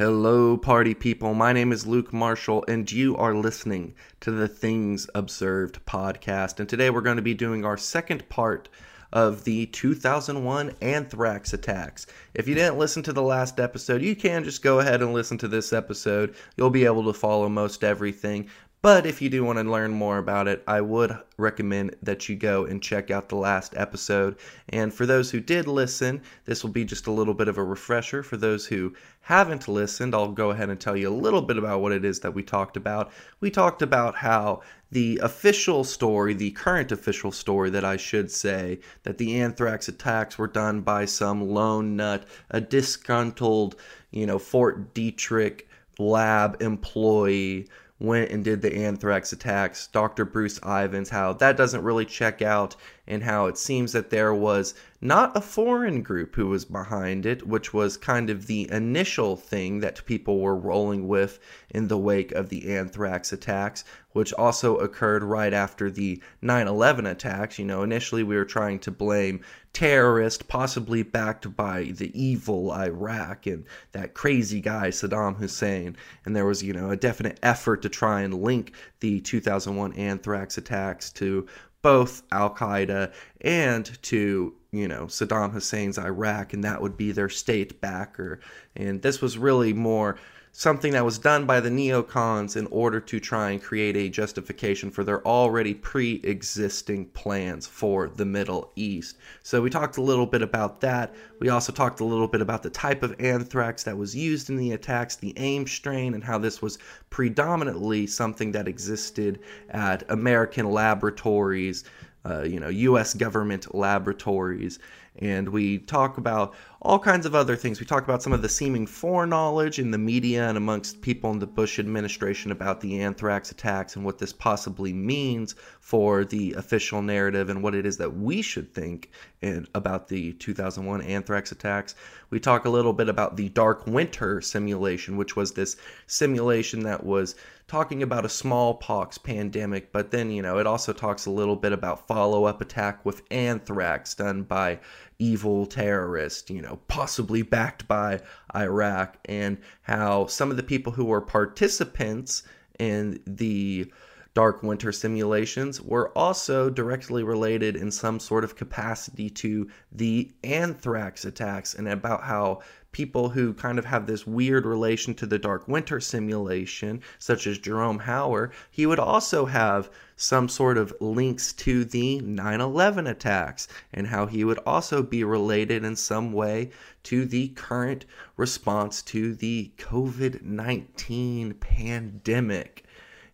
Hello, 0.00 0.56
party 0.56 0.94
people. 0.94 1.34
My 1.34 1.52
name 1.52 1.72
is 1.72 1.86
Luke 1.86 2.10
Marshall, 2.10 2.64
and 2.66 2.90
you 2.90 3.18
are 3.18 3.34
listening 3.34 3.94
to 4.20 4.30
the 4.30 4.48
Things 4.48 5.06
Observed 5.14 5.84
podcast. 5.84 6.58
And 6.58 6.66
today 6.66 6.88
we're 6.88 7.02
going 7.02 7.16
to 7.16 7.22
be 7.22 7.34
doing 7.34 7.66
our 7.66 7.76
second 7.76 8.26
part 8.30 8.70
of 9.12 9.44
the 9.44 9.66
2001 9.66 10.74
anthrax 10.80 11.52
attacks. 11.52 12.06
If 12.32 12.48
you 12.48 12.54
didn't 12.54 12.78
listen 12.78 13.02
to 13.02 13.12
the 13.12 13.20
last 13.20 13.60
episode, 13.60 14.00
you 14.00 14.16
can 14.16 14.42
just 14.42 14.62
go 14.62 14.78
ahead 14.78 15.02
and 15.02 15.12
listen 15.12 15.36
to 15.36 15.48
this 15.48 15.70
episode. 15.70 16.34
You'll 16.56 16.70
be 16.70 16.86
able 16.86 17.04
to 17.04 17.12
follow 17.12 17.50
most 17.50 17.84
everything. 17.84 18.48
But 18.82 19.04
if 19.04 19.20
you 19.20 19.28
do 19.28 19.44
want 19.44 19.58
to 19.58 19.70
learn 19.70 19.92
more 19.92 20.16
about 20.16 20.48
it, 20.48 20.62
I 20.66 20.80
would 20.80 21.14
recommend 21.36 21.96
that 22.02 22.30
you 22.30 22.36
go 22.36 22.64
and 22.64 22.82
check 22.82 23.10
out 23.10 23.28
the 23.28 23.36
last 23.36 23.74
episode. 23.76 24.36
And 24.70 24.92
for 24.92 25.04
those 25.04 25.30
who 25.30 25.38
did 25.38 25.66
listen, 25.66 26.22
this 26.46 26.62
will 26.62 26.70
be 26.70 26.86
just 26.86 27.06
a 27.06 27.12
little 27.12 27.34
bit 27.34 27.48
of 27.48 27.58
a 27.58 27.62
refresher. 27.62 28.22
For 28.22 28.38
those 28.38 28.64
who 28.64 28.94
haven't 29.20 29.68
listened, 29.68 30.14
I'll 30.14 30.32
go 30.32 30.50
ahead 30.50 30.70
and 30.70 30.80
tell 30.80 30.96
you 30.96 31.10
a 31.10 31.14
little 31.14 31.42
bit 31.42 31.58
about 31.58 31.82
what 31.82 31.92
it 31.92 32.06
is 32.06 32.20
that 32.20 32.32
we 32.32 32.42
talked 32.42 32.78
about. 32.78 33.12
We 33.40 33.50
talked 33.50 33.82
about 33.82 34.16
how 34.16 34.62
the 34.90 35.20
official 35.22 35.84
story, 35.84 36.32
the 36.32 36.52
current 36.52 36.90
official 36.90 37.32
story 37.32 37.68
that 37.68 37.84
I 37.84 37.98
should 37.98 38.30
say, 38.30 38.80
that 39.02 39.18
the 39.18 39.42
anthrax 39.42 39.88
attacks 39.88 40.38
were 40.38 40.48
done 40.48 40.80
by 40.80 41.04
some 41.04 41.50
lone 41.50 41.96
nut, 41.96 42.24
a 42.48 42.62
disgruntled, 42.62 43.76
you 44.10 44.24
know, 44.24 44.38
Fort 44.38 44.94
Detrick 44.94 45.66
lab 45.98 46.62
employee 46.62 47.68
went 48.00 48.30
and 48.30 48.42
did 48.42 48.62
the 48.62 48.74
anthrax 48.74 49.32
attacks, 49.32 49.86
Dr. 49.86 50.24
Bruce 50.24 50.58
Ivins, 50.64 51.10
how 51.10 51.34
that 51.34 51.56
doesn't 51.56 51.84
really 51.84 52.06
check 52.06 52.42
out, 52.42 52.74
and 53.06 53.22
how 53.22 53.46
it 53.46 53.58
seems 53.58 53.92
that 53.92 54.10
there 54.10 54.34
was 54.34 54.74
not 55.02 55.34
a 55.34 55.40
foreign 55.40 56.02
group 56.02 56.34
who 56.34 56.46
was 56.48 56.66
behind 56.66 57.24
it, 57.24 57.46
which 57.46 57.72
was 57.72 57.96
kind 57.96 58.28
of 58.28 58.46
the 58.46 58.70
initial 58.70 59.34
thing 59.34 59.80
that 59.80 60.04
people 60.04 60.40
were 60.40 60.56
rolling 60.56 61.08
with 61.08 61.38
in 61.70 61.88
the 61.88 61.96
wake 61.96 62.32
of 62.32 62.50
the 62.50 62.76
anthrax 62.76 63.32
attacks, 63.32 63.82
which 64.12 64.32
also 64.34 64.76
occurred 64.76 65.22
right 65.22 65.54
after 65.54 65.90
the 65.90 66.20
9 66.42 66.68
11 66.68 67.06
attacks. 67.06 67.58
You 67.58 67.64
know, 67.64 67.82
initially 67.82 68.22
we 68.22 68.36
were 68.36 68.44
trying 68.44 68.78
to 68.80 68.90
blame 68.90 69.40
terrorists, 69.72 70.42
possibly 70.42 71.02
backed 71.02 71.56
by 71.56 71.84
the 71.84 72.10
evil 72.20 72.70
Iraq 72.72 73.46
and 73.46 73.64
that 73.92 74.12
crazy 74.12 74.60
guy 74.60 74.88
Saddam 74.88 75.36
Hussein. 75.36 75.96
And 76.26 76.36
there 76.36 76.46
was, 76.46 76.62
you 76.62 76.74
know, 76.74 76.90
a 76.90 76.96
definite 76.96 77.38
effort 77.42 77.80
to 77.82 77.88
try 77.88 78.20
and 78.20 78.42
link 78.42 78.74
the 78.98 79.20
2001 79.20 79.94
anthrax 79.94 80.58
attacks 80.58 81.10
to 81.12 81.46
both 81.82 82.22
Al 82.30 82.54
Qaeda 82.54 83.12
and 83.40 84.02
to 84.02 84.54
you 84.72 84.88
know 84.88 85.04
Saddam 85.06 85.52
Hussein's 85.52 85.98
Iraq, 85.98 86.52
and 86.52 86.64
that 86.64 86.80
would 86.80 86.96
be 86.96 87.12
their 87.12 87.28
state 87.28 87.80
backer. 87.80 88.40
And 88.76 89.02
this 89.02 89.20
was 89.20 89.38
really 89.38 89.72
more 89.72 90.16
something 90.52 90.92
that 90.92 91.04
was 91.04 91.18
done 91.18 91.46
by 91.46 91.60
the 91.60 91.68
neocons 91.68 92.56
in 92.56 92.66
order 92.66 93.00
to 93.00 93.20
try 93.20 93.50
and 93.50 93.62
create 93.62 93.96
a 93.96 94.08
justification 94.08 94.90
for 94.90 95.04
their 95.04 95.26
already 95.26 95.74
pre 95.74 96.20
existing 96.24 97.06
plans 97.06 97.66
for 97.66 98.08
the 98.08 98.24
Middle 98.24 98.72
East. 98.76 99.16
So, 99.42 99.62
we 99.62 99.70
talked 99.70 99.96
a 99.96 100.02
little 100.02 100.26
bit 100.26 100.42
about 100.42 100.80
that. 100.80 101.14
We 101.38 101.48
also 101.48 101.72
talked 101.72 102.00
a 102.00 102.04
little 102.04 102.28
bit 102.28 102.40
about 102.40 102.62
the 102.62 102.70
type 102.70 103.02
of 103.02 103.14
anthrax 103.20 103.84
that 103.84 103.96
was 103.96 104.14
used 104.14 104.50
in 104.50 104.56
the 104.56 104.72
attacks, 104.72 105.16
the 105.16 105.36
Ames 105.38 105.70
strain, 105.70 106.14
and 106.14 106.24
how 106.24 106.38
this 106.38 106.60
was 106.60 106.78
predominantly 107.10 108.06
something 108.06 108.52
that 108.52 108.68
existed 108.68 109.40
at 109.70 110.08
American 110.10 110.70
laboratories. 110.70 111.84
Uh, 112.22 112.42
you 112.42 112.60
know, 112.60 112.68
U.S. 112.68 113.14
government 113.14 113.74
laboratories, 113.74 114.78
and 115.20 115.48
we 115.48 115.78
talk 115.78 116.18
about 116.18 116.54
all 116.82 116.98
kinds 116.98 117.26
of 117.26 117.34
other 117.34 117.56
things. 117.56 117.78
We 117.78 117.84
talk 117.84 118.04
about 118.04 118.22
some 118.22 118.32
of 118.32 118.40
the 118.40 118.48
seeming 118.48 118.86
foreknowledge 118.86 119.78
in 119.78 119.90
the 119.90 119.98
media 119.98 120.48
and 120.48 120.56
amongst 120.56 121.02
people 121.02 121.30
in 121.30 121.38
the 121.38 121.46
Bush 121.46 121.78
administration 121.78 122.50
about 122.50 122.80
the 122.80 123.02
anthrax 123.02 123.50
attacks 123.50 123.96
and 123.96 124.04
what 124.04 124.18
this 124.18 124.32
possibly 124.32 124.92
means 124.92 125.54
for 125.80 126.24
the 126.24 126.54
official 126.54 127.02
narrative 127.02 127.50
and 127.50 127.62
what 127.62 127.74
it 127.74 127.84
is 127.84 127.98
that 127.98 128.16
we 128.16 128.40
should 128.40 128.72
think 128.72 129.10
in, 129.42 129.66
about 129.74 130.08
the 130.08 130.32
2001 130.34 131.02
anthrax 131.02 131.52
attacks. 131.52 131.94
We 132.30 132.40
talk 132.40 132.64
a 132.64 132.70
little 132.70 132.94
bit 132.94 133.10
about 133.10 133.36
the 133.36 133.50
Dark 133.50 133.86
Winter 133.86 134.40
simulation, 134.40 135.18
which 135.18 135.36
was 135.36 135.52
this 135.52 135.76
simulation 136.06 136.80
that 136.84 137.04
was 137.04 137.34
talking 137.70 138.02
about 138.02 138.24
a 138.24 138.28
smallpox 138.28 139.16
pandemic, 139.16 139.92
but 139.92 140.10
then, 140.10 140.28
you 140.32 140.42
know, 140.42 140.58
it 140.58 140.66
also 140.66 140.92
talks 140.92 141.26
a 141.26 141.30
little 141.30 141.54
bit 141.54 141.72
about 141.72 142.08
follow 142.08 142.44
up 142.44 142.60
attack 142.60 143.06
with 143.06 143.22
anthrax 143.30 144.12
done 144.12 144.42
by 144.42 144.80
evil 145.20 145.64
terrorist, 145.66 146.50
you 146.50 146.60
know, 146.60 146.80
possibly 146.88 147.42
backed 147.42 147.86
by 147.86 148.20
Iraq, 148.56 149.18
and 149.26 149.56
how 149.82 150.26
some 150.26 150.50
of 150.50 150.56
the 150.56 150.64
people 150.64 150.92
who 150.92 151.04
were 151.04 151.20
participants 151.20 152.42
in 152.80 153.22
the 153.24 153.88
Dark 154.32 154.62
Winter 154.62 154.92
simulations 154.92 155.80
were 155.80 156.16
also 156.16 156.70
directly 156.70 157.24
related 157.24 157.74
in 157.74 157.90
some 157.90 158.20
sort 158.20 158.44
of 158.44 158.54
capacity 158.54 159.28
to 159.30 159.68
the 159.90 160.30
anthrax 160.44 161.24
attacks, 161.24 161.74
and 161.74 161.88
about 161.88 162.22
how 162.22 162.60
people 162.92 163.28
who 163.28 163.52
kind 163.54 163.78
of 163.78 163.84
have 163.84 164.06
this 164.06 164.26
weird 164.28 164.66
relation 164.66 165.14
to 165.14 165.26
the 165.26 165.38
Dark 165.38 165.66
Winter 165.66 165.98
simulation, 165.98 167.00
such 167.18 167.46
as 167.46 167.58
Jerome 167.58 167.98
Hauer, 168.00 168.50
he 168.70 168.86
would 168.86 168.98
also 168.98 169.46
have 169.46 169.90
some 170.14 170.48
sort 170.48 170.78
of 170.78 170.94
links 171.00 171.52
to 171.54 171.84
the 171.84 172.20
9 172.20 172.60
11 172.60 173.06
attacks 173.06 173.66
and 173.92 174.06
how 174.06 174.26
he 174.26 174.44
would 174.44 174.58
also 174.66 175.02
be 175.02 175.24
related 175.24 175.84
in 175.84 175.96
some 175.96 176.32
way 176.32 176.70
to 177.02 177.24
the 177.24 177.48
current 177.48 178.04
response 178.36 179.02
to 179.02 179.34
the 179.34 179.72
COVID 179.76 180.42
19 180.42 181.54
pandemic, 181.54 182.84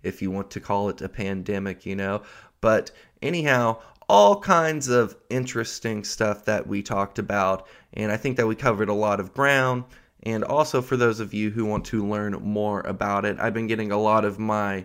if 0.06 0.22
you 0.22 0.30
want 0.30 0.50
to 0.52 0.60
call 0.60 0.88
it 0.88 1.02
a 1.02 1.08
pandemic, 1.08 1.84
you 1.84 1.96
know. 1.96 2.22
But 2.60 2.90
anyhow, 3.22 3.80
all 4.08 4.40
kinds 4.40 4.88
of 4.88 5.16
interesting 5.30 6.04
stuff 6.04 6.44
that 6.44 6.66
we 6.66 6.82
talked 6.82 7.18
about. 7.18 7.66
And 7.94 8.12
I 8.12 8.16
think 8.16 8.36
that 8.36 8.46
we 8.46 8.54
covered 8.54 8.88
a 8.88 8.94
lot 8.94 9.20
of 9.20 9.34
ground. 9.34 9.84
And 10.22 10.44
also, 10.44 10.82
for 10.82 10.96
those 10.96 11.20
of 11.20 11.34
you 11.34 11.50
who 11.50 11.64
want 11.64 11.84
to 11.86 12.06
learn 12.06 12.32
more 12.34 12.80
about 12.80 13.24
it, 13.24 13.38
I've 13.38 13.54
been 13.54 13.66
getting 13.66 13.92
a 13.92 14.00
lot 14.00 14.24
of 14.24 14.38
my 14.38 14.84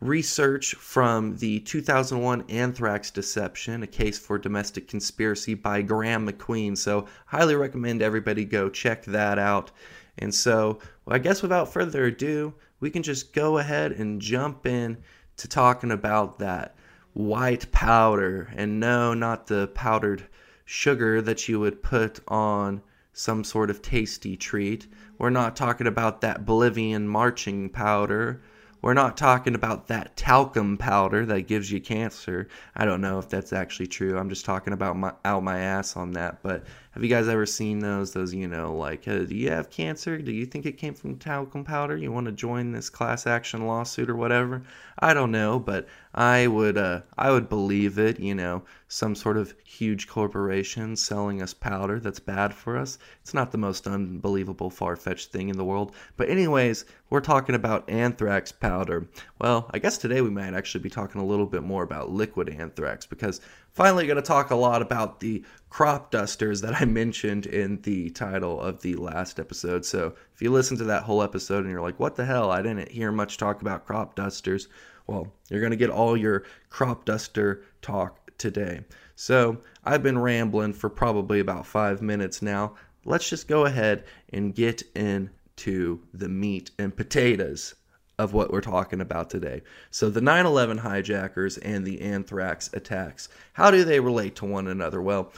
research 0.00 0.74
from 0.74 1.36
the 1.38 1.60
2001 1.60 2.44
Anthrax 2.48 3.10
Deception, 3.10 3.82
a 3.82 3.86
case 3.86 4.18
for 4.18 4.38
domestic 4.38 4.88
conspiracy 4.88 5.54
by 5.54 5.82
Graeme 5.82 6.28
MacQueen. 6.28 6.76
So, 6.76 7.06
highly 7.26 7.56
recommend 7.56 8.02
everybody 8.02 8.44
go 8.44 8.68
check 8.68 9.04
that 9.06 9.38
out. 9.38 9.70
And 10.18 10.34
so, 10.34 10.78
well, 11.04 11.16
I 11.16 11.18
guess 11.18 11.42
without 11.42 11.72
further 11.72 12.06
ado, 12.06 12.54
we 12.86 12.90
can 12.90 13.02
just 13.02 13.32
go 13.32 13.58
ahead 13.58 13.90
and 13.90 14.20
jump 14.20 14.64
in 14.64 14.96
to 15.36 15.48
talking 15.48 15.90
about 15.90 16.38
that 16.38 16.76
white 17.14 17.72
powder. 17.72 18.48
And 18.54 18.78
no, 18.78 19.12
not 19.12 19.48
the 19.48 19.66
powdered 19.74 20.28
sugar 20.64 21.20
that 21.20 21.48
you 21.48 21.58
would 21.58 21.82
put 21.82 22.20
on 22.28 22.80
some 23.12 23.42
sort 23.42 23.70
of 23.70 23.82
tasty 23.82 24.36
treat. 24.36 24.86
We're 25.18 25.30
not 25.30 25.56
talking 25.56 25.88
about 25.88 26.20
that 26.20 26.46
Bolivian 26.46 27.08
marching 27.08 27.70
powder. 27.70 28.40
We're 28.82 28.94
not 28.94 29.16
talking 29.16 29.56
about 29.56 29.88
that 29.88 30.16
talcum 30.16 30.78
powder 30.78 31.26
that 31.26 31.48
gives 31.48 31.72
you 31.72 31.80
cancer. 31.80 32.46
I 32.76 32.84
don't 32.84 33.00
know 33.00 33.18
if 33.18 33.28
that's 33.28 33.52
actually 33.52 33.88
true. 33.88 34.16
I'm 34.16 34.28
just 34.28 34.44
talking 34.44 34.72
about 34.72 34.96
my 34.96 35.12
out 35.24 35.42
my 35.42 35.58
ass 35.58 35.96
on 35.96 36.12
that. 36.12 36.40
But 36.40 36.62
have 36.96 37.04
you 37.04 37.10
guys 37.10 37.28
ever 37.28 37.44
seen 37.44 37.80
those? 37.80 38.14
Those 38.14 38.32
you 38.32 38.48
know, 38.48 38.74
like, 38.74 39.02
do 39.02 39.26
you 39.28 39.50
have 39.50 39.68
cancer? 39.68 40.16
Do 40.16 40.32
you 40.32 40.46
think 40.46 40.64
it 40.64 40.78
came 40.78 40.94
from 40.94 41.18
talcum 41.18 41.62
powder? 41.62 41.94
You 41.94 42.10
want 42.10 42.24
to 42.24 42.32
join 42.32 42.72
this 42.72 42.88
class 42.88 43.26
action 43.26 43.66
lawsuit 43.66 44.08
or 44.08 44.16
whatever? 44.16 44.62
I 44.98 45.12
don't 45.12 45.30
know, 45.30 45.58
but 45.58 45.86
I 46.14 46.46
would 46.46 46.78
uh, 46.78 47.02
I 47.18 47.30
would 47.32 47.50
believe 47.50 47.98
it. 47.98 48.18
You 48.18 48.34
know, 48.34 48.62
some 48.88 49.14
sort 49.14 49.36
of 49.36 49.54
huge 49.62 50.08
corporation 50.08 50.96
selling 50.96 51.42
us 51.42 51.52
powder 51.52 52.00
that's 52.00 52.18
bad 52.18 52.54
for 52.54 52.78
us. 52.78 52.98
It's 53.20 53.34
not 53.34 53.52
the 53.52 53.58
most 53.58 53.86
unbelievable, 53.86 54.70
far 54.70 54.96
fetched 54.96 55.30
thing 55.30 55.50
in 55.50 55.58
the 55.58 55.66
world. 55.66 55.94
But 56.16 56.30
anyways, 56.30 56.86
we're 57.10 57.20
talking 57.20 57.54
about 57.54 57.90
anthrax 57.90 58.52
powder. 58.52 59.06
Well, 59.38 59.70
I 59.74 59.80
guess 59.80 59.98
today 59.98 60.22
we 60.22 60.30
might 60.30 60.54
actually 60.54 60.80
be 60.80 60.88
talking 60.88 61.20
a 61.20 61.26
little 61.26 61.44
bit 61.44 61.62
more 61.62 61.82
about 61.82 62.10
liquid 62.10 62.48
anthrax 62.48 63.04
because 63.04 63.42
finally 63.76 64.06
going 64.06 64.16
to 64.16 64.22
talk 64.22 64.50
a 64.50 64.56
lot 64.56 64.80
about 64.80 65.20
the 65.20 65.44
crop 65.68 66.10
dusters 66.10 66.62
that 66.62 66.80
I 66.80 66.86
mentioned 66.86 67.44
in 67.44 67.82
the 67.82 68.08
title 68.08 68.58
of 68.58 68.80
the 68.80 68.96
last 68.96 69.38
episode. 69.38 69.84
So 69.84 70.14
if 70.34 70.40
you 70.40 70.50
listen 70.50 70.78
to 70.78 70.84
that 70.84 71.02
whole 71.02 71.22
episode 71.22 71.64
and 71.64 71.70
you're 71.70 71.82
like, 71.82 72.00
what 72.00 72.16
the 72.16 72.24
hell? 72.24 72.50
I 72.50 72.62
didn't 72.62 72.90
hear 72.90 73.12
much 73.12 73.36
talk 73.36 73.60
about 73.60 73.84
crop 73.84 74.14
dusters. 74.14 74.68
Well, 75.06 75.30
you're 75.50 75.60
going 75.60 75.72
to 75.72 75.76
get 75.76 75.90
all 75.90 76.16
your 76.16 76.44
crop 76.70 77.04
duster 77.04 77.64
talk 77.82 78.30
today. 78.38 78.80
So 79.14 79.58
I've 79.84 80.02
been 80.02 80.18
rambling 80.18 80.72
for 80.72 80.88
probably 80.88 81.40
about 81.40 81.66
five 81.66 82.00
minutes 82.00 82.40
now. 82.40 82.76
Let's 83.04 83.28
just 83.28 83.46
go 83.46 83.66
ahead 83.66 84.04
and 84.32 84.54
get 84.54 84.82
into 84.94 86.00
the 86.14 86.30
meat 86.30 86.70
and 86.78 86.96
potatoes 86.96 87.74
of 88.18 88.32
what 88.32 88.50
we're 88.50 88.60
talking 88.60 89.00
about 89.00 89.28
today. 89.30 89.62
So, 89.90 90.08
the 90.08 90.20
9 90.20 90.46
11 90.46 90.78
hijackers 90.78 91.58
and 91.58 91.84
the 91.84 92.00
anthrax 92.00 92.70
attacks, 92.72 93.28
how 93.52 93.70
do 93.70 93.84
they 93.84 94.00
relate 94.00 94.36
to 94.36 94.46
one 94.46 94.68
another? 94.68 95.02
Well, 95.02 95.32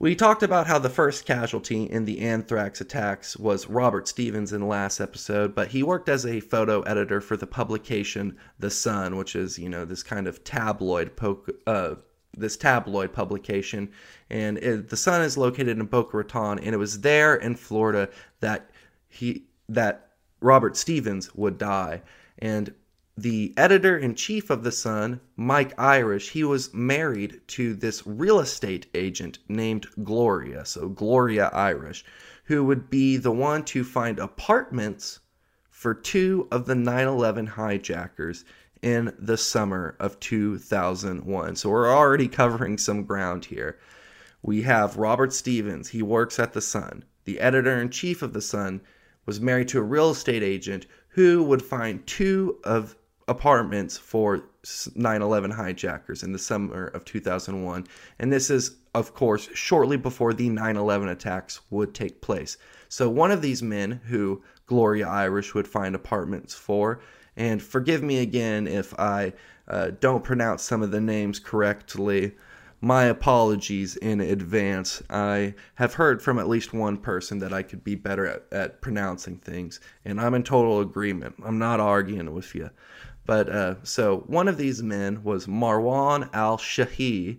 We 0.00 0.14
talked 0.14 0.44
about 0.44 0.68
how 0.68 0.78
the 0.78 0.88
first 0.88 1.26
casualty 1.26 1.82
in 1.82 2.04
the 2.04 2.20
anthrax 2.20 2.80
attacks 2.80 3.36
was 3.36 3.66
Robert 3.68 4.06
Stevens 4.06 4.52
in 4.52 4.60
the 4.60 4.66
last 4.66 5.00
episode, 5.00 5.56
but 5.56 5.68
he 5.68 5.82
worked 5.82 6.08
as 6.08 6.24
a 6.24 6.38
photo 6.38 6.82
editor 6.82 7.20
for 7.20 7.36
the 7.36 7.48
publication 7.48 8.36
The 8.60 8.70
Sun, 8.70 9.16
which 9.16 9.34
is, 9.34 9.58
you 9.58 9.68
know, 9.68 9.84
this 9.84 10.04
kind 10.04 10.28
of 10.28 10.44
tabloid 10.44 11.16
po- 11.16 11.44
uh, 11.66 11.96
this 12.36 12.56
tabloid 12.56 13.12
publication, 13.12 13.90
and 14.30 14.58
it, 14.58 14.88
the 14.88 14.96
Sun 14.96 15.22
is 15.22 15.36
located 15.36 15.78
in 15.78 15.86
Boca 15.86 16.16
Raton, 16.16 16.60
and 16.60 16.74
it 16.74 16.78
was 16.78 17.00
there 17.00 17.34
in 17.34 17.56
Florida 17.56 18.08
that 18.38 18.70
he 19.08 19.46
that 19.68 20.07
Robert 20.40 20.76
Stevens 20.76 21.34
would 21.34 21.58
die, 21.58 22.02
and 22.38 22.72
the 23.16 23.52
editor 23.56 23.98
in 23.98 24.14
chief 24.14 24.48
of 24.48 24.62
the 24.62 24.70
Sun, 24.70 25.20
Mike 25.36 25.74
Irish, 25.76 26.30
he 26.30 26.44
was 26.44 26.72
married 26.72 27.40
to 27.48 27.74
this 27.74 28.06
real 28.06 28.38
estate 28.38 28.86
agent 28.94 29.40
named 29.48 29.88
Gloria, 30.04 30.64
so 30.64 30.88
Gloria 30.88 31.48
Irish, 31.52 32.04
who 32.44 32.62
would 32.64 32.88
be 32.88 33.16
the 33.16 33.32
one 33.32 33.64
to 33.64 33.82
find 33.82 34.20
apartments 34.20 35.18
for 35.68 35.94
two 35.94 36.46
of 36.52 36.66
the 36.66 36.76
9 36.76 37.08
11 37.08 37.46
hijackers 37.46 38.44
in 38.82 39.12
the 39.18 39.36
summer 39.36 39.96
of 39.98 40.20
2001. 40.20 41.56
So 41.56 41.70
we're 41.70 41.92
already 41.92 42.28
covering 42.28 42.78
some 42.78 43.02
ground 43.02 43.46
here. 43.46 43.78
We 44.42 44.62
have 44.62 44.96
Robert 44.96 45.32
Stevens, 45.32 45.88
he 45.88 46.02
works 46.02 46.38
at 46.38 46.52
the 46.52 46.60
Sun. 46.60 47.04
The 47.24 47.40
editor 47.40 47.80
in 47.80 47.90
chief 47.90 48.22
of 48.22 48.32
the 48.32 48.40
Sun 48.40 48.80
was 49.28 49.42
married 49.42 49.68
to 49.68 49.78
a 49.78 49.82
real 49.82 50.10
estate 50.10 50.42
agent 50.42 50.86
who 51.08 51.42
would 51.42 51.60
find 51.60 52.04
two 52.06 52.56
of 52.64 52.96
apartments 53.28 53.98
for 53.98 54.42
9/11 54.64 55.52
hijackers 55.52 56.22
in 56.22 56.32
the 56.32 56.38
summer 56.38 56.86
of 56.86 57.04
2001 57.04 57.86
and 58.18 58.32
this 58.32 58.48
is 58.48 58.76
of 58.94 59.12
course 59.12 59.50
shortly 59.52 59.98
before 59.98 60.32
the 60.32 60.48
9/11 60.48 61.10
attacks 61.10 61.60
would 61.68 61.92
take 61.92 62.22
place. 62.22 62.56
So 62.88 63.10
one 63.10 63.30
of 63.30 63.42
these 63.42 63.62
men 63.62 64.00
who 64.06 64.42
Gloria 64.64 65.06
Irish 65.06 65.54
would 65.54 65.68
find 65.68 65.94
apartments 65.94 66.54
for 66.54 67.00
and 67.36 67.62
forgive 67.62 68.02
me 68.02 68.20
again 68.20 68.66
if 68.66 68.98
I 68.98 69.34
uh, 69.68 69.90
don't 70.00 70.24
pronounce 70.24 70.62
some 70.62 70.82
of 70.82 70.90
the 70.90 71.02
names 71.02 71.38
correctly 71.38 72.32
my 72.80 73.04
apologies 73.04 73.96
in 73.96 74.20
advance. 74.20 75.02
I 75.10 75.54
have 75.76 75.94
heard 75.94 76.22
from 76.22 76.38
at 76.38 76.48
least 76.48 76.72
one 76.72 76.96
person 76.96 77.38
that 77.40 77.52
I 77.52 77.62
could 77.62 77.82
be 77.82 77.94
better 77.94 78.26
at, 78.26 78.44
at 78.52 78.80
pronouncing 78.80 79.38
things, 79.38 79.80
and 80.04 80.20
I'm 80.20 80.34
in 80.34 80.44
total 80.44 80.80
agreement. 80.80 81.36
I'm 81.44 81.58
not 81.58 81.80
arguing 81.80 82.32
with 82.32 82.54
you. 82.54 82.70
But 83.26 83.48
uh, 83.48 83.74
so 83.82 84.24
one 84.26 84.48
of 84.48 84.56
these 84.56 84.82
men 84.82 85.22
was 85.22 85.46
Marwan 85.46 86.30
al 86.32 86.56
Shehhi, 86.56 87.38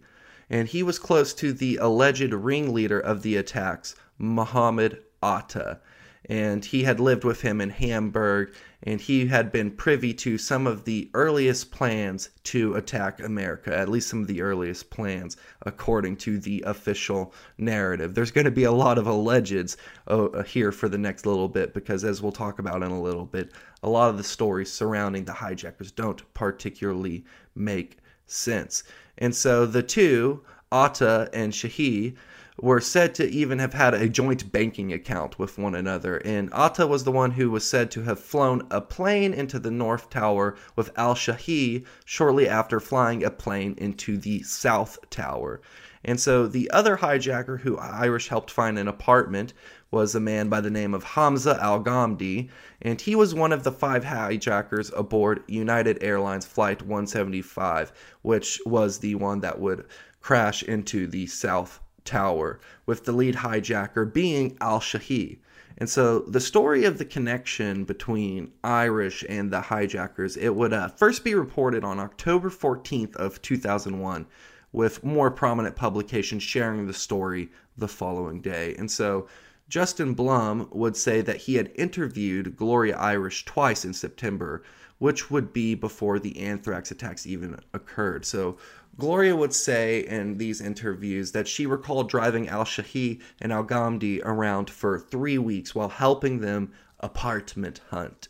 and 0.49 0.67
he 0.67 0.83
was 0.83 0.99
close 0.99 1.33
to 1.35 1.53
the 1.53 1.77
alleged 1.77 2.33
ringleader 2.33 2.99
of 2.99 3.21
the 3.21 3.37
attacks, 3.37 3.95
Muhammad 4.17 5.01
Atta. 5.23 5.79
And 6.29 6.63
he 6.63 6.83
had 6.83 6.99
lived 6.99 7.23
with 7.23 7.41
him 7.41 7.59
in 7.59 7.71
Hamburg, 7.71 8.53
and 8.83 9.01
he 9.01 9.25
had 9.25 9.51
been 9.51 9.71
privy 9.71 10.13
to 10.13 10.37
some 10.37 10.67
of 10.67 10.85
the 10.85 11.09
earliest 11.15 11.71
plans 11.71 12.29
to 12.43 12.75
attack 12.75 13.19
America, 13.19 13.75
at 13.75 13.89
least 13.89 14.09
some 14.09 14.21
of 14.21 14.27
the 14.27 14.41
earliest 14.41 14.91
plans, 14.91 15.37
according 15.63 16.17
to 16.17 16.37
the 16.37 16.63
official 16.67 17.33
narrative. 17.57 18.13
There's 18.13 18.29
going 18.29 18.45
to 18.45 18.51
be 18.51 18.65
a 18.65 18.71
lot 18.71 18.99
of 18.99 19.05
allegeds 19.05 19.75
uh, 20.07 20.43
here 20.43 20.71
for 20.71 20.87
the 20.87 20.99
next 20.99 21.25
little 21.25 21.49
bit, 21.49 21.73
because 21.73 22.03
as 22.03 22.21
we'll 22.21 22.31
talk 22.31 22.59
about 22.59 22.83
in 22.83 22.91
a 22.91 23.01
little 23.01 23.25
bit, 23.25 23.51
a 23.81 23.89
lot 23.89 24.11
of 24.11 24.17
the 24.17 24.23
stories 24.23 24.71
surrounding 24.71 25.25
the 25.25 25.33
hijackers 25.33 25.91
don't 25.91 26.31
particularly 26.35 27.25
make 27.55 27.97
sense. 28.27 28.83
And 29.17 29.35
so 29.35 29.65
the 29.65 29.83
two, 29.83 30.43
Atta 30.71 31.29
and 31.33 31.51
Shehhi, 31.51 32.15
were 32.61 32.81
said 32.81 33.15
to 33.15 33.29
even 33.29 33.59
have 33.59 33.73
had 33.73 33.93
a 33.93 34.09
joint 34.09 34.51
banking 34.51 34.91
account 34.91 35.39
with 35.39 35.57
one 35.57 35.75
another. 35.75 36.17
And 36.17 36.49
Atta 36.53 36.87
was 36.87 37.03
the 37.03 37.11
one 37.11 37.31
who 37.31 37.49
was 37.49 37.69
said 37.69 37.89
to 37.91 38.03
have 38.03 38.19
flown 38.19 38.67
a 38.69 38.81
plane 38.81 39.33
into 39.33 39.59
the 39.59 39.71
North 39.71 40.09
Tower 40.09 40.55
with 40.75 40.91
Al 40.97 41.15
Shehhi 41.15 41.85
shortly 42.05 42.47
after 42.47 42.79
flying 42.79 43.23
a 43.23 43.31
plane 43.31 43.75
into 43.77 44.17
the 44.17 44.43
South 44.43 44.97
Tower. 45.09 45.61
And 46.03 46.19
so 46.19 46.47
the 46.47 46.71
other 46.71 46.97
hijacker 46.97 47.59
who 47.59 47.77
Irish 47.77 48.29
helped 48.29 48.51
find 48.51 48.79
an 48.79 48.87
apartment 48.87 49.53
was 49.91 50.15
a 50.15 50.19
man 50.19 50.47
by 50.47 50.61
the 50.61 50.69
name 50.69 50.93
of 50.93 51.03
Hamza 51.03 51.57
Al 51.61 51.81
Ghamdi, 51.83 52.49
and 52.81 53.01
he 53.01 53.15
was 53.15 53.33
one 53.33 53.51
of 53.51 53.63
the 53.63 53.71
five 53.71 54.05
hijackers 54.05 54.91
aboard 54.95 55.43
United 55.47 56.01
Airlines 56.01 56.45
Flight 56.45 56.81
175, 56.81 57.91
which 58.21 58.61
was 58.65 58.99
the 58.99 59.15
one 59.15 59.41
that 59.41 59.59
would 59.59 59.85
crash 60.21 60.63
into 60.63 61.07
the 61.07 61.27
South 61.27 61.81
Tower, 62.05 62.59
with 62.85 63.05
the 63.05 63.11
lead 63.11 63.35
hijacker 63.35 64.11
being 64.11 64.57
Al 64.61 64.79
Shehhi. 64.79 65.39
And 65.77 65.89
so 65.89 66.19
the 66.19 66.41
story 66.41 66.83
of 66.83 66.97
the 66.97 67.05
connection 67.05 67.85
between 67.85 68.51
Irish 68.63 69.23
and 69.29 69.49
the 69.51 69.61
hijackers, 69.61 70.35
it 70.35 70.49
would 70.49 70.73
uh, 70.73 70.89
first 70.89 71.23
be 71.23 71.35
reported 71.35 71.83
on 71.83 71.99
October 71.99 72.49
14th 72.49 73.15
of 73.15 73.41
2001 73.41 74.25
with 74.71 75.03
more 75.03 75.31
prominent 75.31 75.75
publications 75.75 76.43
sharing 76.43 76.85
the 76.85 76.93
story 76.93 77.49
the 77.77 77.87
following 77.87 78.41
day. 78.41 78.75
And 78.77 78.91
so 78.91 79.27
Justin 79.69 80.13
Blum 80.13 80.67
would 80.71 80.97
say 80.97 81.21
that 81.21 81.37
he 81.37 81.55
had 81.55 81.71
interviewed 81.75 82.57
Gloria 82.57 82.97
Irish 82.97 83.45
twice 83.45 83.85
in 83.85 83.93
September, 83.93 84.63
which 84.97 85.31
would 85.31 85.53
be 85.53 85.75
before 85.75 86.19
the 86.19 86.37
anthrax 86.39 86.91
attacks 86.91 87.25
even 87.25 87.57
occurred. 87.73 88.25
So 88.25 88.57
Gloria 88.99 89.35
would 89.35 89.53
say 89.53 90.01
in 90.01 90.37
these 90.37 90.59
interviews 90.59 91.31
that 91.31 91.47
she 91.47 91.65
recalled 91.65 92.09
driving 92.09 92.49
Al 92.49 92.65
Shehhi 92.65 93.21
and 93.41 93.53
Al 93.53 93.63
Ghamdi 93.63 94.21
around 94.23 94.69
for 94.69 94.99
three 94.99 95.37
weeks 95.37 95.73
while 95.73 95.89
helping 95.89 96.41
them 96.41 96.73
apartment 96.99 97.79
hunt. 97.89 98.27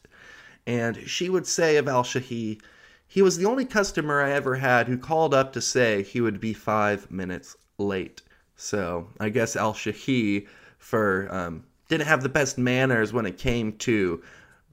And 0.67 1.09
she 1.09 1.27
would 1.27 1.47
say 1.47 1.77
of 1.77 1.87
Al 1.87 2.03
Shehhi, 2.03 2.61
he 3.07 3.21
was 3.23 3.37
the 3.37 3.45
only 3.45 3.65
customer 3.65 4.21
I 4.21 4.31
ever 4.31 4.55
had 4.55 4.87
who 4.87 4.97
called 4.97 5.33
up 5.33 5.51
to 5.53 5.61
say 5.61 6.03
he 6.03 6.21
would 6.21 6.39
be 6.39 6.53
five 6.53 7.09
minutes 7.09 7.57
late. 7.79 8.21
So 8.55 9.07
I 9.19 9.29
guess 9.29 9.55
Al 9.55 9.73
Shehhi 9.73 10.47
for 10.77 11.27
um, 11.33 11.63
didn't 11.87 12.07
have 12.07 12.21
the 12.21 12.29
best 12.29 12.59
manners 12.59 13.11
when 13.11 13.25
it 13.25 13.39
came 13.39 13.73
to 13.77 14.21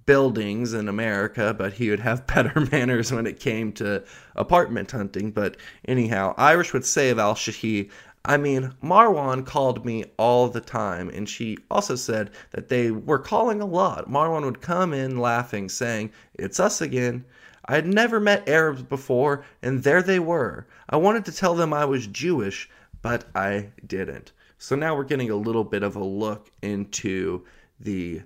buildings 0.07 0.73
in 0.73 0.89
America, 0.89 1.55
but 1.57 1.75
he 1.75 1.91
would 1.91 2.01
have 2.01 2.27
better 2.35 2.61
manners 2.73 3.13
when 3.13 3.27
it 3.27 3.41
came 3.41 3.73
to 3.73 4.03
apartment 4.37 4.91
hunting. 4.93 5.31
But 5.33 5.57
anyhow, 5.87 6.35
Irish 6.39 6.73
would 6.73 6.85
say 6.85 7.11
of 7.11 7.19
Al 7.19 7.35
Shehhi, 7.35 7.91
I 8.25 8.37
mean, 8.37 8.73
Marwan 8.83 9.47
called 9.47 9.85
me 9.85 10.05
all 10.17 10.49
the 10.49 10.61
time, 10.61 11.11
and 11.11 11.29
she 11.29 11.59
also 11.71 11.95
said 11.95 12.31
that 12.51 12.69
they 12.69 12.91
were 12.91 13.21
calling 13.21 13.61
a 13.61 13.67
lot. 13.67 14.11
Marwan 14.11 14.45
would 14.45 14.61
come 14.61 14.93
in 14.93 15.19
laughing, 15.19 15.69
saying, 15.69 16.11
It's 16.35 16.59
us 16.59 16.81
again. 16.81 17.25
I 17.67 17.75
had 17.77 17.87
never 17.87 18.19
met 18.19 18.49
Arabs 18.49 18.83
before, 18.83 19.45
and 19.63 19.83
there 19.83 20.03
they 20.03 20.19
were. 20.19 20.67
I 20.89 20.97
wanted 20.97 21.25
to 21.27 21.33
tell 21.33 21.55
them 21.55 21.73
I 21.73 21.85
was 21.85 22.07
Jewish, 22.09 22.69
but 23.01 23.27
I 23.35 23.71
didn't. 23.87 24.33
So 24.59 24.75
now 24.75 24.97
we're 24.97 25.05
getting 25.05 25.31
a 25.31 25.37
little 25.37 25.65
bit 25.65 25.83
of 25.83 25.95
a 25.95 26.05
look 26.05 26.51
into 26.63 27.45
the 27.79 28.23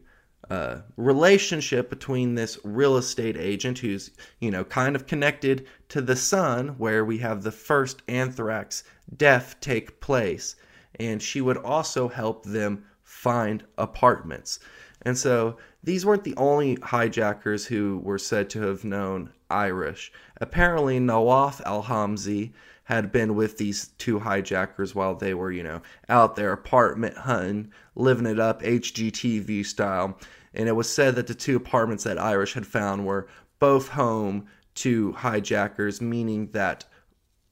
relationship 0.96 1.90
between 1.90 2.34
this 2.34 2.58
real 2.64 2.96
estate 2.96 3.36
agent 3.36 3.78
who's, 3.78 4.10
you 4.40 4.50
know, 4.50 4.64
kind 4.64 4.96
of 4.96 5.06
connected 5.06 5.66
to 5.88 6.00
the 6.00 6.16
sun, 6.16 6.68
where 6.78 7.04
we 7.04 7.18
have 7.18 7.42
the 7.42 7.52
first 7.52 8.02
anthrax 8.08 8.82
death 9.16 9.56
take 9.60 10.00
place. 10.00 10.56
And 10.98 11.22
she 11.22 11.40
would 11.40 11.56
also 11.56 12.08
help 12.08 12.44
them 12.44 12.84
find 13.04 13.64
apartments. 13.78 14.58
And 15.02 15.16
so 15.16 15.56
these 15.82 16.04
weren't 16.04 16.24
the 16.24 16.36
only 16.36 16.76
hijackers 16.82 17.66
who 17.66 18.00
were 18.04 18.18
said 18.18 18.50
to 18.50 18.62
have 18.62 18.84
known 18.84 19.30
Irish. 19.48 20.12
Apparently, 20.40 20.98
Nawaf 21.00 21.60
al 21.64 21.84
Hazmi 21.84 22.52
had 22.90 23.12
been 23.12 23.36
with 23.36 23.56
these 23.56 23.90
two 23.98 24.18
hijackers 24.18 24.96
while 24.96 25.14
they 25.14 25.32
were, 25.32 25.52
you 25.52 25.62
know, 25.62 25.80
out 26.08 26.34
there 26.34 26.50
apartment 26.50 27.16
hunting, 27.16 27.70
living 27.94 28.26
it 28.26 28.40
up 28.40 28.60
HGTV 28.62 29.64
style. 29.64 30.18
And 30.54 30.68
it 30.68 30.72
was 30.72 30.92
said 30.92 31.14
that 31.14 31.28
the 31.28 31.34
two 31.34 31.54
apartments 31.54 32.02
that 32.02 32.18
Irish 32.18 32.54
had 32.54 32.66
found 32.66 33.06
were 33.06 33.28
both 33.60 33.90
home 33.90 34.46
to 34.74 35.12
hijackers, 35.12 36.00
meaning 36.00 36.48
that 36.48 36.84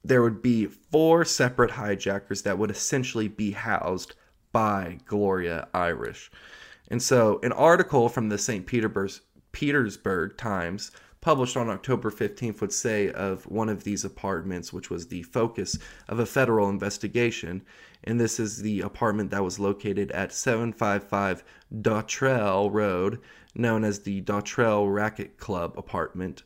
there 0.02 0.22
would 0.22 0.42
be 0.42 0.66
four 0.66 1.24
separate 1.24 1.70
hijackers 1.70 2.42
that 2.42 2.58
would 2.58 2.72
essentially 2.72 3.28
be 3.28 3.52
housed 3.52 4.16
by 4.50 4.98
Gloria 5.04 5.68
Irish. 5.72 6.32
And 6.88 7.00
so, 7.00 7.38
an 7.44 7.52
article 7.52 8.08
from 8.08 8.28
the 8.28 8.38
St. 8.38 8.66
Petersburg, 8.66 9.12
Petersburg 9.52 10.36
Times 10.36 10.90
published 11.28 11.58
on 11.58 11.68
October 11.68 12.10
15th 12.10 12.62
would 12.62 12.72
say 12.72 13.10
of 13.10 13.44
one 13.44 13.68
of 13.68 13.84
these 13.84 14.02
apartments, 14.02 14.72
which 14.72 14.88
was 14.88 15.08
the 15.08 15.22
focus 15.24 15.76
of 16.08 16.18
a 16.18 16.24
federal 16.24 16.70
investigation. 16.70 17.60
And 18.02 18.18
this 18.18 18.40
is 18.40 18.62
the 18.62 18.80
apartment 18.80 19.30
that 19.32 19.44
was 19.44 19.58
located 19.58 20.10
at 20.12 20.32
755 20.32 21.44
Dautrelle 21.82 22.72
Road, 22.72 23.20
known 23.54 23.84
as 23.84 23.98
the 23.98 24.22
Dautrelle 24.22 24.90
Racket 24.90 25.36
Club 25.36 25.74
apartment. 25.76 26.44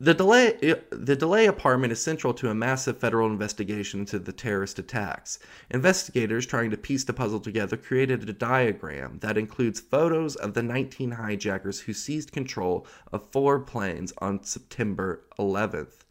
The 0.00 0.14
delay, 0.14 0.52
the 0.90 1.16
DeLay 1.16 1.46
apartment 1.46 1.92
is 1.92 2.00
central 2.00 2.32
to 2.34 2.48
a 2.50 2.54
massive 2.54 2.98
federal 2.98 3.28
investigation 3.28 3.98
into 3.98 4.20
the 4.20 4.32
terrorist 4.32 4.78
attacks. 4.78 5.40
Investigators 5.70 6.46
trying 6.46 6.70
to 6.70 6.76
piece 6.76 7.02
the 7.02 7.12
puzzle 7.12 7.40
together 7.40 7.76
created 7.76 8.28
a 8.28 8.32
diagram 8.32 9.18
that 9.22 9.36
includes 9.36 9.80
photos 9.80 10.36
of 10.36 10.54
the 10.54 10.62
19 10.62 11.10
hijackers 11.10 11.80
who 11.80 11.92
seized 11.92 12.30
control 12.30 12.86
of 13.10 13.32
four 13.32 13.58
planes 13.58 14.12
on 14.18 14.44
September 14.44 15.24
11th. 15.36 16.04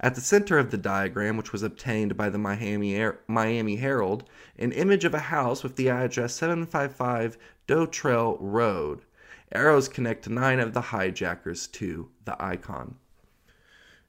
At 0.00 0.16
the 0.16 0.20
center 0.20 0.58
of 0.58 0.70
the 0.70 0.76
diagram, 0.76 1.38
which 1.38 1.50
was 1.50 1.62
obtained 1.62 2.18
by 2.18 2.28
the 2.28 2.36
Miami, 2.36 3.10
Miami 3.26 3.76
Herald, 3.76 4.28
an 4.58 4.72
image 4.72 5.06
of 5.06 5.14
a 5.14 5.18
house 5.18 5.62
with 5.62 5.76
the 5.76 5.88
address 5.88 6.34
755 6.34 7.38
Trail 7.90 8.36
Road. 8.38 9.00
Arrows 9.50 9.88
connect 9.88 10.28
nine 10.28 10.60
of 10.60 10.74
the 10.74 10.82
hijackers 10.82 11.66
to 11.68 12.10
the 12.26 12.36
icon. 12.38 12.96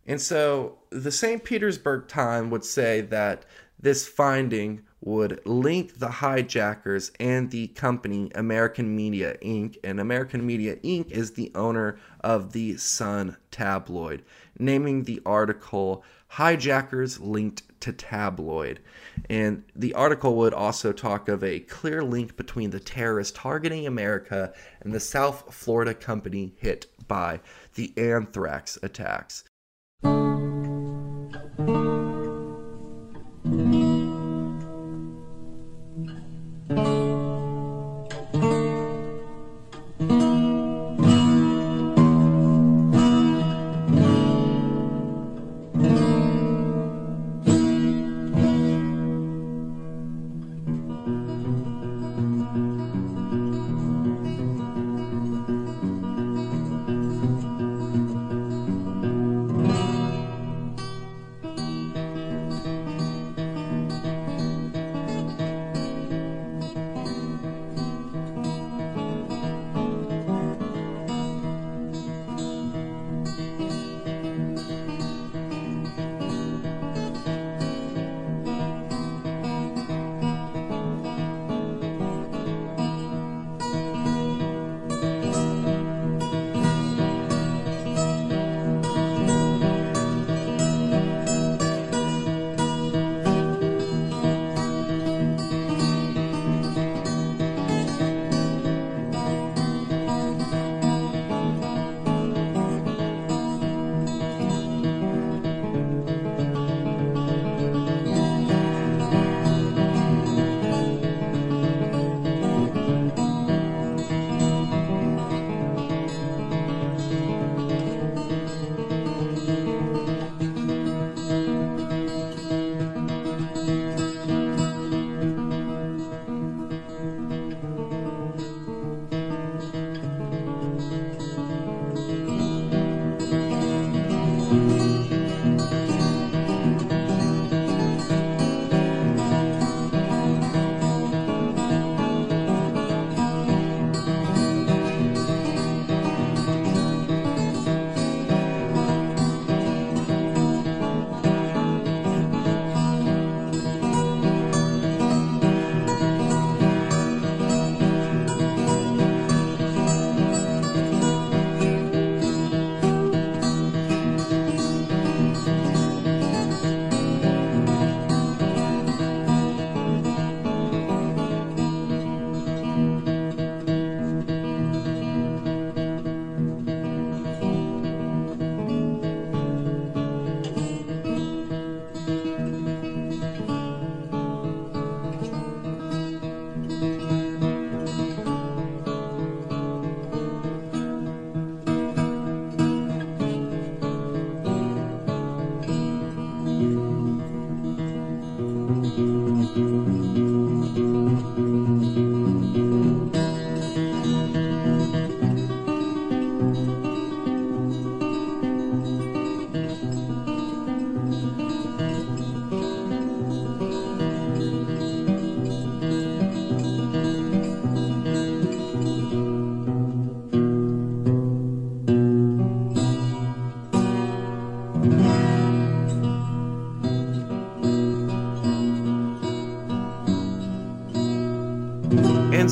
And 0.07 0.19
so 0.19 0.79
the 0.89 1.11
St. 1.11 1.43
Petersburg 1.43 2.07
Time 2.07 2.49
would 2.49 2.65
say 2.65 3.01
that 3.01 3.45
this 3.79 4.07
finding 4.07 4.83
would 5.03 5.41
link 5.45 5.97
the 5.97 6.09
hijackers 6.09 7.11
and 7.19 7.49
the 7.49 7.67
company 7.69 8.31
American 8.35 8.95
Media 8.95 9.35
Inc. 9.41 9.77
And 9.83 9.99
American 9.99 10.45
Media 10.45 10.75
Inc. 10.77 11.09
is 11.09 11.31
the 11.31 11.51
owner 11.55 11.97
of 12.23 12.53
the 12.53 12.77
Sun 12.77 13.37
tabloid, 13.49 14.23
naming 14.59 15.03
the 15.03 15.21
article 15.25 16.03
Hijackers 16.27 17.19
Linked 17.19 17.63
to 17.81 17.91
Tabloid. 17.91 18.79
And 19.29 19.63
the 19.75 19.93
article 19.95 20.35
would 20.35 20.53
also 20.53 20.93
talk 20.93 21.27
of 21.27 21.43
a 21.43 21.59
clear 21.61 22.03
link 22.03 22.37
between 22.37 22.69
the 22.69 22.79
terrorists 22.79 23.37
targeting 23.37 23.87
America 23.87 24.53
and 24.81 24.93
the 24.93 24.99
South 24.99 25.53
Florida 25.53 25.95
company 25.95 26.53
hit 26.57 26.85
by 27.07 27.41
the 27.73 27.91
anthrax 27.97 28.77
attacks. 28.83 29.43
Música 31.57 32.20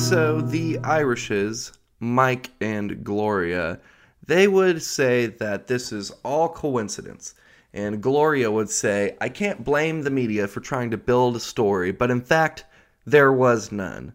so 0.00 0.40
the 0.40 0.78
Irishes, 0.78 1.72
Mike 2.00 2.50
and 2.60 3.04
Gloria, 3.04 3.78
they 4.26 4.48
would 4.48 4.82
say 4.82 5.26
that 5.26 5.66
this 5.66 5.92
is 5.92 6.10
all 6.24 6.48
coincidence. 6.48 7.34
And 7.74 8.02
Gloria 8.02 8.50
would 8.50 8.70
say, 8.70 9.16
I 9.20 9.28
can't 9.28 9.62
blame 9.62 10.02
the 10.02 10.10
media 10.10 10.48
for 10.48 10.60
trying 10.60 10.90
to 10.92 10.96
build 10.96 11.36
a 11.36 11.40
story, 11.40 11.92
but 11.92 12.10
in 12.10 12.22
fact, 12.22 12.64
there 13.04 13.32
was 13.32 13.70
none. 13.70 14.14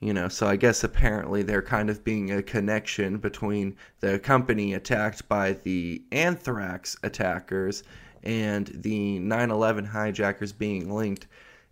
You 0.00 0.14
know, 0.14 0.28
so 0.28 0.46
I 0.46 0.56
guess 0.56 0.82
apparently 0.82 1.42
there 1.42 1.62
kind 1.62 1.90
of 1.90 2.04
being 2.04 2.32
a 2.32 2.42
connection 2.42 3.18
between 3.18 3.76
the 4.00 4.18
company 4.18 4.72
attacked 4.72 5.28
by 5.28 5.52
the 5.52 6.02
anthrax 6.10 6.96
attackers 7.02 7.82
and 8.22 8.68
the 8.74 9.18
9 9.18 9.50
11 9.50 9.84
hijackers 9.84 10.52
being 10.52 10.90
linked 10.90 11.26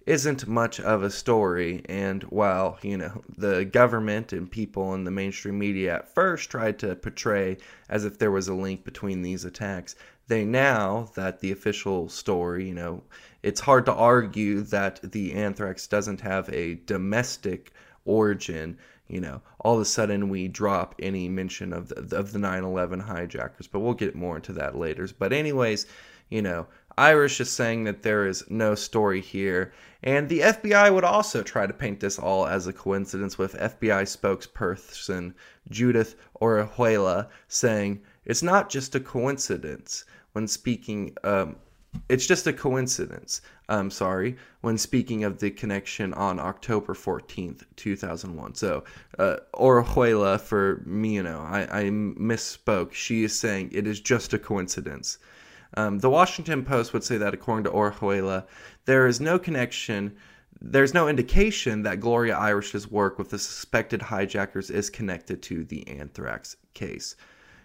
isn't 0.06 0.46
much 0.46 0.78
of 0.78 1.02
a 1.02 1.10
story. 1.10 1.82
And 1.88 2.22
while, 2.24 2.78
you 2.80 2.96
know, 2.96 3.22
the 3.36 3.64
government 3.64 4.32
and 4.32 4.50
people 4.50 4.94
in 4.94 5.04
the 5.04 5.10
mainstream 5.10 5.58
media 5.58 5.96
at 5.96 6.14
first 6.14 6.48
tried 6.48 6.78
to 6.78 6.94
portray 6.94 7.58
as 7.88 8.04
if 8.04 8.18
there 8.18 8.30
was 8.30 8.48
a 8.48 8.54
link 8.54 8.84
between 8.84 9.22
these 9.22 9.44
attacks, 9.44 9.96
they 10.28 10.44
now 10.44 11.10
that 11.14 11.40
the 11.40 11.52
official 11.52 12.08
story, 12.08 12.68
you 12.68 12.74
know, 12.74 13.02
it's 13.42 13.60
hard 13.60 13.84
to 13.86 13.94
argue 13.94 14.62
that 14.62 15.00
the 15.12 15.34
anthrax 15.34 15.86
doesn't 15.86 16.20
have 16.20 16.48
a 16.48 16.74
domestic 16.86 17.72
origin. 18.04 18.78
You 19.08 19.20
know, 19.20 19.40
all 19.60 19.74
of 19.74 19.80
a 19.80 19.84
sudden 19.84 20.28
we 20.28 20.48
drop 20.48 20.94
any 21.00 21.28
mention 21.28 21.72
of 21.72 21.88
the, 21.88 22.16
of 22.16 22.32
the 22.32 22.40
9/11 22.40 23.02
hijackers, 23.02 23.68
but 23.68 23.80
we'll 23.80 23.94
get 23.94 24.16
more 24.16 24.36
into 24.36 24.52
that 24.54 24.76
later. 24.76 25.08
But 25.16 25.32
anyways, 25.32 25.86
you 26.28 26.42
know, 26.42 26.66
Irish 26.98 27.40
is 27.40 27.50
saying 27.50 27.84
that 27.84 28.02
there 28.02 28.26
is 28.26 28.42
no 28.50 28.74
story 28.74 29.20
here, 29.20 29.72
and 30.06 30.28
the 30.28 30.38
FBI 30.38 30.94
would 30.94 31.02
also 31.02 31.42
try 31.42 31.66
to 31.66 31.72
paint 31.72 31.98
this 31.98 32.16
all 32.16 32.46
as 32.46 32.68
a 32.68 32.72
coincidence, 32.72 33.36
with 33.36 33.54
FBI 33.54 34.04
spokesperson 34.04 35.34
Judith 35.68 36.14
Orihuela 36.40 37.28
saying 37.48 38.00
it's 38.24 38.42
not 38.42 38.70
just 38.70 38.94
a 38.94 39.00
coincidence 39.00 40.04
when 40.32 40.46
speaking. 40.46 41.16
Um, 41.24 41.56
it's 42.08 42.26
just 42.26 42.46
a 42.46 42.52
coincidence. 42.52 43.40
I'm 43.68 43.90
sorry, 43.90 44.36
when 44.60 44.78
speaking 44.78 45.24
of 45.24 45.40
the 45.40 45.50
connection 45.50 46.14
on 46.14 46.38
October 46.38 46.94
14th, 46.94 47.64
2001. 47.74 48.54
So, 48.54 48.84
uh, 49.18 49.38
Orihuela, 49.54 50.40
for 50.40 50.82
me, 50.86 51.14
you 51.14 51.22
know, 51.24 51.40
I, 51.40 51.62
I 51.62 51.84
misspoke. 51.84 52.92
She 52.92 53.24
is 53.24 53.36
saying 53.36 53.70
it 53.72 53.88
is 53.88 53.98
just 53.98 54.34
a 54.34 54.38
coincidence. 54.38 55.18
Um, 55.74 55.98
the 55.98 56.10
Washington 56.10 56.64
Post 56.64 56.92
would 56.92 57.02
say 57.04 57.18
that, 57.18 57.34
according 57.34 57.64
to 57.64 57.70
Orihuela, 57.70 58.44
there 58.86 59.06
is 59.06 59.20
no 59.20 59.38
connection, 59.38 60.16
there's 60.60 60.94
no 60.94 61.08
indication 61.08 61.82
that 61.82 62.00
Gloria 62.00 62.36
Irish's 62.36 62.90
work 62.90 63.18
with 63.18 63.30
the 63.30 63.38
suspected 63.38 64.00
hijackers 64.00 64.70
is 64.70 64.88
connected 64.88 65.42
to 65.42 65.64
the 65.64 65.86
anthrax 65.86 66.56
case. 66.74 67.14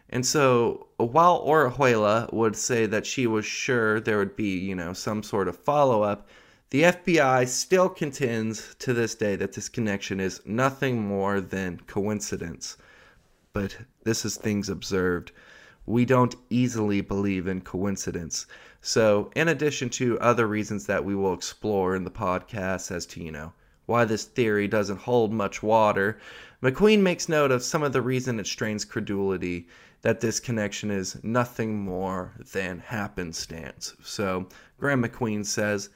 And 0.09 0.25
so, 0.25 0.87
while 0.97 1.41
Orihuela 1.45 2.31
would 2.33 2.57
say 2.57 2.85
that 2.85 3.05
she 3.05 3.27
was 3.27 3.45
sure 3.45 4.01
there 4.01 4.17
would 4.17 4.35
be, 4.35 4.57
you 4.57 4.75
know, 4.75 4.91
some 4.91 5.23
sort 5.23 5.47
of 5.47 5.57
follow 5.57 6.03
up, 6.03 6.27
the 6.71 6.83
FBI 6.83 7.47
still 7.47 7.87
contends 7.87 8.75
to 8.79 8.93
this 8.93 9.15
day 9.15 9.35
that 9.37 9.53
this 9.53 9.69
connection 9.69 10.19
is 10.19 10.41
nothing 10.45 11.01
more 11.01 11.39
than 11.39 11.79
coincidence. 11.87 12.77
But 13.53 13.77
this 14.03 14.25
is 14.25 14.35
things 14.35 14.69
observed 14.69 15.31
we 15.85 16.05
don't 16.05 16.35
easily 16.49 17.01
believe 17.01 17.47
in 17.47 17.61
coincidence. 17.61 18.45
So, 18.81 19.31
in 19.35 19.47
addition 19.47 19.89
to 19.91 20.19
other 20.19 20.47
reasons 20.47 20.87
that 20.87 21.05
we 21.05 21.15
will 21.15 21.33
explore 21.33 21.95
in 21.95 22.03
the 22.03 22.09
podcast 22.09 22.91
as 22.91 23.05
to, 23.07 23.23
you 23.23 23.31
know, 23.31 23.53
why 23.85 24.05
this 24.05 24.25
theory 24.25 24.67
doesn't 24.67 25.01
hold 25.01 25.31
much 25.31 25.61
water, 25.61 26.17
MacQueen 26.63 27.01
makes 27.01 27.29
note 27.29 27.51
of 27.51 27.63
some 27.63 27.83
of 27.83 27.93
the 27.93 28.01
reason 28.01 28.39
it 28.39 28.47
strains 28.47 28.83
credulity 28.83 29.67
that 30.01 30.19
this 30.19 30.39
connection 30.39 30.89
is 30.89 31.23
nothing 31.23 31.79
more 31.79 32.33
than 32.53 32.79
happenstance. 32.79 33.95
So, 34.01 34.47
Graeme 34.79 35.03
MacQueen 35.03 35.45
says, 35.45 35.89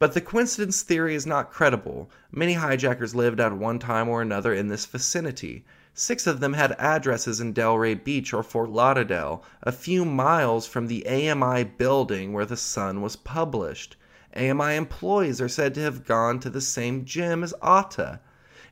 but 0.00 0.12
the 0.12 0.20
coincidence 0.20 0.82
theory 0.82 1.14
is 1.14 1.24
not 1.24 1.52
credible. 1.52 2.10
Many 2.32 2.54
hijackers 2.54 3.14
lived 3.14 3.38
at 3.38 3.52
one 3.52 3.78
time 3.78 4.08
or 4.08 4.20
another 4.20 4.52
in 4.52 4.66
this 4.66 4.86
vicinity. 4.86 5.64
Six 5.96 6.26
of 6.26 6.40
them 6.40 6.54
had 6.54 6.74
addresses 6.76 7.40
in 7.40 7.54
Delray 7.54 7.94
Beach 7.94 8.34
or 8.34 8.42
Fort 8.42 8.68
Lauderdale, 8.68 9.44
a 9.62 9.70
few 9.70 10.04
miles 10.04 10.66
from 10.66 10.88
the 10.88 11.06
AMI 11.06 11.62
building 11.62 12.32
where 12.32 12.44
The 12.44 12.56
Sun 12.56 13.00
was 13.00 13.14
published. 13.14 13.94
AMI 14.34 14.74
employees 14.74 15.40
are 15.40 15.48
said 15.48 15.72
to 15.74 15.82
have 15.82 16.04
gone 16.04 16.40
to 16.40 16.50
the 16.50 16.60
same 16.60 17.04
gym 17.04 17.44
as 17.44 17.54
Atta. 17.62 18.18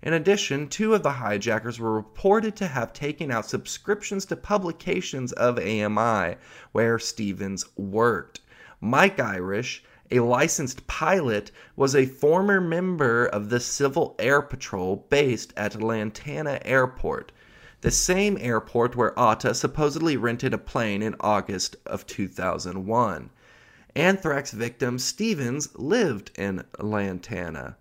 In 0.03 0.13
addition, 0.13 0.67
two 0.67 0.95
of 0.95 1.05
the 1.05 1.13
hijackers 1.13 1.79
were 1.79 1.95
reported 1.95 2.57
to 2.57 2.67
have 2.67 2.93
taken 2.93 3.31
out 3.31 3.47
subscriptions 3.47 4.25
to 4.25 4.35
publications 4.35 5.31
of 5.31 5.61
AMI, 5.61 6.39
where 6.73 6.99
Stevens 6.99 7.67
worked. 7.77 8.41
Mike 8.81 9.21
Irish, 9.21 9.85
a 10.13 10.21
licensed 10.21 10.87
pilot, 10.87 11.51
was 11.75 11.97
a 11.97 12.07
former 12.07 12.61
member 12.61 13.27
of 13.27 13.49
the 13.49 13.59
Civil 13.59 14.15
Air 14.19 14.43
Patrol 14.43 15.07
based 15.09 15.53
at 15.57 15.83
Lantana 15.83 16.61
Airport, 16.65 17.33
the 17.81 17.91
same 17.91 18.39
airport 18.41 18.95
where 18.95 19.19
Atta 19.19 19.55
supposedly 19.55 20.17
rented 20.17 20.55
a 20.55 20.59
plane 20.59 21.03
in 21.03 21.17
August 21.21 21.77
of 21.87 22.07
2001. 22.07 23.31
Anthrax 23.95 24.53
victim 24.53 24.99
Stevens 24.99 25.69
lived 25.77 26.31
in 26.39 26.65
Lantana. 26.79 27.77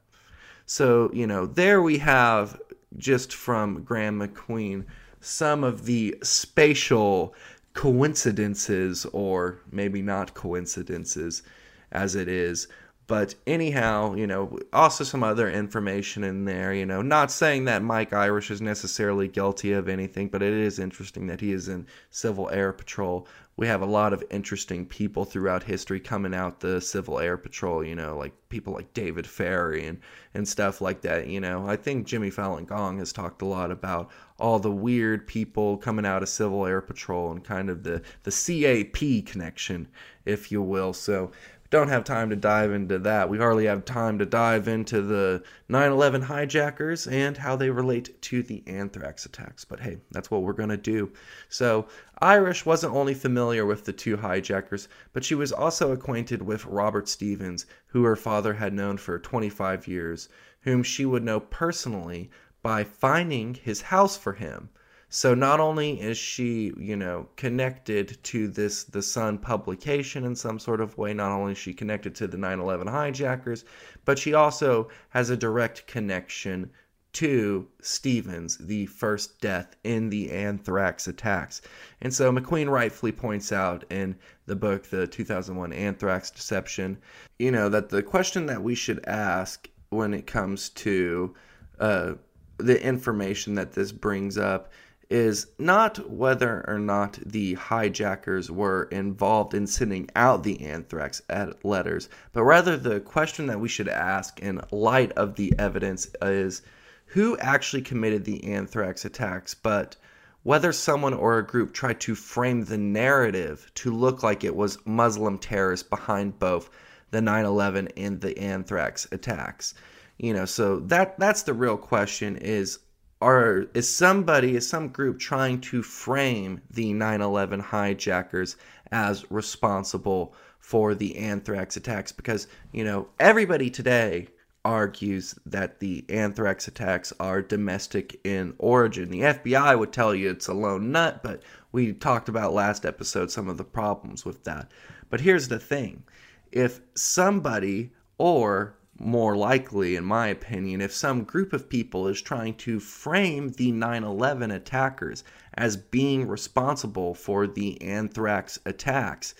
So, 0.65 1.11
you 1.13 1.27
know, 1.27 1.45
there 1.45 1.81
we 1.81 1.99
have 1.99 2.59
just 2.97 3.33
from 3.33 3.83
Graeme 3.83 4.19
MacQueen 4.19 4.85
some 5.21 5.63
of 5.63 5.85
the 5.85 6.17
spatial 6.23 7.33
coincidences, 7.73 9.05
or 9.13 9.59
maybe 9.71 10.01
not 10.01 10.33
coincidences, 10.33 11.43
as 11.91 12.15
it 12.15 12.27
is. 12.27 12.67
But 13.11 13.35
anyhow, 13.45 14.13
you 14.13 14.25
know, 14.25 14.57
also 14.71 15.03
some 15.03 15.21
other 15.21 15.51
information 15.51 16.23
in 16.23 16.45
there, 16.45 16.73
you 16.73 16.85
know, 16.85 17.01
not 17.01 17.29
saying 17.29 17.65
that 17.65 17.83
Mike 17.83 18.13
Irish 18.13 18.49
is 18.49 18.61
necessarily 18.61 19.27
guilty 19.27 19.73
of 19.73 19.89
anything, 19.89 20.29
but 20.29 20.41
it 20.41 20.53
is 20.53 20.79
interesting 20.79 21.27
that 21.27 21.41
he 21.41 21.51
is 21.51 21.67
in 21.67 21.87
Civil 22.09 22.49
Air 22.51 22.71
Patrol. 22.71 23.27
We 23.57 23.67
have 23.67 23.81
a 23.81 23.85
lot 23.85 24.13
of 24.13 24.23
interesting 24.29 24.85
people 24.85 25.25
throughout 25.25 25.63
history 25.63 25.99
coming 25.99 26.33
out 26.33 26.61
the 26.61 26.79
Civil 26.79 27.19
Air 27.19 27.35
Patrol, 27.35 27.83
you 27.83 27.95
know, 27.95 28.17
like 28.17 28.31
people 28.47 28.71
like 28.71 28.93
David 28.93 29.27
Ferrie 29.27 29.87
and, 29.87 29.99
and 30.33 30.47
stuff 30.47 30.79
like 30.79 31.01
that, 31.01 31.27
you 31.27 31.41
know. 31.41 31.67
I 31.67 31.75
think 31.75 32.07
Jimmy 32.07 32.29
Fallon 32.29 32.63
Gong 32.63 32.99
has 32.99 33.11
talked 33.11 33.41
a 33.41 33.45
lot 33.45 33.71
about 33.71 34.09
all 34.39 34.57
the 34.57 34.71
weird 34.71 35.27
people 35.27 35.75
coming 35.75 36.05
out 36.05 36.23
of 36.23 36.29
Civil 36.29 36.65
Air 36.65 36.81
Patrol 36.81 37.31
and 37.31 37.43
kind 37.43 37.69
of 37.69 37.83
the, 37.83 38.01
the 38.23 38.31
CAP 38.31 39.25
connection, 39.25 39.89
if 40.23 40.49
you 40.49 40.61
will. 40.61 40.93
So 40.93 41.31
don't 41.71 41.87
have 41.87 42.03
time 42.03 42.29
to 42.29 42.35
dive 42.35 42.73
into 42.73 42.99
that. 42.99 43.29
We 43.29 43.37
hardly 43.37 43.65
have 43.65 43.85
time 43.85 44.19
to 44.19 44.25
dive 44.25 44.67
into 44.67 45.01
the 45.01 45.41
9 45.69 45.91
11 45.91 46.21
hijackers 46.21 47.07
and 47.07 47.37
how 47.37 47.55
they 47.55 47.69
relate 47.69 48.21
to 48.23 48.43
the 48.43 48.61
anthrax 48.67 49.25
attacks. 49.25 49.63
But 49.63 49.79
hey, 49.79 49.97
that's 50.11 50.29
what 50.29 50.43
we're 50.43 50.51
going 50.51 50.69
to 50.69 50.75
do. 50.75 51.13
So, 51.47 51.87
Irish 52.19 52.65
wasn't 52.65 52.93
only 52.93 53.13
familiar 53.13 53.65
with 53.65 53.85
the 53.85 53.93
two 53.93 54.17
hijackers, 54.17 54.89
but 55.13 55.23
she 55.23 55.33
was 55.33 55.53
also 55.53 55.93
acquainted 55.93 56.41
with 56.41 56.65
Robert 56.65 57.07
Stevens, 57.07 57.65
who 57.87 58.03
her 58.03 58.17
father 58.17 58.53
had 58.53 58.73
known 58.73 58.97
for 58.97 59.17
25 59.17 59.87
years, 59.87 60.27
whom 60.63 60.83
she 60.83 61.05
would 61.05 61.23
know 61.23 61.39
personally 61.39 62.29
by 62.61 62.83
finding 62.83 63.53
his 63.53 63.81
house 63.81 64.17
for 64.17 64.33
him. 64.33 64.69
So 65.13 65.33
not 65.33 65.59
only 65.59 65.99
is 65.99 66.17
she, 66.17 66.71
you 66.77 66.95
know, 66.95 67.27
connected 67.35 68.17
to 68.23 68.47
this 68.47 68.85
the 68.85 69.01
Sun 69.01 69.39
publication 69.39 70.23
in 70.23 70.37
some 70.37 70.57
sort 70.57 70.79
of 70.79 70.97
way, 70.97 71.13
not 71.13 71.33
only 71.33 71.51
is 71.51 71.57
she 71.57 71.73
connected 71.73 72.15
to 72.15 72.27
the 72.27 72.37
9/11 72.37 72.87
hijackers, 72.87 73.65
but 74.05 74.17
she 74.17 74.33
also 74.33 74.87
has 75.09 75.29
a 75.29 75.35
direct 75.35 75.85
connection 75.85 76.71
to 77.11 77.67
Stevens, 77.81 78.57
the 78.57 78.85
first 78.85 79.41
death 79.41 79.75
in 79.83 80.09
the 80.09 80.31
anthrax 80.31 81.09
attacks. 81.09 81.61
And 81.99 82.13
so 82.13 82.31
MacQueen 82.31 82.69
rightfully 82.69 83.11
points 83.11 83.51
out 83.51 83.83
in 83.91 84.15
the 84.45 84.55
book, 84.55 84.83
The 84.85 85.07
2001 85.07 85.73
Anthrax 85.73 86.31
Deception, 86.31 86.97
you 87.37 87.51
know, 87.51 87.67
that 87.67 87.89
the 87.89 88.01
question 88.01 88.45
that 88.45 88.63
we 88.63 88.75
should 88.75 89.05
ask 89.05 89.69
when 89.89 90.13
it 90.13 90.25
comes 90.25 90.69
to 90.69 91.35
uh, 91.81 92.13
the 92.59 92.81
information 92.81 93.55
that 93.55 93.73
this 93.73 93.91
brings 93.91 94.37
up 94.37 94.71
is 95.11 95.47
not 95.59 96.09
whether 96.09 96.63
or 96.69 96.79
not 96.79 97.19
the 97.25 97.53
hijackers 97.55 98.49
were 98.49 98.83
involved 98.91 99.53
in 99.53 99.67
sending 99.67 100.09
out 100.15 100.43
the 100.43 100.61
anthrax 100.61 101.21
letters, 101.63 102.07
but 102.31 102.43
rather 102.43 102.77
the 102.77 103.01
question 103.01 103.47
that 103.47 103.59
we 103.59 103.67
should 103.67 103.89
ask 103.89 104.39
in 104.39 104.61
light 104.71 105.11
of 105.11 105.35
the 105.35 105.53
evidence 105.59 106.07
is 106.21 106.61
who 107.07 107.37
actually 107.39 107.81
committed 107.81 108.23
the 108.23 108.41
anthrax 108.45 109.03
attacks, 109.03 109.53
but 109.53 109.97
whether 110.43 110.71
someone 110.71 111.13
or 111.13 111.37
a 111.37 111.45
group 111.45 111.73
tried 111.73 111.99
to 111.99 112.15
frame 112.15 112.63
the 112.63 112.77
narrative 112.77 113.69
to 113.75 113.93
look 113.93 114.23
like 114.23 114.45
it 114.45 114.55
was 114.55 114.77
Muslim 114.85 115.37
terrorists 115.37 115.87
behind 115.87 116.39
both 116.39 116.69
the 117.11 117.19
9/11 117.19 117.91
and 117.97 118.21
the 118.21 118.37
anthrax 118.39 119.07
attacks. 119.11 119.73
You 120.17 120.33
know, 120.33 120.45
so 120.45 120.79
that 120.79 121.19
that's 121.19 121.43
the 121.43 121.53
real 121.53 121.77
question 121.77 122.37
is 122.37 122.79
are 123.21 123.67
is 123.73 123.93
somebody 123.93 124.55
is 124.55 124.67
some 124.67 124.89
group 124.89 125.19
trying 125.19 125.61
to 125.61 125.83
frame 125.83 126.61
the 126.71 126.93
9/11 126.93 127.61
hijackers 127.61 128.57
as 128.91 129.29
responsible 129.31 130.33
for 130.59 130.95
the 130.95 131.17
anthrax 131.17 131.77
attacks 131.77 132.11
because 132.11 132.47
you 132.71 132.83
know 132.83 133.07
everybody 133.19 133.69
today 133.69 134.27
argues 134.63 135.35
that 135.45 135.79
the 135.79 136.05
anthrax 136.09 136.67
attacks 136.67 137.11
are 137.19 137.41
domestic 137.41 138.19
in 138.23 138.53
origin. 138.59 139.09
The 139.09 139.21
FBI 139.21 139.77
would 139.77 139.91
tell 139.91 140.13
you 140.13 140.29
it's 140.29 140.47
a 140.47 140.53
lone 140.53 140.91
nut, 140.91 141.23
but 141.23 141.41
we 141.71 141.93
talked 141.93 142.29
about 142.29 142.53
last 142.53 142.85
episode 142.85 143.31
some 143.31 143.47
of 143.47 143.57
the 143.57 143.63
problems 143.63 144.23
with 144.23 144.43
that. 144.43 144.69
But 145.09 145.21
here's 145.21 145.47
the 145.47 145.59
thing. 145.59 146.03
If 146.51 146.79
somebody 146.95 147.91
or 148.17 148.75
more 149.03 149.35
likely, 149.35 149.95
in 149.95 150.05
my 150.05 150.27
opinion, 150.27 150.79
if 150.79 150.93
some 150.93 151.23
group 151.23 151.53
of 151.53 151.67
people 151.67 152.07
is 152.07 152.21
trying 152.21 152.53
to 152.55 152.79
frame 152.79 153.49
the 153.49 153.71
9 153.71 154.03
11 154.03 154.51
attackers 154.51 155.23
as 155.55 155.75
being 155.75 156.27
responsible 156.27 157.15
for 157.15 157.47
the 157.47 157.81
anthrax 157.81 158.59
attacks, 158.65 159.33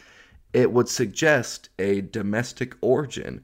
it 0.52 0.72
would 0.72 0.90
suggest 0.90 1.70
a 1.78 2.02
domestic 2.02 2.76
origin 2.82 3.44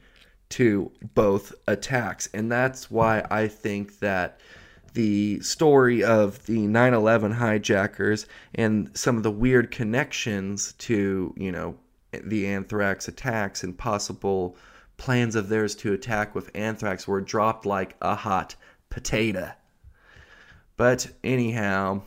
to 0.49 0.91
both 1.13 1.53
attacks. 1.67 2.27
And 2.34 2.51
that's 2.51 2.89
why 2.89 3.25
I 3.30 3.47
think 3.47 3.99
that 3.99 4.39
the 4.93 5.39
story 5.41 6.03
of 6.03 6.45
the 6.47 6.65
9/11 6.67 7.34
hijackers 7.34 8.25
and 8.56 8.89
some 8.97 9.17
of 9.17 9.23
the 9.23 9.32
weird 9.32 9.69
connections 9.69 10.73
to, 10.80 11.34
you 11.38 11.51
know, 11.51 11.77
the 12.12 12.47
anthrax 12.47 13.08
attacks 13.08 13.63
and 13.63 13.77
possible 13.77 14.58
plans 14.97 15.36
of 15.36 15.49
theirs 15.49 15.75
to 15.75 15.93
attack 15.93 16.36
with 16.36 16.51
anthrax 16.55 17.07
were 17.07 17.21
dropped 17.21 17.65
like 17.65 17.95
a 18.01 18.15
hot 18.15 18.55
potato. 18.89 19.51
But 20.75 21.07
anyhow, 21.23 22.01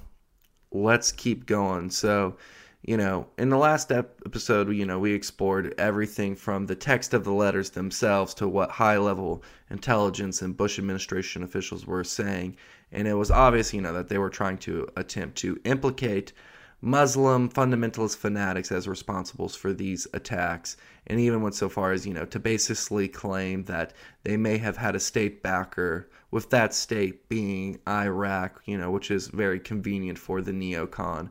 let's 0.70 1.12
keep 1.12 1.46
going. 1.46 1.90
So, 1.90 2.36
you 2.82 2.96
know, 2.96 3.26
in 3.36 3.50
the 3.50 3.58
last 3.58 3.92
episode, 3.92 4.72
you 4.72 4.86
know, 4.86 4.98
we 4.98 5.12
explored 5.12 5.74
everything 5.78 6.34
from 6.34 6.66
the 6.66 6.74
text 6.74 7.12
of 7.12 7.24
the 7.24 7.32
letters 7.32 7.70
themselves 7.70 8.32
to 8.34 8.48
what 8.48 8.70
high 8.70 8.96
level 8.96 9.42
intelligence 9.70 10.40
and 10.42 10.56
Bush 10.56 10.78
administration 10.78 11.42
officials 11.42 11.86
were 11.86 12.04
saying. 12.04 12.56
And 12.92 13.06
it 13.06 13.14
was 13.14 13.30
obvious, 13.30 13.74
you 13.74 13.80
know, 13.80 13.92
that 13.92 14.08
they 14.08 14.18
were 14.18 14.30
trying 14.30 14.58
to 14.58 14.88
attempt 14.96 15.38
to 15.38 15.60
implicate 15.64 16.32
Muslim 16.80 17.48
fundamentalist 17.48 18.16
fanatics 18.16 18.72
as 18.72 18.86
responsibles 18.86 19.56
for 19.56 19.72
these 19.72 20.06
attacks, 20.14 20.76
and 21.06 21.20
even 21.20 21.42
went 21.42 21.54
so 21.54 21.68
far 21.68 21.92
as, 21.92 22.06
you 22.06 22.14
know, 22.14 22.24
to 22.26 22.38
basically 22.38 23.08
claim 23.08 23.64
that 23.64 23.92
they 24.24 24.36
may 24.36 24.58
have 24.58 24.76
had 24.76 24.94
a 24.94 25.00
state 25.00 25.42
backer, 25.42 26.08
with 26.30 26.50
that 26.50 26.72
state 26.72 27.28
being 27.28 27.78
Iraq, 27.88 28.62
you 28.66 28.78
know, 28.78 28.90
which 28.90 29.10
is 29.10 29.28
very 29.28 29.58
convenient 29.58 30.18
for 30.18 30.40
the 30.40 30.52
neocon 30.52 31.30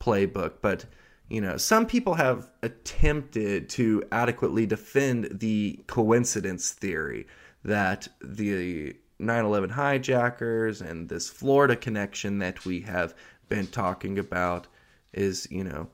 playbook. 0.00 0.54
But, 0.62 0.86
you 1.28 1.40
know, 1.40 1.56
some 1.56 1.86
people 1.86 2.14
have 2.14 2.50
attempted 2.62 3.68
to 3.70 4.02
adequately 4.10 4.66
defend 4.66 5.28
the 5.40 5.80
coincidence 5.86 6.70
theory 6.70 7.26
that 7.64 8.08
the 8.22 8.96
9 9.18 9.44
11 9.44 9.70
hijackers 9.70 10.80
and 10.80 11.08
this 11.08 11.28
Florida 11.28 11.76
connection 11.76 12.38
that 12.38 12.64
we 12.64 12.80
have 12.80 13.14
been 13.48 13.66
talking 13.66 14.18
about 14.18 14.66
is, 15.12 15.46
you 15.50 15.64
know, 15.64 15.88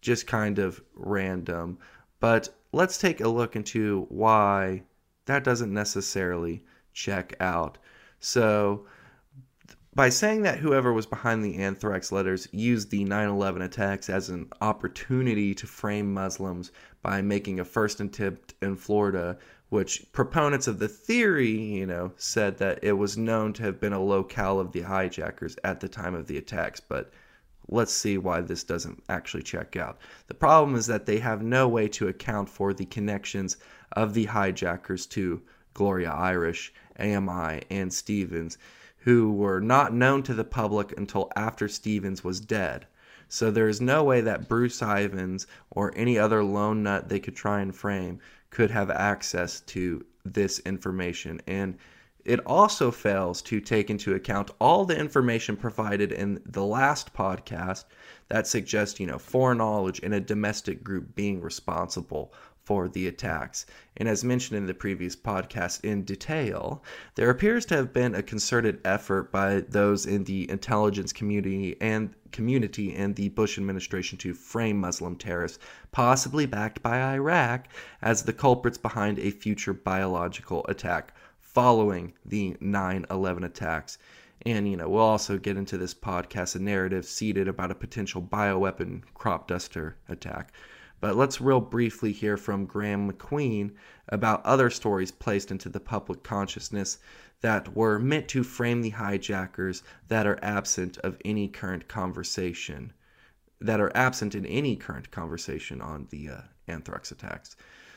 just 0.00 0.26
kind 0.26 0.58
of 0.58 0.82
random. 0.94 1.78
But 2.20 2.48
let's 2.72 2.98
take 2.98 3.20
a 3.20 3.28
look 3.28 3.56
into 3.56 4.06
why 4.08 4.84
that 5.26 5.44
doesn't 5.44 5.72
necessarily 5.72 6.64
check 6.92 7.34
out. 7.40 7.78
So, 8.20 8.86
by 9.94 10.08
saying 10.10 10.42
that 10.42 10.58
whoever 10.58 10.92
was 10.92 11.06
behind 11.06 11.42
the 11.42 11.56
anthrax 11.56 12.12
letters 12.12 12.48
used 12.52 12.90
the 12.90 13.04
9 13.04 13.28
11 13.28 13.62
attacks 13.62 14.10
as 14.10 14.28
an 14.28 14.48
opportunity 14.60 15.54
to 15.54 15.66
frame 15.66 16.12
Muslims 16.12 16.70
by 17.02 17.22
making 17.22 17.60
a 17.60 17.64
first 17.64 18.00
attempt 18.00 18.54
in 18.60 18.76
Florida, 18.76 19.38
which 19.70 20.06
proponents 20.12 20.66
of 20.66 20.78
the 20.78 20.88
theory, 20.88 21.50
you 21.50 21.86
know, 21.86 22.12
said 22.16 22.58
that 22.58 22.78
it 22.82 22.92
was 22.92 23.16
known 23.16 23.52
to 23.54 23.62
have 23.62 23.80
been 23.80 23.94
a 23.94 24.02
locale 24.02 24.60
of 24.60 24.72
the 24.72 24.82
hijackers 24.82 25.56
at 25.64 25.80
the 25.80 25.88
time 25.88 26.14
of 26.14 26.26
the 26.26 26.36
attacks, 26.36 26.78
but 26.78 27.10
let's 27.68 27.92
see 27.92 28.18
why 28.18 28.40
this 28.40 28.64
doesn't 28.64 29.02
actually 29.08 29.42
check 29.42 29.76
out. 29.76 29.98
The 30.28 30.34
problem 30.34 30.76
is 30.76 30.86
that 30.86 31.06
they 31.06 31.18
have 31.18 31.42
no 31.42 31.68
way 31.68 31.88
to 31.88 32.08
account 32.08 32.48
for 32.48 32.72
the 32.72 32.86
connections 32.86 33.56
of 33.92 34.14
the 34.14 34.26
hijackers 34.26 35.06
to 35.06 35.42
Gloria 35.74 36.10
Irish, 36.10 36.72
AMI, 36.98 37.62
and 37.70 37.92
Stevens, 37.92 38.56
who 38.98 39.32
were 39.32 39.60
not 39.60 39.92
known 39.92 40.22
to 40.24 40.34
the 40.34 40.44
public 40.44 40.96
until 40.96 41.30
after 41.36 41.68
Stevens 41.68 42.24
was 42.24 42.40
dead. 42.40 42.86
So 43.28 43.50
there 43.50 43.68
is 43.68 43.80
no 43.80 44.04
way 44.04 44.20
that 44.20 44.48
Bruce 44.48 44.80
Ivins 44.80 45.46
or 45.70 45.92
any 45.96 46.18
other 46.18 46.44
lone 46.44 46.82
nut 46.82 47.08
they 47.08 47.20
could 47.20 47.36
try 47.36 47.60
and 47.60 47.74
frame 47.74 48.20
could 48.50 48.70
have 48.70 48.90
access 48.90 49.60
to 49.62 50.04
this 50.24 50.60
information. 50.60 51.40
And 51.46 51.76
it 52.26 52.40
also 52.44 52.90
fails 52.90 53.40
to 53.42 53.60
take 53.60 53.88
into 53.88 54.14
account 54.14 54.50
all 54.60 54.84
the 54.84 54.98
information 54.98 55.56
provided 55.56 56.12
in 56.12 56.42
the 56.44 56.64
last 56.64 57.14
podcast 57.14 57.84
that 58.28 58.46
suggests, 58.46 58.98
you 58.98 59.06
know, 59.06 59.18
foreknowledge 59.18 60.00
in 60.00 60.12
a 60.12 60.20
domestic 60.20 60.82
group 60.82 61.14
being 61.14 61.40
responsible 61.40 62.32
for 62.66 62.88
the 62.88 63.06
attacks. 63.06 63.64
And 63.96 64.08
as 64.08 64.24
mentioned 64.24 64.58
in 64.58 64.66
the 64.66 64.74
previous 64.74 65.14
podcast 65.14 65.84
in 65.84 66.02
detail, 66.02 66.82
there 67.14 67.30
appears 67.30 67.64
to 67.66 67.76
have 67.76 67.92
been 67.92 68.16
a 68.16 68.24
concerted 68.24 68.80
effort 68.84 69.30
by 69.30 69.60
those 69.60 70.04
in 70.04 70.24
the 70.24 70.50
intelligence 70.50 71.12
community 71.12 71.76
and 71.80 72.12
community 72.32 72.92
and 72.92 73.14
the 73.14 73.28
Bush 73.28 73.56
administration 73.56 74.18
to 74.18 74.34
frame 74.34 74.80
Muslim 74.80 75.14
terrorists, 75.14 75.60
possibly 75.92 76.44
backed 76.44 76.82
by 76.82 77.14
Iraq, 77.14 77.68
as 78.02 78.24
the 78.24 78.32
culprits 78.32 78.78
behind 78.78 79.20
a 79.20 79.30
future 79.30 79.72
biological 79.72 80.66
attack 80.68 81.14
following 81.56 82.12
the 82.26 82.54
9 82.60 83.06
11 83.10 83.42
attacks. 83.42 83.96
And, 84.44 84.68
you 84.70 84.76
know, 84.76 84.90
we'll 84.90 85.02
also 85.02 85.38
get 85.38 85.56
into 85.56 85.78
this 85.78 85.94
podcast 85.94 86.54
a 86.54 86.58
narrative 86.58 87.06
seeded 87.06 87.48
about 87.48 87.70
a 87.70 87.74
potential 87.74 88.20
bioweapon 88.20 89.04
crop 89.14 89.48
duster 89.48 89.96
attack. 90.06 90.52
But 91.00 91.16
let's 91.16 91.40
real 91.40 91.62
briefly 91.62 92.12
hear 92.12 92.36
from 92.36 92.66
Graeme 92.66 93.10
MacQueen 93.10 93.72
about 94.10 94.44
other 94.44 94.68
stories 94.68 95.10
placed 95.10 95.50
into 95.50 95.70
the 95.70 95.80
public 95.80 96.22
consciousness 96.22 96.98
that 97.40 97.74
were 97.74 97.98
meant 97.98 98.28
to 98.28 98.42
frame 98.44 98.82
the 98.82 98.90
hijackers 98.90 99.82
that 100.08 100.26
are 100.26 100.38
absent 100.42 100.98
of 100.98 101.16
any 101.24 101.48
current 101.48 101.88
conversation, 101.88 102.92
that 103.62 103.80
are 103.80 103.96
absent 103.96 104.34
in 104.34 104.44
any 104.44 104.76
current 104.76 105.10
conversation 105.10 105.80
on 105.80 106.06
the 106.10 106.28
uh, 106.28 106.40
anthrax 106.68 107.10
attacks. 107.12 107.56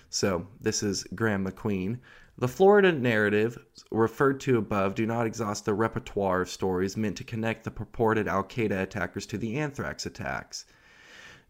So, 0.09 0.47
this 0.61 0.81
is 0.81 1.03
Graeme 1.13 1.45
MacQueen 1.45 1.99
the 2.39 2.47
Florida 2.47 2.89
narrative 2.89 3.57
referred 3.91 4.39
to 4.39 4.57
above 4.57 4.95
do 4.95 5.05
not 5.05 5.27
exhaust 5.27 5.65
the 5.65 5.73
repertoire 5.73 6.39
of 6.39 6.49
stories 6.49 6.95
meant 6.95 7.17
to 7.17 7.23
connect 7.25 7.65
the 7.65 7.71
purported 7.71 8.29
Al 8.29 8.45
Qaeda 8.45 8.81
attackers 8.81 9.25
to 9.25 9.37
the 9.37 9.57
anthrax 9.57 10.05
attacks. 10.05 10.63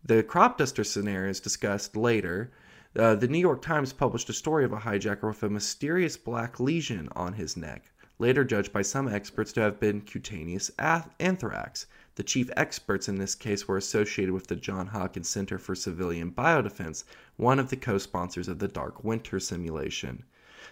The 0.04 0.23
crop 0.23 0.58
duster 0.58 0.82
is 0.82 1.39
discussed 1.39 1.95
later. 1.95 2.52
Uh, 2.95 3.13
the 3.13 3.28
New 3.28 3.38
York 3.38 3.62
Times 3.62 3.93
published 3.93 4.30
a 4.30 4.34
story 4.34 4.65
of 4.65 4.73
a 4.73 4.80
hijacker 4.80 5.28
with 5.28 5.43
a 5.43 5.49
mysterious 5.52 6.17
black 6.17 6.60
lesion 6.60 7.08
on 7.12 7.34
his 7.34 7.56
neck, 7.56 7.91
later 8.17 8.43
judged 8.43 8.73
by 8.73 8.82
some 8.82 9.08
experts 9.08 9.54
to 9.54 9.62
have 9.62 9.80
been 9.80 10.02
cutaneous 10.02 10.71
anthrax. 10.80 11.86
The 12.15 12.23
chief 12.23 12.49
experts 12.58 13.08
in 13.08 13.19
this 13.19 13.36
case 13.36 13.67
were 13.67 13.78
associated 13.78 14.34
with 14.34 14.47
the 14.47 14.56
John 14.56 14.88
Hopkins 14.88 15.30
Center 15.30 15.60
for 15.60 15.75
Civilian 15.75 16.32
Biodefense, 16.32 17.04
one 17.38 17.60
of 17.60 17.69
the 17.69 17.78
co 17.78 17.99
sponsors 17.99 18.47
of 18.47 18.58
the 18.58 18.67
Dark 18.67 19.04
Winter 19.04 19.39
simulation. 19.39 20.23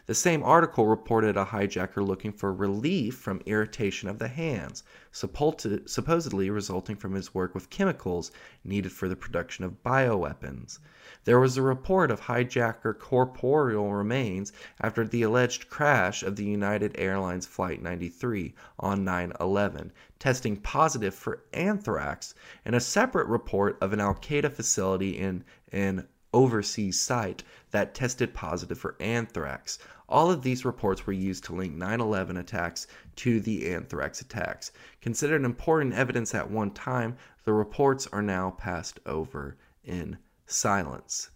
The 0.08 0.16
same 0.16 0.42
article 0.42 0.88
reported 0.88 1.36
a 1.36 1.44
hijacker 1.44 2.02
looking 2.02 2.32
for 2.32 2.54
relief 2.54 3.16
from 3.16 3.42
irritation 3.46 4.08
of 4.08 4.20
the 4.20 4.30
hands, 4.30 4.84
supposedly 5.12 6.50
resulting 6.50 6.96
from 6.96 7.14
his 7.14 7.34
work 7.34 7.54
with 7.54 7.70
chemicals 7.70 8.32
needed 8.64 8.94
for 8.94 9.10
the 9.10 9.18
production 9.18 9.66
of 9.66 9.84
bioweapons. 9.84 10.80
There 11.26 11.42
was 11.42 11.58
a 11.58 11.62
report 11.62 12.10
of 12.10 12.22
hijacker 12.22 12.98
corporeal 12.98 13.94
remains 13.94 14.54
after 14.80 15.06
the 15.06 15.24
alleged 15.24 15.70
crash 15.70 16.24
of 16.24 16.38
the 16.38 16.46
United 16.46 16.96
Airlines 16.98 17.46
Flight 17.46 17.82
93 17.82 18.56
on 18.80 19.04
9 19.04 19.34
11, 19.42 19.92
testing 20.20 20.56
positive 20.56 21.16
for 21.16 21.44
anthrax, 21.52 22.34
and 22.64 22.76
a 22.76 22.80
separate 22.80 23.28
report 23.28 23.78
of 23.82 23.92
an 23.92 24.00
Al 24.00 24.16
Qaeda 24.16 24.54
facility 24.54 25.18
in 25.18 25.44
an 25.74 26.08
overseas 26.34 27.00
site 27.00 27.44
that 27.72 27.94
tested 27.94 28.34
positive 28.34 28.78
for 28.78 28.96
anthrax. 29.00 29.80
All 30.10 30.32
of 30.32 30.42
these 30.42 30.64
reports 30.64 31.06
were 31.06 31.14
used 31.14 31.44
to 31.46 31.56
link 31.56 31.74
9 31.76 32.00
11 32.00 32.38
attacks 32.38 32.88
to 33.18 33.40
the 33.40 33.70
anthrax 33.74 34.22
attacks. 34.22 34.72
Considered 35.02 35.44
important 35.44 35.94
evidence 35.94 36.34
at 36.34 36.50
one 36.50 36.72
time, 36.72 37.18
the 37.44 37.54
reports 37.54 38.08
are 38.08 38.22
now 38.22 38.52
passed 38.52 39.00
over 39.06 39.58
in 39.84 40.18
silence. 40.46 41.30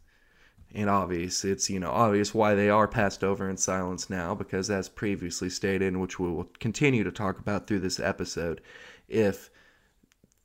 And 0.74 0.90
obvious, 0.90 1.44
it's 1.44 1.70
you 1.70 1.82
know 1.82 1.92
obvious 1.92 2.34
why 2.34 2.56
they 2.56 2.70
are 2.70 2.88
passed 2.88 3.26
over 3.26 3.50
in 3.50 3.58
silence 3.58 4.10
now 4.10 4.34
because 4.34 4.70
as 4.70 4.88
previously 4.88 5.50
stated, 5.50 5.98
which 5.98 6.18
we 6.18 6.30
will 6.30 6.50
continue 6.60 7.04
to 7.04 7.12
talk 7.12 7.40
about 7.40 7.68
through 7.68 7.80
this 7.80 8.00
episode, 8.00 8.62
if 9.10 9.50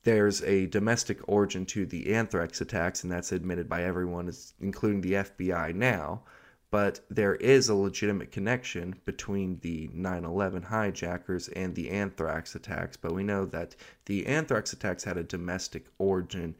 there's 0.06 0.40
a 0.44 0.66
domestic 0.66 1.18
origin 1.26 1.66
to 1.66 1.84
the 1.84 2.14
anthrax 2.14 2.60
attacks, 2.60 3.02
and 3.02 3.10
that's 3.10 3.32
admitted 3.32 3.68
by 3.68 3.82
everyone, 3.82 4.32
including 4.60 5.00
the 5.00 5.14
FBI 5.14 5.74
now, 5.74 6.22
but 6.70 7.00
there 7.10 7.34
is 7.34 7.68
a 7.68 7.74
legitimate 7.74 8.30
connection 8.30 8.94
between 9.04 9.58
the 9.62 9.90
9 9.92 10.24
11 10.24 10.62
hijackers 10.62 11.48
and 11.48 11.74
the 11.74 11.90
anthrax 11.90 12.54
attacks. 12.54 12.96
But 12.96 13.14
we 13.14 13.24
know 13.24 13.46
that 13.46 13.74
the 14.04 14.28
anthrax 14.28 14.72
attacks 14.72 15.02
had 15.02 15.16
a 15.16 15.24
domestic 15.24 15.86
origin 15.98 16.54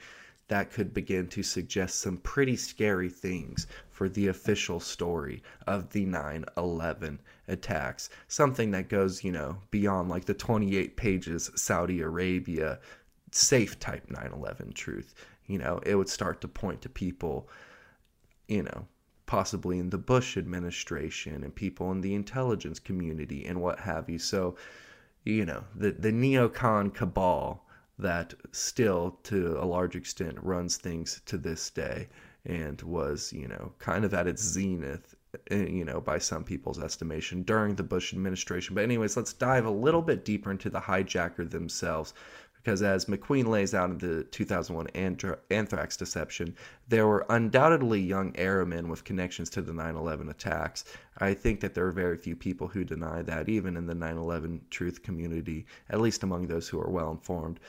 that 0.49 0.73
could 0.73 0.93
begin 0.93 1.29
to 1.29 1.45
suggest 1.45 2.01
some 2.01 2.17
pretty 2.17 2.57
scary 2.57 3.09
things 3.09 3.69
for 3.91 4.09
the 4.09 4.27
official 4.27 4.81
story 4.81 5.41
of 5.69 5.91
the 5.91 6.05
9 6.05 6.45
11 6.57 7.21
attacks. 7.47 8.11
Something 8.27 8.73
that 8.73 8.89
goes, 8.89 9.23
you 9.23 9.31
know, 9.31 9.59
beyond 9.71 10.09
like 10.09 10.25
the 10.25 10.35
28 10.35 10.97
pages 10.97 11.49
Saudi 11.55 12.01
Arabia 12.01 12.81
safe 13.37 13.79
type 13.79 14.11
9 14.11 14.33
11 14.33 14.73
truth. 14.73 15.15
You 15.47 15.59
know, 15.59 15.81
it 15.85 15.95
would 15.95 16.09
start 16.09 16.41
to 16.41 16.49
point 16.49 16.83
to 16.83 16.89
people, 16.89 17.49
you 18.49 18.63
know, 18.63 18.87
possibly 19.27 19.79
in 19.79 19.91
the 19.91 19.99
Bush 19.99 20.37
administration 20.37 21.45
and 21.45 21.55
people 21.55 21.91
in 21.93 22.01
the 22.01 22.15
intelligence 22.15 22.79
community 22.79 23.45
and 23.45 23.61
what 23.61 23.81
have 23.81 24.09
you. 24.09 24.19
So, 24.19 24.57
you 25.25 25.45
know, 25.45 25.65
the, 25.75 25.93
the 25.93 26.13
neocon 26.13 26.95
cabal 26.95 27.67
that 27.99 28.35
still, 28.53 29.19
to 29.25 29.59
a 29.61 29.65
large 29.65 29.97
extent, 29.97 30.39
runs 30.43 30.77
things 30.77 31.21
to 31.27 31.39
this 31.39 31.71
day 31.71 32.09
and 32.45 32.81
was, 32.83 33.33
you 33.33 33.49
know, 33.49 33.73
kind 33.79 34.05
of 34.05 34.15
at 34.15 34.27
its 34.29 34.43
zenith, 34.43 35.17
eh, 35.51 35.67
you 35.67 35.85
know, 35.85 36.01
by 36.01 36.19
some 36.19 36.45
people's 36.45 36.79
estimation 36.79 37.43
during 37.43 37.75
the 37.75 37.83
Bush 37.83 38.13
administration. 38.13 38.75
But, 38.75 38.85
anyways, 38.85 39.17
let's 39.17 39.33
dive 39.33 39.67
a 39.67 39.71
little 39.71 40.03
bit 40.03 40.25
deeper 40.25 40.51
into 40.51 40.71
the 40.71 40.81
hijacker 40.81 41.49
themselves. 41.49 42.15
Because 42.67 42.83
as 42.83 43.05
MacQueen 43.05 43.47
lays 43.47 43.75
out 43.75 43.91
in 43.91 43.99
the 43.99 44.25
2001 44.25 44.89
anthrax 45.51 45.97
deception, 45.97 46.57
there 46.89 47.07
were 47.07 47.25
undoubtedly 47.31 48.01
young 48.01 48.35
airmen 48.35 48.89
with 48.89 49.05
connections 49.05 49.49
to 49.51 49.63
the 49.63 49.73
9 49.73 49.95
11 49.95 50.29
attacks. 50.29 50.85
I 51.19 51.33
think 51.33 51.61
that 51.61 51.75
there 51.75 51.87
are 51.87 51.93
very 51.93 52.17
few 52.17 52.35
people 52.35 52.67
who 52.67 52.83
deny 52.83 53.23
that, 53.23 53.49
even 53.49 53.77
in 53.77 53.87
the 53.87 53.95
9 53.95 54.17
11 54.17 54.63
truth 54.69 55.05
community, 55.05 55.65
at 55.91 56.01
least 56.01 56.25
among 56.25 56.49
those 56.49 56.69
who 56.69 56.81
are 56.81 56.91
well 56.91 57.13
informed. 57.13 57.61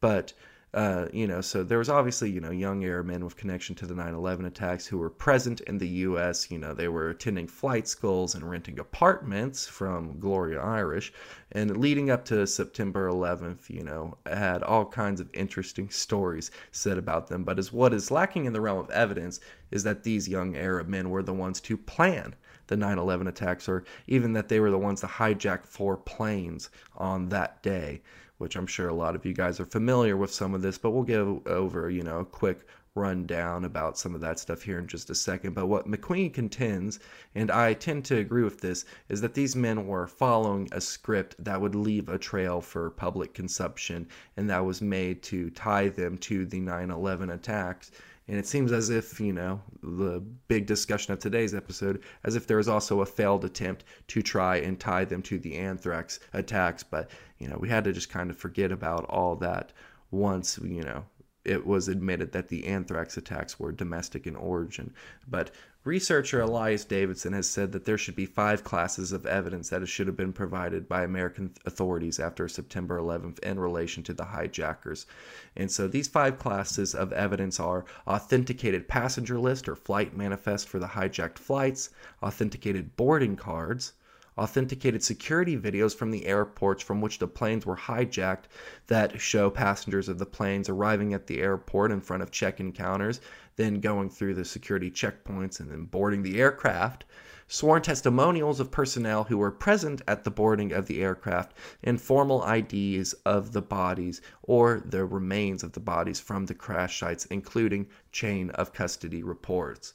But 0.00 0.32
uh, 0.76 1.08
you 1.10 1.26
know, 1.26 1.40
so 1.40 1.62
there 1.62 1.78
was 1.78 1.88
obviously, 1.88 2.30
you 2.30 2.38
know, 2.38 2.50
young 2.50 2.84
airmen 2.84 3.24
with 3.24 3.34
connection 3.34 3.74
to 3.74 3.86
the 3.86 3.94
9 3.94 4.12
11 4.12 4.44
attacks 4.44 4.86
who 4.86 4.98
were 4.98 5.08
present 5.08 5.62
in 5.62 5.78
the 5.78 5.88
U.S. 5.88 6.50
You 6.50 6.58
know, 6.58 6.74
they 6.74 6.88
were 6.88 7.08
attending 7.08 7.48
flight 7.48 7.88
schools 7.88 8.34
and 8.34 8.48
renting 8.48 8.78
apartments 8.78 9.66
from 9.66 10.20
Gloria 10.20 10.60
Irish. 10.60 11.14
And 11.52 11.78
leading 11.78 12.10
up 12.10 12.26
to 12.26 12.46
September 12.46 13.08
11th, 13.08 13.70
you 13.70 13.84
know, 13.84 14.18
had 14.26 14.62
all 14.62 14.84
kinds 14.84 15.18
of 15.18 15.30
interesting 15.32 15.88
stories 15.88 16.50
said 16.72 16.98
about 16.98 17.28
them. 17.28 17.42
But 17.42 17.58
as 17.58 17.72
what 17.72 17.94
is 17.94 18.10
lacking 18.10 18.44
in 18.44 18.52
the 18.52 18.60
realm 18.60 18.78
of 18.78 18.90
evidence 18.90 19.40
is 19.70 19.82
that 19.84 20.02
these 20.02 20.28
young 20.28 20.56
Arab 20.56 20.88
men 20.88 21.08
were 21.08 21.22
the 21.22 21.32
ones 21.32 21.58
to 21.62 21.78
plan 21.78 22.34
the 22.66 22.76
9 22.76 22.98
11 22.98 23.28
attacks, 23.28 23.66
or 23.66 23.84
even 24.08 24.34
that 24.34 24.50
they 24.50 24.60
were 24.60 24.70
the 24.70 24.76
ones 24.76 25.00
to 25.00 25.06
hijack 25.06 25.64
four 25.64 25.96
planes 25.96 26.68
on 26.98 27.30
that 27.30 27.62
day 27.62 28.02
which 28.38 28.56
I'm 28.56 28.66
sure 28.66 28.88
a 28.88 28.94
lot 28.94 29.14
of 29.14 29.24
you 29.24 29.32
guys 29.32 29.60
are 29.60 29.66
familiar 29.66 30.16
with 30.16 30.32
some 30.32 30.54
of 30.54 30.62
this, 30.62 30.78
but 30.78 30.90
we'll 30.90 31.02
give 31.02 31.46
over, 31.46 31.90
you 31.90 32.02
know, 32.02 32.20
a 32.20 32.24
quick 32.24 32.66
rundown 32.94 33.64
about 33.64 33.98
some 33.98 34.14
of 34.14 34.20
that 34.22 34.38
stuff 34.38 34.62
here 34.62 34.78
in 34.78 34.86
just 34.86 35.10
a 35.10 35.14
second. 35.14 35.54
But 35.54 35.66
what 35.66 35.86
MacQueen 35.86 36.32
contends, 36.32 36.98
and 37.34 37.50
I 37.50 37.74
tend 37.74 38.04
to 38.06 38.16
agree 38.16 38.42
with 38.42 38.60
this, 38.60 38.84
is 39.08 39.20
that 39.20 39.34
these 39.34 39.54
men 39.54 39.86
were 39.86 40.06
following 40.06 40.68
a 40.72 40.80
script 40.80 41.36
that 41.44 41.60
would 41.60 41.74
leave 41.74 42.08
a 42.08 42.18
trail 42.18 42.60
for 42.60 42.90
public 42.90 43.34
consumption, 43.34 44.08
and 44.36 44.48
that 44.50 44.64
was 44.64 44.80
made 44.80 45.22
to 45.24 45.50
tie 45.50 45.88
them 45.88 46.18
to 46.18 46.46
the 46.46 46.60
9 46.60 46.90
11 46.90 47.30
attacks 47.30 47.90
and 48.28 48.38
it 48.38 48.46
seems 48.46 48.72
as 48.72 48.90
if, 48.90 49.20
you 49.20 49.32
know, 49.32 49.60
the 49.82 50.20
big 50.48 50.66
discussion 50.66 51.12
of 51.12 51.20
today's 51.20 51.54
episode, 51.54 52.02
as 52.24 52.34
if 52.34 52.46
there 52.46 52.56
was 52.56 52.68
also 52.68 53.00
a 53.00 53.06
failed 53.06 53.44
attempt 53.44 53.84
to 54.08 54.20
try 54.20 54.56
and 54.56 54.80
tie 54.80 55.04
them 55.04 55.22
to 55.22 55.38
the 55.38 55.54
anthrax 55.54 56.18
attacks. 56.32 56.82
But, 56.82 57.10
you 57.38 57.48
know, 57.48 57.56
we 57.58 57.68
had 57.68 57.84
to 57.84 57.92
just 57.92 58.10
kind 58.10 58.30
of 58.30 58.36
forget 58.36 58.72
about 58.72 59.04
all 59.04 59.36
that 59.36 59.72
once, 60.10 60.58
you 60.62 60.82
know, 60.82 61.04
it 61.46 61.64
was 61.64 61.86
admitted 61.86 62.32
that 62.32 62.48
the 62.48 62.66
anthrax 62.66 63.16
attacks 63.16 63.58
were 63.60 63.70
domestic 63.70 64.26
in 64.26 64.34
origin. 64.34 64.92
But 65.28 65.52
researcher 65.84 66.40
Elias 66.40 66.84
Davidsson 66.84 67.32
has 67.34 67.48
said 67.48 67.70
that 67.70 67.84
there 67.84 67.96
should 67.96 68.16
be 68.16 68.26
five 68.26 68.64
classes 68.64 69.12
of 69.12 69.26
evidence 69.26 69.68
that 69.68 69.86
should 69.86 70.08
have 70.08 70.16
been 70.16 70.32
provided 70.32 70.88
by 70.88 71.04
American 71.04 71.52
authorities 71.64 72.18
after 72.18 72.48
September 72.48 72.98
11th 72.98 73.38
in 73.40 73.60
relation 73.60 74.02
to 74.02 74.12
the 74.12 74.24
hijackers. 74.24 75.06
And 75.54 75.70
so 75.70 75.86
these 75.86 76.08
five 76.08 76.40
classes 76.40 76.96
of 76.96 77.12
evidence 77.12 77.60
are 77.60 77.84
authenticated 78.08 78.88
passenger 78.88 79.38
list 79.38 79.68
or 79.68 79.76
flight 79.76 80.16
manifest 80.16 80.68
for 80.68 80.80
the 80.80 80.88
hijacked 80.88 81.38
flights, 81.38 81.90
authenticated 82.24 82.96
boarding 82.96 83.36
cards, 83.36 83.92
authenticated 84.38 85.02
security 85.02 85.56
videos 85.56 85.96
from 85.96 86.10
the 86.10 86.26
airports 86.26 86.82
from 86.82 87.00
which 87.00 87.18
the 87.18 87.26
planes 87.26 87.64
were 87.64 87.76
hijacked 87.76 88.44
that 88.86 89.20
show 89.20 89.48
passengers 89.48 90.08
of 90.08 90.18
the 90.18 90.26
planes 90.26 90.68
arriving 90.68 91.14
at 91.14 91.26
the 91.26 91.40
airport 91.40 91.90
in 91.90 92.00
front 92.00 92.22
of 92.22 92.30
check 92.30 92.60
in 92.60 92.72
counters, 92.72 93.20
then 93.56 93.80
going 93.80 94.10
through 94.10 94.34
the 94.34 94.44
security 94.44 94.90
checkpoints 94.90 95.58
and 95.60 95.70
then 95.70 95.84
boarding 95.84 96.22
the 96.22 96.40
aircraft. 96.40 97.04
Sworn 97.48 97.80
testimonials 97.80 98.58
of 98.58 98.72
personnel 98.72 99.22
who 99.22 99.38
were 99.38 99.52
present 99.52 100.02
at 100.08 100.24
the 100.24 100.32
boarding 100.32 100.72
of 100.72 100.86
the 100.86 101.00
aircraft, 101.00 101.56
and 101.82 102.00
formal 102.00 102.44
IDs 102.44 103.12
of 103.24 103.52
the 103.52 103.62
bodies 103.62 104.20
or 104.42 104.82
the 104.84 105.04
remains 105.04 105.62
of 105.62 105.72
the 105.72 105.80
bodies 105.80 106.18
from 106.18 106.46
the 106.46 106.54
crash 106.54 106.98
sites, 106.98 107.24
including 107.26 107.86
chain 108.10 108.50
of 108.50 108.72
custody 108.72 109.22
reports. 109.22 109.94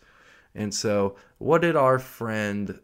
And 0.53 0.73
so, 0.73 1.15
what 1.37 1.61
did 1.61 1.75
our 1.75 1.97
friend, 1.97 2.79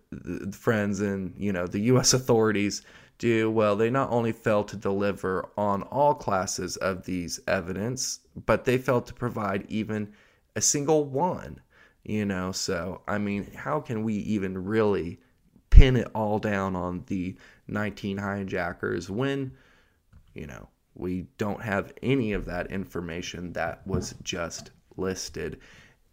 friends, 0.51 1.01
and 1.01 1.33
you 1.37 1.51
know 1.51 1.67
the 1.67 1.81
U.S. 1.81 2.13
authorities 2.19 2.81
do? 3.17 3.51
Well, 3.51 3.75
they 3.75 3.89
not 3.89 4.09
only 4.11 4.31
failed 4.31 4.69
to 4.69 4.77
deliver 4.77 5.49
on 5.57 5.83
all 5.83 6.13
classes 6.13 6.77
of 6.77 7.05
these 7.05 7.39
evidence, 7.47 8.19
but 8.45 8.65
they 8.65 8.77
failed 8.77 9.07
to 9.07 9.13
provide 9.13 9.65
even 9.69 10.13
a 10.55 10.61
single 10.61 11.05
one. 11.05 11.59
You 12.03 12.25
know, 12.25 12.53
so 12.53 13.01
I 13.07 13.17
mean, 13.17 13.51
how 13.53 13.81
can 13.81 14.03
we 14.03 14.13
even 14.15 14.63
really 14.63 15.19
pin 15.69 15.97
it 15.97 16.07
all 16.15 16.39
down 16.39 16.75
on 16.75 17.03
the 17.07 17.35
19 17.67 18.17
hijackers 18.17 19.09
when, 19.09 19.51
you 20.33 20.47
know, 20.47 20.69
we 20.95 21.27
don't 21.37 21.61
have 21.61 21.91
any 22.01 22.31
of 22.31 22.45
that 22.45 22.71
information 22.71 23.51
that 23.53 23.85
was 23.85 24.15
just 24.23 24.71
listed? 24.95 25.59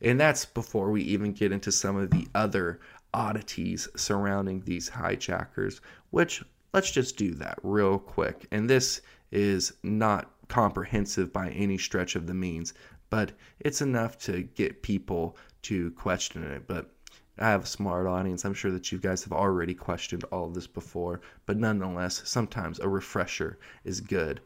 And 0.05 0.21
that's 0.21 0.45
before 0.45 0.91
we 0.91 1.03
even 1.03 1.33
get 1.33 1.51
into 1.51 1.73
some 1.73 1.97
of 1.97 2.11
the 2.11 2.29
other 2.35 2.81
oddities 3.15 3.89
surrounding 3.97 4.61
these 4.61 4.89
hijackers, 4.89 5.81
which 6.11 6.45
let's 6.75 6.91
just 6.91 7.17
do 7.17 7.33
that 7.35 7.59
real 7.63 7.99
quick. 7.99 8.47
And 8.51 8.69
this 8.69 9.01
is 9.33 9.73
not 9.83 10.31
comprehensive 10.49 11.33
by 11.33 11.49
any 11.51 11.79
stretch 11.79 12.17
of 12.17 12.27
the 12.27 12.35
means, 12.35 12.75
but 13.09 13.33
it's 13.61 13.81
enough 13.81 14.19
to 14.19 14.43
get 14.43 14.83
people 14.83 15.39
to 15.63 15.91
question 15.93 16.45
it. 16.45 16.67
But 16.67 16.91
I 17.39 17.49
have 17.49 17.65
a 17.65 17.67
smart 17.67 18.07
audience. 18.07 18.45
I'm 18.45 18.55
sure 18.55 18.73
that 18.73 18.93
you 18.93 18.99
guys 18.99 19.25
have 19.25 19.33
already 19.33 19.75
questioned 19.75 20.25
all 20.25 20.47
of 20.47 20.55
this 20.55 20.67
before, 20.67 21.23
but 21.47 21.57
nonetheless, 21.57 22.23
sometimes 22.29 22.79
a 22.79 22.89
refresher 22.89 23.59
is 23.85 24.01
good. 24.01 24.41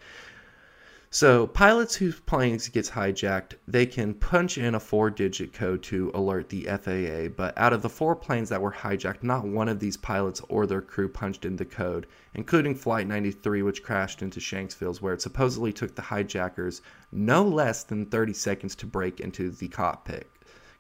So 1.11 1.47
pilots 1.47 1.95
whose 1.95 2.21
planes 2.21 2.69
gets 2.69 2.91
hijacked, 2.91 3.55
they 3.67 3.87
can 3.87 4.13
punch 4.13 4.59
in 4.59 4.75
a 4.75 4.81
four-digit 4.81 5.55
code 5.55 5.83
to 5.85 6.11
alert 6.13 6.51
the 6.51 6.65
FAA, 6.65 7.29
but 7.35 7.57
out 7.57 7.73
of 7.73 7.81
the 7.81 7.89
four 7.89 8.15
planes 8.15 8.51
that 8.51 8.61
were 8.61 8.73
hijacked, 8.73 9.23
not 9.23 9.47
one 9.47 9.71
of 9.71 9.81
these 9.81 9.97
pilots 9.97 10.43
or 10.51 10.67
their 10.67 10.83
crew 10.83 11.09
punched 11.09 11.47
in 11.47 11.57
the 11.57 11.65
code, 11.65 12.07
including 12.35 12.75
Flight 12.75 13.07
93 13.07 13.63
which 13.63 13.83
crashed 13.83 14.21
into 14.21 14.39
Shanksville 14.39 15.01
where 15.01 15.15
it 15.15 15.23
supposedly 15.23 15.73
took 15.73 15.95
the 15.95 16.03
hijackers 16.03 16.83
no 17.11 17.43
less 17.43 17.85
than 17.85 18.05
30 18.05 18.35
seconds 18.35 18.75
to 18.75 18.85
break 18.85 19.19
into 19.19 19.51
the 19.51 19.69
cockpit. 19.69 20.31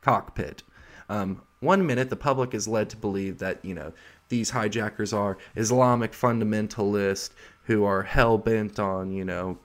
Cockpit. 0.03 0.63
Um, 1.09 1.41
one 1.61 1.87
minute 1.87 2.11
the 2.11 2.17
public 2.17 2.53
is 2.53 2.69
led 2.69 2.91
to 2.91 2.99
believe 2.99 3.39
that, 3.39 3.65
you 3.65 3.73
know, 3.73 3.95
these 4.29 4.51
hijackers 4.51 5.15
are 5.15 5.39
Islamic 5.57 6.13
fundamentalists 6.13 7.31
who 7.65 7.85
are 7.85 8.03
hell 8.03 8.37
bent 8.37 8.79
on, 8.79 9.11
you 9.11 9.25
know, 9.25 9.59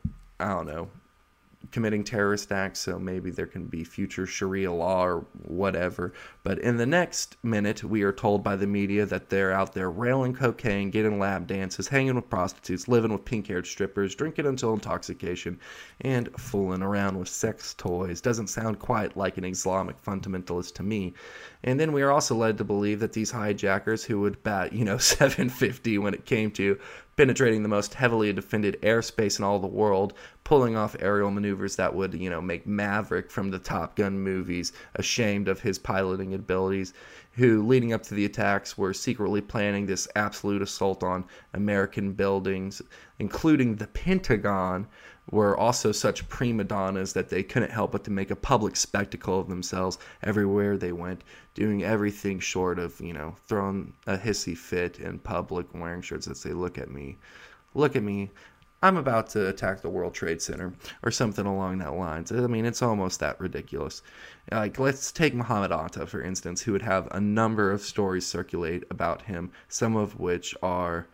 I 0.43 0.49
don't 0.49 0.67
know, 0.67 0.89
committing 1.71 2.03
terrorist 2.03 2.51
acts, 2.51 2.81
so 2.81 2.99
maybe 2.99 3.31
there 3.31 3.47
can 3.47 3.65
be 3.65 3.85
future 3.85 4.25
Sharia 4.25 4.73
law 4.73 5.05
or 5.05 5.25
whatever. 5.47 6.11
But 6.43 6.59
in 6.59 6.75
the 6.75 6.85
next 6.85 7.37
minute, 7.41 7.85
we 7.85 8.03
are 8.03 8.11
told 8.11 8.43
by 8.43 8.57
the 8.57 8.67
media 8.67 9.05
that 9.05 9.29
they're 9.29 9.53
out 9.53 9.73
there 9.73 9.89
railing 9.89 10.33
cocaine, 10.33 10.89
getting 10.89 11.17
lab 11.17 11.47
dances, 11.47 11.87
hanging 11.87 12.15
with 12.15 12.29
prostitutes, 12.29 12.89
living 12.89 13.13
with 13.13 13.23
pink 13.23 13.47
haired 13.47 13.65
strippers, 13.65 14.13
drinking 14.13 14.47
until 14.47 14.73
intoxication, 14.73 15.57
and 16.01 16.29
fooling 16.37 16.81
around 16.81 17.17
with 17.17 17.29
sex 17.29 17.73
toys. 17.73 18.19
Doesn't 18.19 18.47
sound 18.47 18.79
quite 18.79 19.15
like 19.15 19.37
an 19.37 19.45
Islamic 19.45 20.03
fundamentalist 20.03 20.73
to 20.75 20.83
me. 20.83 21.13
And 21.63 21.79
then 21.79 21.93
we 21.93 22.01
are 22.01 22.11
also 22.11 22.35
led 22.35 22.57
to 22.57 22.65
believe 22.65 22.99
that 22.99 23.13
these 23.13 23.31
hijackers 23.31 24.03
who 24.03 24.19
would 24.19 24.43
bat, 24.43 24.73
you 24.73 24.83
know, 24.83 24.97
750 25.13 25.97
when 25.97 26.13
it 26.13 26.25
came 26.25 26.51
to 26.51 26.77
penetrating 27.15 27.61
the 27.61 27.69
most 27.69 27.93
heavily 27.93 28.33
defended 28.33 28.81
airspace 28.81 29.37
in 29.37 29.45
all 29.45 29.59
the 29.59 29.67
world, 29.67 30.13
pulling 30.43 30.75
off 30.75 30.95
aerial 30.99 31.31
maneuvers 31.31 31.75
that 31.75 31.93
would, 31.93 32.13
you 32.13 32.29
know, 32.29 32.41
make 32.41 32.65
Maverick 32.65 33.29
from 33.29 33.51
the 33.51 33.59
Top 33.59 33.95
Gun 33.95 34.19
movies 34.19 34.73
ashamed 34.95 35.47
of 35.47 35.61
his 35.61 35.77
piloting 35.77 36.32
abilities, 36.33 36.93
who, 37.33 37.65
leading 37.65 37.93
up 37.93 38.03
to 38.03 38.13
the 38.13 38.25
attacks, 38.25 38.77
were 38.77 38.93
secretly 38.93 39.41
planning 39.41 39.85
this 39.85 40.07
absolute 40.15 40.61
assault 40.61 41.03
on 41.03 41.25
American 41.53 42.13
buildings, 42.13 42.81
including 43.19 43.75
the 43.75 43.87
Pentagon, 43.87 44.87
were 45.31 45.57
also 45.57 45.91
such 45.91 46.27
prima 46.27 46.63
donnas 46.63 47.13
that 47.13 47.29
they 47.29 47.43
couldn't 47.43 47.71
help 47.71 47.93
but 47.93 48.03
to 48.03 48.11
make 48.11 48.29
a 48.29 48.35
public 48.35 48.75
spectacle 48.75 49.39
of 49.39 49.47
themselves 49.47 49.97
everywhere 50.21 50.77
they 50.77 50.91
went, 50.91 51.23
doing 51.53 51.83
everything 51.83 52.39
short 52.39 52.77
of, 52.77 52.99
you 52.99 53.13
know, 53.13 53.35
throwing 53.47 53.93
a 54.05 54.17
hissy 54.17 54.57
fit 54.57 54.99
in 54.99 55.19
public, 55.19 55.73
wearing 55.73 56.01
shirts 56.01 56.25
that 56.25 56.37
say, 56.37 56.51
Look 56.51 56.77
at 56.77 56.91
me, 56.91 57.17
look 57.73 57.95
at 57.95 58.03
me. 58.03 58.31
I'm 58.83 58.97
about 58.97 59.29
to 59.29 59.47
attack 59.47 59.81
the 59.81 59.89
World 59.89 60.13
Trade 60.13 60.41
Center 60.41 60.73
or 61.03 61.09
something 61.09 61.45
along 61.45 61.77
that 61.77 61.93
lines. 61.93 62.33
I 62.33 62.47
mean, 62.47 62.65
it's 62.65 62.81
almost 62.81 63.21
that 63.21 63.39
ridiculous. 63.39 64.01
Like, 64.51 64.77
let's 64.77 65.13
take 65.13 65.33
Muhammad 65.33 65.71
Atta, 65.71 66.05
for 66.05 66.21
instance, 66.21 66.61
who 66.61 66.73
would 66.73 66.81
have 66.81 67.07
a 67.09 67.21
number 67.21 67.71
of 67.71 67.81
stories 67.81 68.25
circulate 68.25 68.83
about 68.91 69.21
him, 69.21 69.53
some 69.69 69.95
of 69.95 70.19
which 70.19 70.53
are 70.61 71.07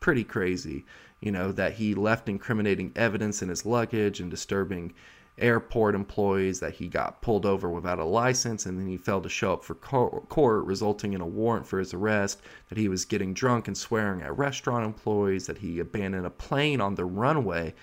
pretty 0.00 0.22
crazy. 0.22 0.84
You 1.20 1.32
know, 1.32 1.50
that 1.52 1.72
he 1.72 1.94
left 1.94 2.28
incriminating 2.28 2.92
evidence 2.94 3.40
in 3.40 3.48
his 3.48 3.64
luggage 3.64 4.20
and 4.20 4.30
disturbing 4.30 4.92
airport 5.38 5.94
employees, 5.94 6.60
that 6.60 6.74
he 6.74 6.88
got 6.88 7.20
pulled 7.20 7.44
over 7.44 7.68
without 7.68 7.98
a 7.98 8.04
license 8.04 8.66
and 8.66 8.78
then 8.78 8.86
he 8.86 8.96
failed 8.96 9.24
to 9.24 9.28
show 9.28 9.52
up 9.52 9.64
for 9.64 9.74
court, 9.74 10.64
resulting 10.64 11.12
in 11.12 11.20
a 11.20 11.26
warrant 11.26 11.66
for 11.66 11.78
his 11.78 11.92
arrest, 11.92 12.40
that 12.68 12.78
he 12.78 12.88
was 12.88 13.04
getting 13.04 13.34
drunk 13.34 13.66
and 13.66 13.76
swearing 13.76 14.22
at 14.22 14.36
restaurant 14.38 14.84
employees, 14.84 15.46
that 15.46 15.58
he 15.58 15.80
abandoned 15.80 16.26
a 16.26 16.30
plane 16.30 16.80
on 16.80 16.94
the 16.94 17.04
runway. 17.04 17.74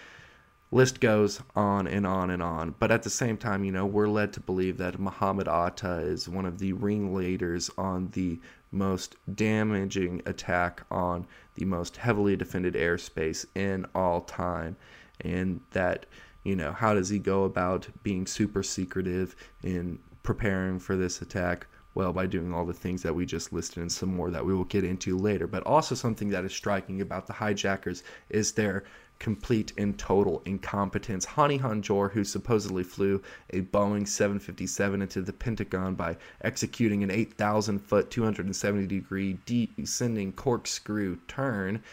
List 0.74 1.02
goes 1.02 1.42
on 1.54 1.86
and 1.86 2.08
on 2.08 2.30
and 2.30 2.42
on. 2.42 2.74
But 2.80 2.92
at 2.92 3.04
the 3.04 3.10
same 3.10 3.36
time, 3.36 3.66
you 3.66 3.74
know, 3.74 3.86
we're 3.86 4.08
led 4.08 4.32
to 4.34 4.40
believe 4.40 4.78
that 4.78 5.00
Muhammad 5.00 5.50
Atta 5.50 6.00
is 6.00 6.30
one 6.30 6.46
of 6.46 6.60
the 6.60 6.72
ringleaders 6.72 7.70
on 7.78 8.08
the 8.12 8.40
most 8.72 9.18
damaging 9.36 10.22
attack 10.26 10.84
on 10.90 11.28
the 11.56 11.66
most 11.66 11.98
heavily 11.98 12.38
defended 12.38 12.76
airspace 12.76 13.46
in 13.54 13.86
all 13.94 14.22
time. 14.22 14.78
And 15.20 15.60
that, 15.72 16.06
you 16.44 16.56
know, 16.56 16.72
how 16.72 16.94
does 16.94 17.10
he 17.10 17.20
go 17.20 17.44
about 17.44 17.88
being 18.04 18.26
super 18.26 18.64
secretive 18.64 19.36
in 19.64 20.00
preparing 20.24 20.80
for 20.80 20.96
this 20.96 21.22
attack? 21.22 21.68
Well, 21.94 22.14
by 22.14 22.26
doing 22.26 22.54
all 22.54 22.66
the 22.66 22.74
things 22.74 23.04
that 23.04 23.14
we 23.14 23.26
just 23.26 23.52
listed 23.52 23.80
and 23.80 23.92
some 23.92 24.16
more 24.16 24.32
that 24.32 24.46
we 24.46 24.54
will 24.54 24.64
get 24.64 24.86
into 24.86 25.18
later. 25.18 25.46
But 25.46 25.64
also, 25.64 25.94
something 25.94 26.30
that 26.30 26.46
is 26.46 26.54
striking 26.54 27.02
about 27.02 27.28
the 27.28 27.34
hijackers 27.34 28.04
is 28.30 28.54
their 28.54 28.86
complete 29.20 29.72
and 29.78 30.00
total 30.00 30.42
incompetence. 30.46 31.28
Hani 31.28 31.60
Hanjour, 31.60 32.10
who 32.10 32.24
supposedly 32.24 32.84
flew 32.84 33.22
a 33.52 33.62
Boeing 33.62 34.08
757 34.08 35.00
into 35.00 35.22
the 35.22 35.32
Pentagon 35.32 35.94
by 35.94 36.18
executing 36.44 37.04
an 37.04 37.12
8,000 37.12 37.78
foot, 37.78 38.10
270 38.10 38.88
degree 38.88 39.38
descending 39.46 40.32
corkscrew 40.32 41.18
turn, 41.28 41.84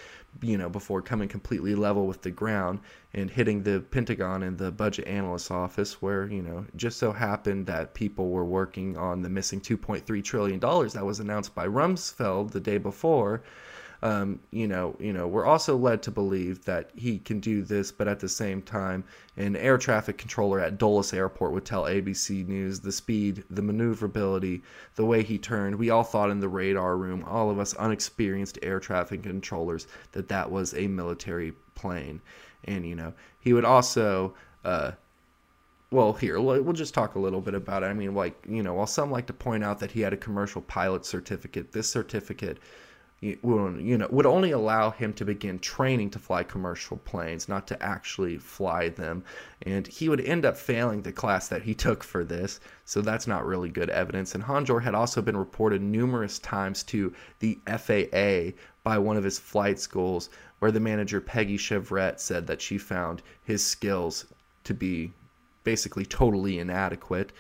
you 0.40 0.56
know, 0.56 0.70
before 0.70 1.02
coming 1.02 1.28
completely 1.28 1.74
level 1.74 2.06
with 2.06 2.22
the 2.22 2.30
ground 2.30 2.78
and 3.14 3.30
hitting 3.30 3.62
the 3.62 3.80
Pentagon 3.90 4.42
and 4.42 4.58
the 4.58 4.70
budget 4.70 5.06
analyst's 5.06 5.50
office, 5.50 6.02
where, 6.02 6.26
you 6.26 6.42
know, 6.42 6.66
just 6.76 6.98
so 6.98 7.12
happened 7.12 7.66
that 7.66 7.94
people 7.94 8.30
were 8.30 8.44
working 8.44 8.96
on 8.96 9.22
the 9.22 9.28
missing 9.28 9.60
$2.3 9.60 10.22
trillion 10.24 10.60
that 10.60 11.04
was 11.04 11.20
announced 11.20 11.54
by 11.54 11.66
Rumsfeld 11.66 12.50
the 12.50 12.60
day 12.60 12.78
before 12.78 13.42
um, 14.00 14.38
you 14.52 14.68
know, 14.68 14.94
you 15.00 15.12
know, 15.12 15.26
we're 15.26 15.44
also 15.44 15.76
led 15.76 16.02
to 16.02 16.12
believe 16.12 16.64
that 16.66 16.90
he 16.94 17.18
can 17.18 17.40
do 17.40 17.62
this, 17.62 17.90
but 17.90 18.06
at 18.06 18.20
the 18.20 18.28
same 18.28 18.62
time, 18.62 19.02
an 19.36 19.56
air 19.56 19.76
traffic 19.76 20.18
controller 20.18 20.60
at 20.60 20.78
Dulles 20.78 21.12
Airport 21.12 21.52
would 21.52 21.64
tell 21.64 21.84
ABC 21.84 22.46
News 22.46 22.78
the 22.78 22.92
speed, 22.92 23.42
the 23.50 23.62
maneuverability, 23.62 24.62
the 24.94 25.04
way 25.04 25.24
he 25.24 25.36
turned. 25.36 25.76
We 25.76 25.90
all 25.90 26.04
thought 26.04 26.30
in 26.30 26.38
the 26.38 26.48
radar 26.48 26.96
room, 26.96 27.24
all 27.26 27.50
of 27.50 27.58
us 27.58 27.74
unexperienced 27.74 28.58
air 28.62 28.78
traffic 28.78 29.24
controllers, 29.24 29.88
that 30.12 30.28
that 30.28 30.48
was 30.50 30.74
a 30.74 30.86
military 30.86 31.52
plane. 31.74 32.20
And 32.64 32.86
you 32.86 32.94
know, 32.94 33.12
he 33.40 33.52
would 33.52 33.64
also. 33.64 34.34
Uh, 34.64 34.92
well, 35.90 36.12
here, 36.12 36.38
we'll 36.38 36.74
just 36.74 36.92
talk 36.92 37.14
a 37.14 37.18
little 37.18 37.40
bit 37.40 37.54
about 37.54 37.82
it. 37.82 37.86
I 37.86 37.94
mean, 37.94 38.14
like, 38.14 38.36
you 38.46 38.62
know, 38.62 38.74
while 38.74 38.86
some 38.86 39.10
like 39.10 39.26
to 39.28 39.32
point 39.32 39.64
out 39.64 39.78
that 39.78 39.90
he 39.90 40.02
had 40.02 40.12
a 40.12 40.18
commercial 40.18 40.60
pilot 40.60 41.06
certificate, 41.06 41.72
this 41.72 41.88
certificate 41.88 42.58
you 43.20 43.98
know 43.98 44.06
would 44.10 44.26
only 44.26 44.52
allow 44.52 44.90
him 44.90 45.12
to 45.12 45.24
begin 45.24 45.58
training 45.58 46.08
to 46.08 46.20
fly 46.20 46.44
commercial 46.44 46.96
planes 46.98 47.48
not 47.48 47.66
to 47.66 47.82
actually 47.82 48.38
fly 48.38 48.88
them 48.90 49.24
and 49.62 49.88
he 49.88 50.08
would 50.08 50.20
end 50.20 50.44
up 50.44 50.56
failing 50.56 51.02
the 51.02 51.10
class 51.10 51.48
that 51.48 51.62
he 51.62 51.74
took 51.86 52.04
for 52.04 52.22
this 52.22 52.60
so 52.84 53.00
that's 53.00 53.26
not 53.26 53.44
really 53.44 53.68
good 53.68 53.90
evidence 53.90 54.36
and 54.36 54.44
Hanjour 54.44 54.80
had 54.80 54.94
also 54.94 55.20
been 55.20 55.36
reported 55.36 55.82
numerous 55.82 56.38
times 56.38 56.84
to 56.84 57.12
the 57.40 57.58
FAA 57.66 58.56
by 58.84 58.98
one 58.98 59.16
of 59.16 59.24
his 59.24 59.38
flight 59.38 59.80
schools 59.80 60.30
where 60.58 60.72
the 60.72 60.80
manager 60.80 61.20
Peggy 61.20 61.58
Chevrette 61.58 62.20
said 62.20 62.46
that 62.46 62.60
she 62.60 62.78
found 62.78 63.22
his 63.44 63.64
skills 63.64 64.26
to 64.64 64.74
be 64.74 65.12
basically 65.64 66.04
totally 66.04 66.58
inadequate 66.58 67.32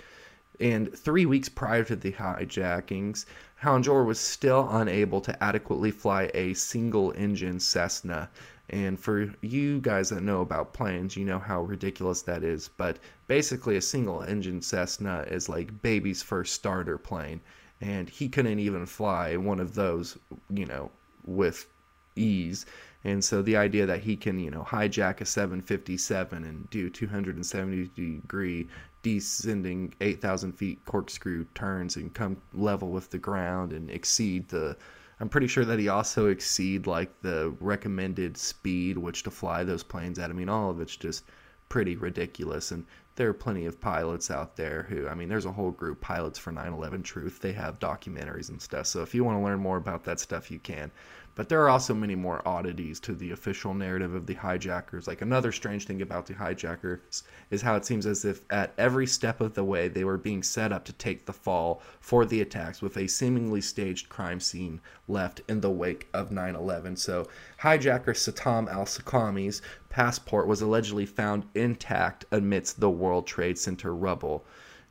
and 0.60 0.92
three 0.92 1.24
weeks 1.24 1.48
prior 1.48 1.84
to 1.84 1.94
the 1.94 2.10
hijackings, 2.10 3.26
Hanjour 3.62 4.04
was 4.04 4.18
still 4.18 4.68
unable 4.68 5.20
to 5.20 5.42
adequately 5.42 5.92
fly 5.92 6.32
a 6.34 6.52
single 6.54 7.12
engine 7.12 7.60
Cessna. 7.60 8.28
And 8.68 8.98
for 8.98 9.32
you 9.40 9.80
guys 9.80 10.08
that 10.08 10.22
know 10.24 10.40
about 10.40 10.72
planes, 10.74 11.16
you 11.16 11.24
know 11.24 11.38
how 11.38 11.62
ridiculous 11.62 12.22
that 12.22 12.42
is. 12.42 12.70
But 12.76 12.98
basically, 13.28 13.76
a 13.76 13.80
single 13.80 14.22
engine 14.22 14.60
Cessna 14.60 15.24
is 15.28 15.48
like 15.48 15.80
baby's 15.80 16.24
first 16.24 16.54
starter 16.54 16.98
plane. 16.98 17.40
And 17.80 18.10
he 18.10 18.28
couldn't 18.28 18.58
even 18.58 18.84
fly 18.84 19.36
one 19.36 19.60
of 19.60 19.76
those, 19.76 20.18
you 20.50 20.66
know, 20.66 20.90
with 21.24 21.68
ease. 22.16 22.66
And 23.04 23.22
so 23.24 23.42
the 23.42 23.56
idea 23.56 23.86
that 23.86 24.00
he 24.00 24.16
can, 24.16 24.38
you 24.38 24.50
know, 24.50 24.64
hijack 24.64 25.20
a 25.20 25.24
757 25.24 26.44
and 26.44 26.68
do 26.70 26.90
270 26.90 27.88
degree 27.94 28.68
descending 29.02 29.94
8,000 30.00 30.52
feet 30.52 30.84
corkscrew 30.84 31.44
turns 31.54 31.96
and 31.96 32.12
come 32.12 32.36
level 32.52 32.90
with 32.90 33.10
the 33.10 33.18
ground 33.18 33.72
and 33.72 33.90
exceed 33.90 34.48
the. 34.48 34.76
I'm 35.20 35.28
pretty 35.28 35.48
sure 35.48 35.64
that 35.64 35.78
he 35.80 35.88
also 35.88 36.26
exceed 36.28 36.86
like 36.86 37.22
the 37.22 37.54
recommended 37.60 38.36
speed 38.36 38.98
which 38.98 39.24
to 39.24 39.30
fly 39.30 39.64
those 39.64 39.82
planes 39.82 40.18
at. 40.18 40.30
I 40.30 40.32
mean, 40.32 40.48
all 40.48 40.70
of 40.70 40.80
it's 40.80 40.96
just 40.96 41.24
pretty 41.68 41.96
ridiculous. 41.96 42.70
And 42.70 42.86
there 43.16 43.28
are 43.28 43.34
plenty 43.34 43.66
of 43.66 43.80
pilots 43.80 44.30
out 44.30 44.56
there 44.56 44.84
who, 44.88 45.08
I 45.08 45.14
mean, 45.14 45.28
there's 45.28 45.44
a 45.44 45.52
whole 45.52 45.72
group, 45.72 46.00
Pilots 46.00 46.38
for 46.38 46.52
9 46.52 46.72
11 46.72 47.02
Truth. 47.02 47.40
They 47.40 47.52
have 47.52 47.80
documentaries 47.80 48.48
and 48.48 48.62
stuff. 48.62 48.86
So 48.86 49.02
if 49.02 49.12
you 49.14 49.24
want 49.24 49.38
to 49.38 49.44
learn 49.44 49.58
more 49.58 49.76
about 49.76 50.04
that 50.04 50.20
stuff, 50.20 50.50
you 50.50 50.60
can. 50.60 50.90
But 51.38 51.48
there 51.48 51.62
are 51.62 51.68
also 51.68 51.94
many 51.94 52.16
more 52.16 52.42
oddities 52.44 52.98
to 52.98 53.14
the 53.14 53.30
official 53.30 53.72
narrative 53.72 54.12
of 54.12 54.26
the 54.26 54.34
hijackers. 54.34 55.06
Like 55.06 55.22
another 55.22 55.52
strange 55.52 55.86
thing 55.86 56.02
about 56.02 56.26
the 56.26 56.34
hijackers 56.34 57.22
is 57.52 57.62
how 57.62 57.76
it 57.76 57.84
seems 57.84 58.06
as 58.06 58.24
if 58.24 58.40
at 58.50 58.74
every 58.76 59.06
step 59.06 59.40
of 59.40 59.54
the 59.54 59.62
way 59.62 59.86
they 59.86 60.02
were 60.02 60.18
being 60.18 60.42
set 60.42 60.72
up 60.72 60.84
to 60.86 60.92
take 60.92 61.26
the 61.26 61.32
fall 61.32 61.80
for 62.00 62.26
the 62.26 62.40
attacks 62.40 62.82
with 62.82 62.96
a 62.96 63.06
seemingly 63.06 63.60
staged 63.60 64.08
crime 64.08 64.40
scene 64.40 64.80
left 65.06 65.40
in 65.48 65.60
the 65.60 65.70
wake 65.70 66.08
of 66.12 66.32
9 66.32 66.56
11. 66.56 66.96
So, 66.96 67.28
hijacker 67.62 68.16
Satam 68.16 68.68
al 68.68 68.86
Suqami's 68.86 69.62
passport 69.90 70.48
was 70.48 70.60
allegedly 70.60 71.06
found 71.06 71.46
intact 71.54 72.24
amidst 72.32 72.80
the 72.80 72.90
World 72.90 73.28
Trade 73.28 73.58
Center 73.58 73.94
rubble. 73.94 74.44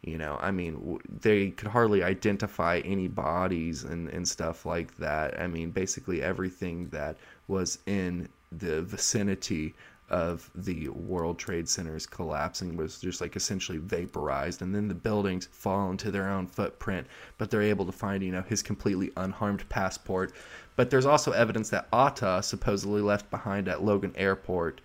You 0.04 0.18
know, 0.18 0.38
I 0.40 0.52
mean, 0.52 1.00
they 1.10 1.50
could 1.50 1.70
hardly 1.70 2.04
identify 2.04 2.82
any 2.86 3.08
bodies 3.08 3.84
and, 3.84 4.08
and 4.10 4.28
stuff 4.28 4.66
like 4.66 4.96
that. 4.98 5.40
I 5.40 5.48
mean, 5.48 5.72
basically 5.72 6.22
everything 6.22 6.88
that 6.90 7.18
was 7.48 7.80
in 7.86 8.30
the 8.52 8.84
vicinity 8.84 9.74
of 10.10 10.50
the 10.56 10.88
World 10.90 11.38
Trade 11.38 11.68
Centers 11.68 12.06
collapsing 12.06 12.78
was 12.78 13.00
just 13.00 13.20
like 13.20 13.36
essentially 13.36 13.78
vaporized, 13.78 14.62
and 14.62 14.74
then 14.74 14.88
the 14.88 14.94
buildings 14.94 15.50
fall 15.52 15.92
into 15.92 16.12
their 16.12 16.30
own 16.30 16.48
footprint. 16.48 17.08
But 17.38 17.52
they're 17.52 17.62
able 17.62 17.86
to 17.86 17.92
find, 17.92 18.24
you 18.24 18.32
know, 18.32 18.44
his 18.44 18.64
completely 18.64 19.12
unharmed 19.18 19.68
passport. 19.68 20.32
But 20.78 20.90
there's 20.90 21.06
also 21.06 21.32
evidence 21.32 21.70
that 21.72 21.90
Atta 21.92 22.42
supposedly 22.44 23.02
left 23.02 23.30
behind 23.30 23.68
at 23.68 23.84
Logan 23.84 24.14
Airport 24.16 24.80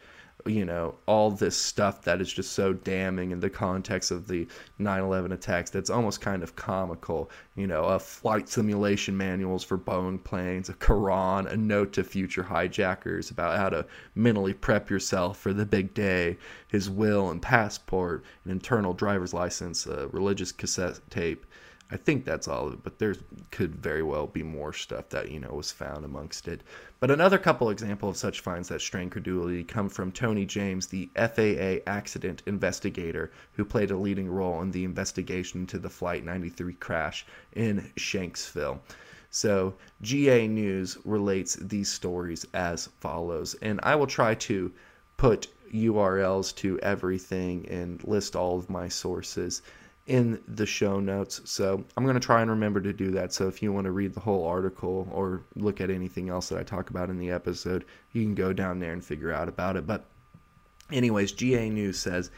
you 0.46 0.64
know 0.64 0.94
all 1.06 1.30
this 1.30 1.56
stuff 1.56 2.02
that 2.02 2.20
is 2.20 2.32
just 2.32 2.52
so 2.52 2.72
damning 2.72 3.30
in 3.30 3.40
the 3.40 3.50
context 3.50 4.10
of 4.10 4.26
the 4.28 4.46
9/11 4.80 5.32
attacks 5.32 5.70
that's 5.70 5.90
almost 5.90 6.20
kind 6.20 6.42
of 6.42 6.56
comical 6.56 7.30
you 7.54 7.66
know 7.66 7.84
a 7.84 7.98
flight 7.98 8.48
simulation 8.48 9.16
manuals 9.16 9.62
for 9.64 9.78
Boeing 9.78 10.22
planes 10.22 10.68
a 10.68 10.74
Quran 10.74 11.50
a 11.50 11.56
note 11.56 11.92
to 11.92 12.04
future 12.04 12.42
hijackers 12.42 13.30
about 13.30 13.56
how 13.56 13.68
to 13.68 13.86
mentally 14.14 14.54
prep 14.54 14.90
yourself 14.90 15.38
for 15.38 15.52
the 15.52 15.66
big 15.66 15.94
day 15.94 16.36
his 16.68 16.90
will 16.90 17.30
and 17.30 17.40
passport 17.42 18.24
an 18.44 18.50
internal 18.50 18.94
driver's 18.94 19.34
license 19.34 19.86
a 19.86 20.08
religious 20.08 20.52
cassette 20.52 21.00
tape 21.10 21.46
I 21.92 21.98
think 21.98 22.24
that's 22.24 22.48
all 22.48 22.68
of 22.68 22.72
it, 22.72 22.82
but 22.82 22.98
there 22.98 23.14
could 23.50 23.76
very 23.76 24.02
well 24.02 24.26
be 24.26 24.42
more 24.42 24.72
stuff 24.72 25.10
that, 25.10 25.30
you 25.30 25.38
know, 25.38 25.50
was 25.50 25.70
found 25.70 26.06
amongst 26.06 26.48
it. 26.48 26.62
But 27.00 27.10
another 27.10 27.36
couple 27.36 27.68
example 27.68 28.08
of 28.08 28.16
such 28.16 28.40
finds 28.40 28.68
that 28.68 28.80
strain 28.80 29.10
credulity 29.10 29.62
come 29.62 29.90
from 29.90 30.10
Tony 30.10 30.46
James, 30.46 30.86
the 30.86 31.10
FAA 31.14 31.82
accident 31.86 32.42
investigator 32.46 33.30
who 33.52 33.66
played 33.66 33.90
a 33.90 33.96
leading 33.98 34.30
role 34.30 34.62
in 34.62 34.70
the 34.70 34.84
investigation 34.84 35.60
into 35.60 35.78
the 35.78 35.90
Flight 35.90 36.24
93 36.24 36.72
crash 36.74 37.26
in 37.52 37.92
Shanksville. 37.98 38.80
So, 39.28 39.74
GA 40.00 40.48
News 40.48 40.96
relates 41.04 41.56
these 41.56 41.92
stories 41.92 42.46
as 42.54 42.88
follows, 43.00 43.54
and 43.60 43.80
I 43.82 43.96
will 43.96 44.06
try 44.06 44.34
to 44.34 44.72
put 45.18 45.48
URLs 45.74 46.54
to 46.56 46.78
everything 46.80 47.68
and 47.68 48.02
list 48.04 48.34
all 48.34 48.58
of 48.58 48.70
my 48.70 48.88
sources 48.88 49.60
in 50.06 50.42
the 50.48 50.66
show 50.66 50.98
notes. 50.98 51.40
So 51.44 51.84
I'm 51.96 52.04
going 52.04 52.14
to 52.14 52.20
try 52.20 52.42
and 52.42 52.50
remember 52.50 52.80
to 52.80 52.92
do 52.92 53.12
that. 53.12 53.32
So 53.32 53.46
if 53.46 53.62
you 53.62 53.72
want 53.72 53.84
to 53.84 53.92
read 53.92 54.14
the 54.14 54.20
whole 54.20 54.46
article 54.46 55.08
or 55.12 55.44
look 55.54 55.80
at 55.80 55.90
anything 55.90 56.28
else 56.28 56.48
that 56.48 56.58
I 56.58 56.64
talk 56.64 56.90
about 56.90 57.08
in 57.08 57.18
the 57.18 57.30
episode, 57.30 57.84
you 58.12 58.22
can 58.22 58.34
go 58.34 58.52
down 58.52 58.80
there 58.80 58.92
and 58.92 59.04
figure 59.04 59.32
out 59.32 59.48
about 59.48 59.76
it. 59.76 59.86
But, 59.86 60.04
anyways, 60.90 61.32
GA 61.32 61.70
News 61.70 61.98
says. 61.98 62.30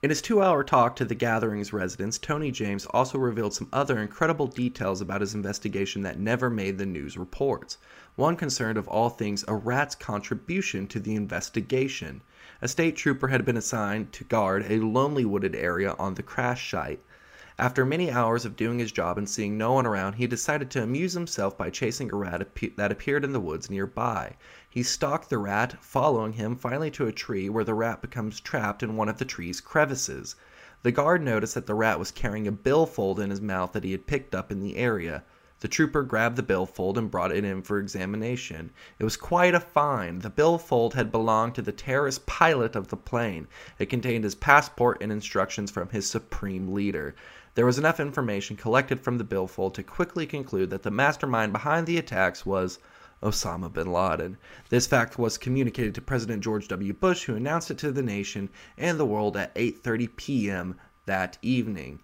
In 0.00 0.10
his 0.10 0.22
two 0.22 0.40
hour 0.40 0.62
talk 0.62 0.94
to 0.94 1.04
the 1.04 1.16
Gatherings 1.16 1.72
residents, 1.72 2.18
Tony 2.18 2.52
James 2.52 2.86
also 2.86 3.18
revealed 3.18 3.52
some 3.52 3.68
other 3.72 3.98
incredible 3.98 4.46
details 4.46 5.00
about 5.00 5.20
his 5.20 5.34
investigation 5.34 6.02
that 6.02 6.20
never 6.20 6.48
made 6.48 6.78
the 6.78 6.86
news 6.86 7.18
reports. 7.18 7.78
One 8.14 8.36
concerned, 8.36 8.78
of 8.78 8.86
all 8.86 9.08
things, 9.08 9.44
a 9.48 9.56
rat's 9.56 9.96
contribution 9.96 10.86
to 10.86 11.00
the 11.00 11.16
investigation. 11.16 12.22
A 12.62 12.68
state 12.68 12.94
trooper 12.94 13.26
had 13.26 13.44
been 13.44 13.56
assigned 13.56 14.12
to 14.12 14.22
guard 14.22 14.66
a 14.68 14.78
lonely 14.78 15.24
wooded 15.24 15.56
area 15.56 15.96
on 15.98 16.14
the 16.14 16.22
crash 16.22 16.70
site. 16.70 17.00
After 17.60 17.84
many 17.84 18.08
hours 18.08 18.44
of 18.44 18.54
doing 18.54 18.78
his 18.78 18.92
job 18.92 19.18
and 19.18 19.28
seeing 19.28 19.58
no 19.58 19.72
one 19.72 19.84
around, 19.84 20.12
he 20.12 20.28
decided 20.28 20.70
to 20.70 20.82
amuse 20.84 21.14
himself 21.14 21.58
by 21.58 21.70
chasing 21.70 22.08
a 22.12 22.14
rat 22.14 22.48
that 22.76 22.92
appeared 22.92 23.24
in 23.24 23.32
the 23.32 23.40
woods 23.40 23.68
nearby. 23.68 24.36
He 24.70 24.84
stalked 24.84 25.28
the 25.28 25.38
rat, 25.38 25.76
following 25.82 26.34
him 26.34 26.54
finally 26.54 26.92
to 26.92 27.08
a 27.08 27.12
tree 27.12 27.48
where 27.48 27.64
the 27.64 27.74
rat 27.74 28.00
becomes 28.00 28.38
trapped 28.38 28.84
in 28.84 28.94
one 28.94 29.08
of 29.08 29.18
the 29.18 29.24
tree's 29.24 29.60
crevices. 29.60 30.36
The 30.84 30.92
guard 30.92 31.20
noticed 31.20 31.56
that 31.56 31.66
the 31.66 31.74
rat 31.74 31.98
was 31.98 32.12
carrying 32.12 32.46
a 32.46 32.52
billfold 32.52 33.18
in 33.18 33.30
his 33.30 33.40
mouth 33.40 33.72
that 33.72 33.82
he 33.82 33.90
had 33.90 34.06
picked 34.06 34.36
up 34.36 34.52
in 34.52 34.60
the 34.60 34.76
area. 34.76 35.24
The 35.58 35.66
trooper 35.66 36.04
grabbed 36.04 36.36
the 36.36 36.44
billfold 36.44 36.96
and 36.96 37.10
brought 37.10 37.32
it 37.32 37.44
in 37.44 37.62
for 37.62 37.80
examination. 37.80 38.70
It 39.00 39.04
was 39.04 39.16
quite 39.16 39.56
a 39.56 39.58
find. 39.58 40.22
The 40.22 40.30
billfold 40.30 40.94
had 40.94 41.10
belonged 41.10 41.56
to 41.56 41.62
the 41.62 41.72
terrorist 41.72 42.24
pilot 42.26 42.76
of 42.76 42.86
the 42.86 42.96
plane. 42.96 43.48
It 43.80 43.90
contained 43.90 44.22
his 44.22 44.36
passport 44.36 44.98
and 45.00 45.10
instructions 45.10 45.72
from 45.72 45.88
his 45.88 46.08
supreme 46.08 46.72
leader. 46.72 47.16
There 47.54 47.66
was 47.66 47.78
enough 47.78 47.98
information 47.98 48.56
collected 48.56 49.00
from 49.00 49.18
the 49.18 49.24
billfold 49.24 49.74
to 49.74 49.82
quickly 49.82 50.26
conclude 50.26 50.70
that 50.70 50.82
the 50.82 50.90
mastermind 50.90 51.52
behind 51.52 51.86
the 51.86 51.98
attacks 51.98 52.44
was 52.44 52.78
Osama 53.22 53.72
bin 53.72 53.90
Laden. 53.92 54.36
This 54.68 54.86
fact 54.86 55.18
was 55.18 55.38
communicated 55.38 55.94
to 55.94 56.00
President 56.00 56.42
George 56.44 56.68
W. 56.68 56.92
Bush, 56.92 57.24
who 57.24 57.34
announced 57.34 57.70
it 57.70 57.78
to 57.78 57.90
the 57.90 58.02
nation 58.02 58.48
and 58.76 58.98
the 58.98 59.06
world 59.06 59.36
at 59.36 59.54
8:30 59.54 60.16
p.m. 60.16 60.76
that 61.06 61.38
evening. 61.42 62.00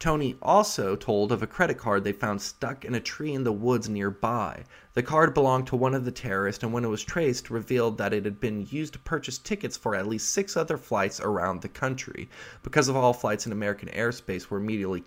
Tony 0.00 0.34
also 0.40 0.96
told 0.96 1.30
of 1.30 1.42
a 1.42 1.46
credit 1.46 1.76
card 1.76 2.04
they 2.04 2.12
found 2.12 2.40
stuck 2.40 2.86
in 2.86 2.94
a 2.94 3.00
tree 3.00 3.34
in 3.34 3.44
the 3.44 3.52
woods 3.52 3.86
nearby. 3.86 4.64
The 4.94 5.02
card 5.02 5.34
belonged 5.34 5.66
to 5.66 5.76
one 5.76 5.92
of 5.92 6.06
the 6.06 6.10
terrorists, 6.10 6.64
and 6.64 6.72
when 6.72 6.86
it 6.86 6.88
was 6.88 7.04
traced, 7.04 7.50
revealed 7.50 7.98
that 7.98 8.14
it 8.14 8.24
had 8.24 8.40
been 8.40 8.66
used 8.70 8.94
to 8.94 8.98
purchase 8.98 9.36
tickets 9.36 9.76
for 9.76 9.94
at 9.94 10.06
least 10.06 10.30
six 10.30 10.56
other 10.56 10.78
flights 10.78 11.20
around 11.20 11.60
the 11.60 11.68
country. 11.68 12.30
Because 12.62 12.88
of 12.88 12.96
all 12.96 13.12
flights 13.12 13.44
in 13.44 13.52
American 13.52 13.90
airspace 13.90 14.48
were 14.48 14.56
immediately 14.56 15.04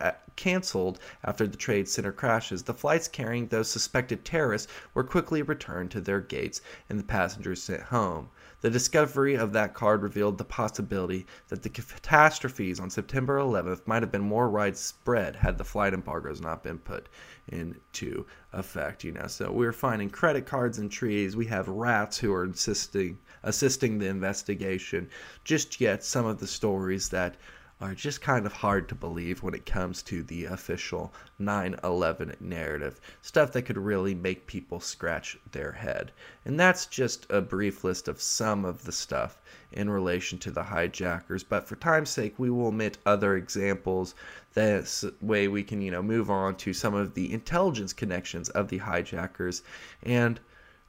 uh, 0.00 0.12
canceled 0.36 1.00
after 1.24 1.48
the 1.48 1.56
Trade 1.56 1.88
Center 1.88 2.12
crashes, 2.12 2.62
the 2.62 2.72
flights 2.72 3.08
carrying 3.08 3.48
those 3.48 3.68
suspected 3.68 4.24
terrorists 4.24 4.70
were 4.94 5.02
quickly 5.02 5.42
returned 5.42 5.90
to 5.90 6.00
their 6.00 6.20
gates 6.20 6.60
and 6.88 7.00
the 7.00 7.04
passengers 7.04 7.64
sent 7.64 7.82
home. 7.82 8.30
The 8.62 8.70
discovery 8.70 9.34
of 9.34 9.52
that 9.52 9.74
card 9.74 10.02
revealed 10.02 10.38
the 10.38 10.44
possibility 10.44 11.26
that 11.48 11.62
the 11.62 11.68
catastrophes 11.68 12.80
on 12.80 12.88
September 12.90 13.38
11th 13.38 13.86
might 13.86 14.02
have 14.02 14.10
been 14.10 14.22
more 14.22 14.48
widespread 14.48 15.36
had 15.36 15.58
the 15.58 15.64
flight 15.64 15.92
embargoes 15.92 16.40
not 16.40 16.62
been 16.62 16.78
put 16.78 17.08
into 17.48 18.24
effect. 18.52 19.04
You 19.04 19.12
know, 19.12 19.26
so 19.26 19.52
we're 19.52 19.72
finding 19.72 20.08
credit 20.08 20.46
cards 20.46 20.78
in 20.78 20.88
trees. 20.88 21.36
We 21.36 21.46
have 21.46 21.68
rats 21.68 22.18
who 22.18 22.32
are 22.32 22.44
insisting 22.44 23.18
assisting 23.42 23.98
the 23.98 24.08
investigation. 24.08 25.10
Just 25.44 25.80
yet, 25.80 26.02
some 26.02 26.26
of 26.26 26.38
the 26.40 26.46
stories 26.46 27.10
that 27.10 27.36
are 27.78 27.94
just 27.94 28.22
kind 28.22 28.46
of 28.46 28.52
hard 28.54 28.88
to 28.88 28.94
believe 28.94 29.42
when 29.42 29.52
it 29.52 29.66
comes 29.66 30.02
to 30.02 30.22
the 30.22 30.46
official 30.46 31.12
9 31.38 31.76
11 31.84 32.34
narrative. 32.40 32.98
Stuff 33.20 33.52
that 33.52 33.62
could 33.62 33.76
really 33.76 34.14
make 34.14 34.46
people 34.46 34.80
scratch 34.80 35.36
their 35.52 35.72
head. 35.72 36.10
And 36.46 36.58
that's 36.58 36.86
just 36.86 37.26
a 37.28 37.42
brief 37.42 37.84
list 37.84 38.08
of 38.08 38.22
some 38.22 38.64
of 38.64 38.84
the 38.84 38.92
stuff 38.92 39.42
in 39.72 39.90
relation 39.90 40.38
to 40.38 40.50
the 40.50 40.62
hijackers. 40.62 41.44
But 41.44 41.68
for 41.68 41.76
time's 41.76 42.08
sake, 42.08 42.34
we 42.38 42.48
will 42.48 42.68
omit 42.68 42.96
other 43.04 43.36
examples. 43.36 44.14
This 44.54 45.04
way 45.20 45.46
we 45.46 45.62
can, 45.62 45.82
you 45.82 45.90
know, 45.90 46.02
move 46.02 46.30
on 46.30 46.56
to 46.56 46.72
some 46.72 46.94
of 46.94 47.12
the 47.12 47.30
intelligence 47.30 47.92
connections 47.92 48.48
of 48.48 48.68
the 48.68 48.78
hijackers 48.78 49.62
and 50.02 50.40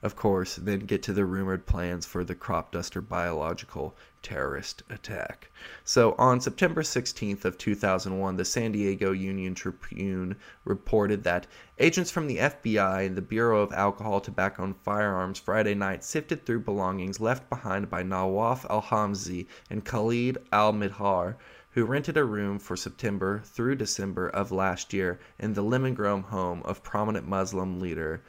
of 0.03 0.15
course, 0.15 0.57
then 0.57 0.81
get 0.81 1.01
to 1.01 1.11
the 1.13 1.25
rumored 1.25 1.65
plans 1.65 2.05
for 2.05 2.23
the 2.23 2.35
crop 2.35 2.71
duster 2.71 3.01
biological 3.01 3.95
terrorist 4.21 4.83
attack. 4.89 5.49
So 5.83 6.13
on 6.19 6.39
September 6.39 6.83
16th 6.83 7.45
of 7.45 7.57
2001, 7.57 8.35
the 8.35 8.45
San 8.45 8.73
Diego 8.73 9.11
Union 9.11 9.55
Tribune 9.55 10.35
reported 10.65 11.23
that 11.23 11.47
agents 11.79 12.11
from 12.11 12.27
the 12.27 12.37
FBI 12.37 13.07
and 13.07 13.15
the 13.15 13.21
Bureau 13.23 13.61
of 13.61 13.73
Alcohol, 13.73 14.21
Tobacco 14.21 14.63
and 14.63 14.77
Firearms 14.77 15.39
Friday 15.39 15.73
night 15.73 16.03
sifted 16.03 16.45
through 16.45 16.59
belongings 16.59 17.19
left 17.19 17.49
behind 17.49 17.89
by 17.89 18.03
Nawaf 18.03 18.65
al-Hazmi 18.69 19.47
and 19.69 19.83
Khalid 19.83 20.37
al-Mihdhar 20.51 21.35
who 21.71 21.85
rented 21.85 22.17
a 22.17 22.23
room 22.23 22.57
for 22.57 22.75
September 22.75 23.41
through 23.45 23.75
December 23.75 24.29
of 24.29 24.51
last 24.51 24.93
year 24.93 25.19
in 25.37 25.53
the 25.53 25.61
Lemon 25.61 25.95
home 25.95 26.61
of 26.65 26.81
prominent 26.81 27.27
Muslim 27.27 27.79
leader 27.79 28.21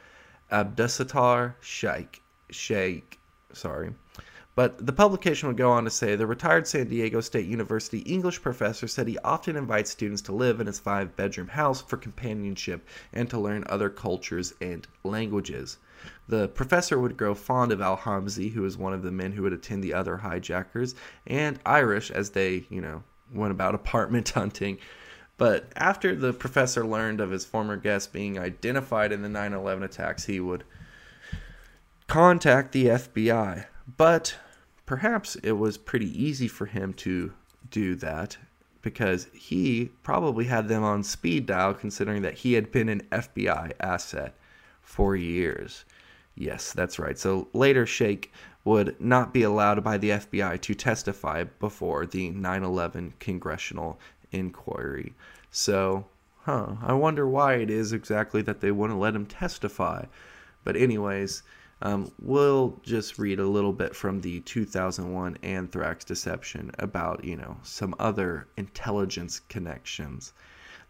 Abdusattar 0.51 1.55
Sheikh. 1.61 2.21
Sheikh, 2.49 3.19
sorry. 3.53 3.93
But 4.55 4.85
the 4.85 4.91
publication 4.91 5.47
would 5.47 5.55
go 5.55 5.71
on 5.71 5.85
to 5.85 5.89
say 5.89 6.15
the 6.15 6.27
retired 6.27 6.67
San 6.67 6.89
Diego 6.89 7.21
State 7.21 7.45
University 7.45 7.99
English 7.99 8.41
professor 8.41 8.87
said 8.87 9.07
he 9.07 9.17
often 9.19 9.55
invites 9.55 9.91
students 9.91 10.21
to 10.23 10.33
live 10.33 10.59
in 10.59 10.67
his 10.67 10.79
five 10.79 11.15
bedroom 11.15 11.47
house 11.47 11.81
for 11.81 11.95
companionship 11.95 12.85
and 13.13 13.29
to 13.29 13.39
learn 13.39 13.63
other 13.67 13.89
cultures 13.89 14.53
and 14.59 14.85
languages. 15.03 15.77
The 16.27 16.47
professor 16.49 16.99
would 16.99 17.15
grow 17.15 17.35
fond 17.35 17.71
of 17.71 17.79
Al 17.79 17.97
Hazmi, 17.97 18.51
who 18.51 18.63
was 18.63 18.77
one 18.77 18.93
of 18.93 19.01
the 19.01 19.11
men 19.11 19.31
who 19.31 19.43
would 19.43 19.53
attend 19.53 19.83
the 19.83 19.93
other 19.93 20.17
hijackers, 20.17 20.93
and 21.25 21.59
Irish 21.65 22.11
as 22.11 22.31
they, 22.31 22.65
you 22.69 22.81
know, 22.81 23.03
went 23.31 23.51
about 23.51 23.75
apartment 23.83 24.29
hunting. 24.29 24.77
But 25.39 25.71
after 25.77 26.13
the 26.15 26.33
professor 26.33 26.85
learned 26.85 27.21
of 27.21 27.31
his 27.31 27.45
former 27.45 27.77
guest 27.77 28.11
being 28.11 28.37
identified 28.37 29.13
in 29.13 29.21
the 29.21 29.29
9 29.29 29.53
11 29.53 29.83
attacks, 29.83 30.25
he 30.25 30.41
would 30.41 30.65
contact 32.07 32.73
the 32.73 32.87
FBI. 32.87 33.65
But 33.95 34.35
perhaps 34.85 35.35
it 35.37 35.53
was 35.53 35.77
pretty 35.77 36.11
easy 36.23 36.49
for 36.49 36.65
him 36.65 36.93
to 36.95 37.31
do 37.71 37.95
that 37.95 38.37
because 38.81 39.27
he 39.33 39.91
probably 40.03 40.43
had 40.43 40.67
them 40.67 40.83
on 40.83 41.03
speed 41.03 41.45
dial 41.45 41.73
considering 41.73 42.21
that 42.23 42.39
he 42.39 42.53
had 42.53 42.69
been 42.69 42.89
an 42.89 43.07
FBI 43.09 43.71
asset 43.79 44.35
for 44.81 45.15
years. 45.15 45.85
Yes, 46.35 46.73
that's 46.73 46.99
right. 46.99 47.17
So 47.17 47.47
later, 47.53 47.85
Sheikh 47.85 48.33
would 48.65 48.99
not 48.99 49.33
be 49.33 49.43
allowed 49.43 49.85
by 49.85 49.97
the 49.97 50.09
FBI 50.09 50.59
to 50.59 50.75
testify 50.75 51.45
before 51.45 52.05
the 52.05 52.29
9 52.31 52.63
11 52.63 53.13
congressional 53.19 53.99
inquiry. 54.31 55.13
So, 55.51 56.05
huh, 56.41 56.75
I 56.81 56.93
wonder 56.93 57.27
why 57.27 57.55
it 57.55 57.69
is 57.69 57.93
exactly 57.93 58.41
that 58.43 58.61
they 58.61 58.71
wouldn't 58.71 58.99
let 58.99 59.15
him 59.15 59.25
testify. 59.25 60.05
But, 60.63 60.75
anyways, 60.75 61.43
um, 61.81 62.11
we'll 62.21 62.79
just 62.83 63.17
read 63.17 63.39
a 63.39 63.47
little 63.47 63.71
bit 63.71 63.95
from 63.95 64.21
the 64.21 64.41
2001 64.41 65.37
anthrax 65.43 66.03
deception 66.03 66.71
about, 66.77 67.23
you 67.23 67.37
know, 67.37 67.57
some 67.63 67.95
other 67.99 68.47
intelligence 68.57 69.39
connections. 69.47 70.33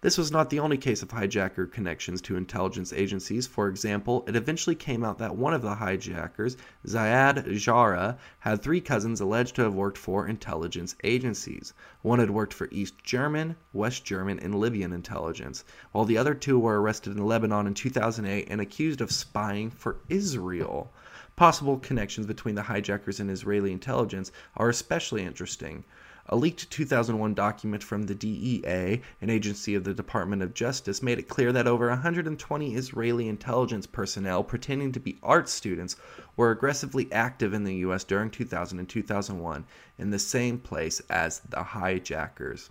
This 0.02 0.18
was 0.18 0.32
not 0.32 0.50
the 0.50 0.62
only 0.62 0.78
case 0.78 1.02
of 1.02 1.10
hijacker 1.10 1.70
connections 1.70 2.22
to 2.22 2.38
intelligence 2.38 2.94
agencies. 2.94 3.48
For 3.48 3.68
example, 3.68 4.24
it 4.30 4.36
eventually 4.38 4.76
came 4.76 5.04
out 5.04 5.18
that 5.18 5.36
one 5.36 5.54
of 5.54 5.62
the 5.62 5.76
hijackers, 5.76 6.56
Ziad 6.88 7.58
Jarrah, 7.58 8.18
had 8.40 8.62
three 8.62 8.80
cousins 8.80 9.20
alleged 9.20 9.56
to 9.58 9.64
have 9.64 9.74
worked 9.74 9.98
for 9.98 10.26
intelligence 10.26 10.96
agencies. 11.04 11.74
One 12.02 12.20
had 12.20 12.30
worked 12.30 12.54
for 12.54 12.70
East 12.72 13.04
German, 13.04 13.58
West 13.74 14.06
German, 14.06 14.40
and 14.40 14.56
Libyan 14.56 14.94
intelligence, 14.94 15.66
while 15.92 16.06
the 16.06 16.18
other 16.18 16.34
two 16.34 16.58
were 16.58 16.82
arrested 16.82 17.18
in 17.18 17.26
Lebanon 17.26 17.68
in 17.68 17.74
2008 17.74 18.48
and 18.50 18.62
accused 18.62 19.02
of 19.02 19.12
spying 19.12 19.70
for 19.70 19.98
Israel. 20.08 20.94
Possible 21.36 21.78
connections 21.78 22.26
between 22.26 22.56
the 22.56 22.64
hijackers 22.64 23.20
and 23.20 23.30
Israeli 23.30 23.74
intelligence 23.74 24.32
are 24.56 24.70
especially 24.70 25.24
interesting. 25.24 25.84
A 26.32 26.36
leaked 26.36 26.70
2001 26.70 27.34
document 27.34 27.82
from 27.82 28.04
the 28.04 28.14
DEA, 28.14 29.02
an 29.20 29.32
agency 29.32 29.74
of 29.74 29.84
the 29.84 29.96
Department 29.96 30.44
of 30.44 30.54
Justice, 30.54 31.02
made 31.02 31.18
it 31.18 31.28
clear 31.28 31.52
that 31.52 31.66
over 31.66 31.90
120 31.90 32.76
Israeli 32.76 33.28
intelligence 33.28 33.88
personnel 33.88 34.44
pretending 34.44 34.92
to 34.92 35.00
be 35.00 35.18
art 35.24 35.50
students 35.50 35.96
were 36.38 36.52
aggressively 36.52 37.12
active 37.12 37.52
in 37.52 37.64
the 37.64 37.78
U.S. 37.78 38.04
during 38.04 38.30
2000 38.30 38.78
and 38.78 38.88
2001 38.88 39.66
in 39.98 40.12
the 40.12 40.20
same 40.20 40.60
place 40.60 41.02
as 41.10 41.40
the 41.40 41.64
hijackers. 41.64 42.70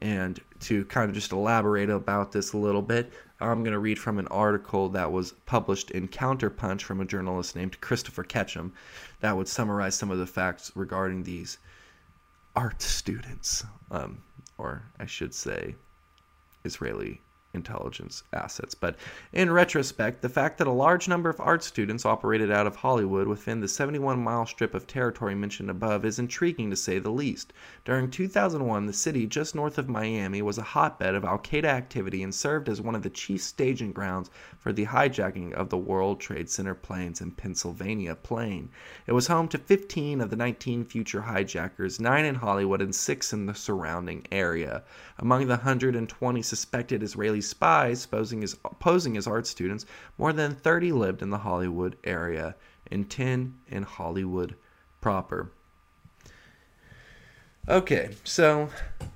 And 0.00 0.40
to 0.60 0.86
kind 0.86 1.10
of 1.10 1.14
just 1.14 1.32
elaborate 1.32 1.90
about 1.90 2.32
this 2.32 2.54
a 2.54 2.58
little 2.58 2.80
bit, 2.80 3.12
I'm 3.40 3.62
going 3.62 3.74
to 3.74 3.78
read 3.78 3.98
from 3.98 4.18
an 4.18 4.28
article 4.28 4.88
that 4.88 5.12
was 5.12 5.32
published 5.44 5.90
in 5.90 6.08
Counterpunch 6.08 6.80
from 6.80 7.02
a 7.02 7.04
journalist 7.04 7.54
named 7.54 7.82
Christopher 7.82 8.24
Ketcham 8.24 8.72
that 9.20 9.36
would 9.36 9.48
summarize 9.48 9.96
some 9.96 10.10
of 10.10 10.16
the 10.16 10.26
facts 10.26 10.72
regarding 10.74 11.24
these 11.24 11.58
art 12.56 12.82
students, 12.82 13.64
um, 13.90 14.22
or 14.58 14.82
I 14.98 15.06
should 15.06 15.34
say, 15.34 15.74
Israeli 16.64 17.20
intelligence 17.52 18.22
assets. 18.32 18.74
But 18.74 18.96
in 19.32 19.50
retrospect, 19.50 20.22
the 20.22 20.28
fact 20.28 20.58
that 20.58 20.66
a 20.66 20.72
large 20.72 21.08
number 21.08 21.28
of 21.28 21.40
art 21.40 21.64
students 21.64 22.06
operated 22.06 22.50
out 22.50 22.66
of 22.66 22.76
Hollywood 22.76 23.26
within 23.26 23.60
the 23.60 23.68
71 23.68 24.22
mile 24.22 24.46
strip 24.46 24.74
of 24.74 24.86
territory 24.86 25.34
mentioned 25.34 25.70
above 25.70 26.04
is 26.04 26.18
intriguing 26.18 26.70
to 26.70 26.76
say 26.76 26.98
the 26.98 27.10
least. 27.10 27.52
During 27.84 28.10
2001, 28.10 28.86
the 28.86 28.92
city 28.92 29.26
just 29.26 29.54
north 29.54 29.78
of 29.78 29.88
Miami 29.88 30.42
was 30.42 30.58
a 30.58 30.62
hotbed 30.62 31.14
of 31.14 31.24
Al 31.24 31.38
Qaeda 31.38 31.64
activity 31.64 32.22
and 32.22 32.34
served 32.34 32.68
as 32.68 32.80
one 32.80 32.94
of 32.94 33.02
the 33.02 33.10
chief 33.10 33.42
staging 33.42 33.92
grounds 33.92 34.30
for 34.58 34.72
the 34.72 34.86
hijacking 34.86 35.52
of 35.52 35.70
the 35.70 35.78
World 35.78 36.20
Trade 36.20 36.48
Center 36.50 36.74
planes 36.74 37.20
in 37.20 37.32
Pennsylvania 37.32 38.14
Plane. 38.14 38.70
It 39.06 39.12
was 39.12 39.26
home 39.26 39.48
to 39.48 39.58
15 39.58 40.20
of 40.20 40.30
the 40.30 40.36
19 40.36 40.84
future 40.84 41.22
hijackers, 41.22 41.98
9 41.98 42.24
in 42.24 42.36
Hollywood 42.36 42.80
and 42.80 42.94
6 42.94 43.32
in 43.32 43.46
the 43.46 43.54
surrounding 43.54 44.26
area. 44.30 44.82
Among 45.18 45.46
the 45.46 45.56
120 45.56 46.42
suspected 46.42 47.02
Israeli 47.02 47.39
spies 47.40 48.06
posing 48.06 48.42
as, 48.42 48.56
posing 48.78 49.16
as 49.16 49.26
art 49.26 49.46
students, 49.46 49.86
more 50.18 50.32
than 50.32 50.54
30 50.54 50.92
lived 50.92 51.22
in 51.22 51.30
the 51.30 51.38
Hollywood 51.38 51.96
area 52.04 52.54
and 52.90 53.08
10 53.08 53.54
in 53.68 53.82
Hollywood 53.82 54.56
proper. 55.00 55.50
Okay, 57.68 58.10
so 58.24 58.68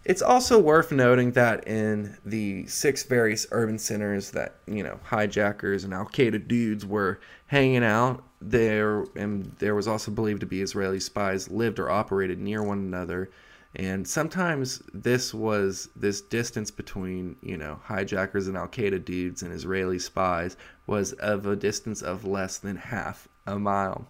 it's 0.05 0.23
also 0.23 0.61
worth 0.61 0.93
noting 0.93 1.33
that 1.33 1.67
in 1.67 2.17
the 2.25 2.67
six 2.67 3.03
various 3.03 3.47
urban 3.51 3.79
centers 3.79 4.31
that, 4.33 4.57
you 4.67 4.83
know, 4.83 5.01
hijackers 5.03 5.83
and 5.83 5.93
Al 5.93 6.05
Qaeda 6.05 6.47
dudes 6.47 6.87
were 6.87 7.19
hanging 7.47 7.83
out, 7.83 8.23
there 8.41 9.05
and 9.17 9.55
there 9.59 9.75
was 9.75 9.89
also 9.89 10.11
believed 10.11 10.41
to 10.41 10.47
be 10.47 10.61
Israeli 10.61 11.01
spies 11.01 11.51
lived 11.51 11.79
or 11.79 11.91
operated 11.91 12.39
near 12.39 12.63
one 12.63 12.79
another 12.79 13.31
and 13.77 14.07
sometimes 14.07 14.83
this 14.93 15.35
was 15.35 15.89
this 15.97 16.21
distance 16.21 16.71
between, 16.71 17.37
you 17.43 17.57
know, 17.57 17.81
hijackers 17.83 18.47
and 18.47 18.57
Al 18.57 18.69
Qaeda 18.69 19.05
dudes 19.05 19.43
and 19.43 19.53
Israeli 19.53 19.99
spies 19.99 20.57
was 20.87 21.13
of 21.15 21.47
a 21.47 21.57
distance 21.57 22.01
of 22.01 22.25
less 22.25 22.59
than 22.59 22.77
half 22.77 23.27
a 23.47 23.59
mile. 23.59 24.07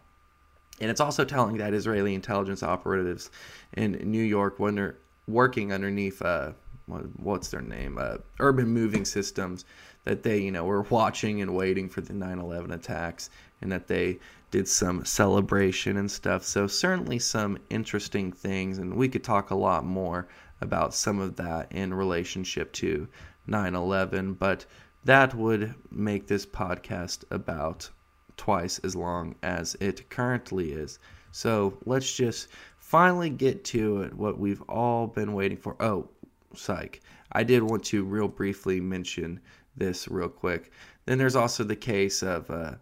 And 0.80 0.90
it's 0.90 1.00
also 1.00 1.24
telling 1.24 1.56
that 1.58 1.72
Israeli 1.72 2.14
intelligence 2.14 2.62
operatives 2.62 3.30
in 3.72 3.92
New 3.92 4.22
York, 4.22 4.58
when 4.58 4.74
they're 4.74 4.98
working 5.26 5.72
underneath, 5.72 6.20
uh, 6.20 6.52
what's 6.86 7.48
their 7.48 7.62
name, 7.62 7.96
uh, 7.98 8.18
urban 8.40 8.68
moving 8.68 9.06
systems, 9.06 9.64
that 10.04 10.22
they, 10.22 10.38
you 10.38 10.50
know, 10.50 10.64
were 10.64 10.82
watching 10.82 11.40
and 11.40 11.54
waiting 11.54 11.88
for 11.88 12.02
the 12.02 12.12
9 12.12 12.38
11 12.38 12.70
attacks 12.72 13.30
and 13.62 13.72
that 13.72 13.86
they 13.86 14.18
did 14.54 14.68
some 14.68 15.04
celebration 15.04 15.96
and 15.96 16.08
stuff. 16.08 16.44
So, 16.44 16.68
certainly 16.68 17.18
some 17.18 17.58
interesting 17.70 18.30
things, 18.30 18.78
and 18.78 18.94
we 18.94 19.08
could 19.08 19.24
talk 19.24 19.50
a 19.50 19.56
lot 19.56 19.84
more 19.84 20.28
about 20.60 20.94
some 20.94 21.18
of 21.18 21.34
that 21.34 21.72
in 21.72 21.92
relationship 21.92 22.72
to 22.74 23.08
9 23.48 23.74
11, 23.74 24.34
but 24.34 24.64
that 25.02 25.34
would 25.34 25.74
make 25.90 26.28
this 26.28 26.46
podcast 26.46 27.24
about 27.32 27.90
twice 28.36 28.78
as 28.84 28.94
long 28.94 29.34
as 29.42 29.74
it 29.80 30.08
currently 30.08 30.70
is. 30.70 31.00
So, 31.32 31.76
let's 31.84 32.14
just 32.14 32.46
finally 32.78 33.30
get 33.30 33.64
to 33.64 34.02
it, 34.02 34.14
what 34.14 34.38
we've 34.38 34.62
all 34.68 35.08
been 35.08 35.32
waiting 35.32 35.58
for. 35.58 35.74
Oh, 35.80 36.08
psych. 36.54 37.00
I 37.32 37.42
did 37.42 37.64
want 37.64 37.82
to 37.86 38.04
real 38.04 38.28
briefly 38.28 38.80
mention 38.80 39.40
this 39.76 40.06
real 40.06 40.28
quick. 40.28 40.70
Then 41.06 41.18
there's 41.18 41.34
also 41.34 41.64
the 41.64 41.74
case 41.74 42.22
of 42.22 42.48
uh, 42.52 42.74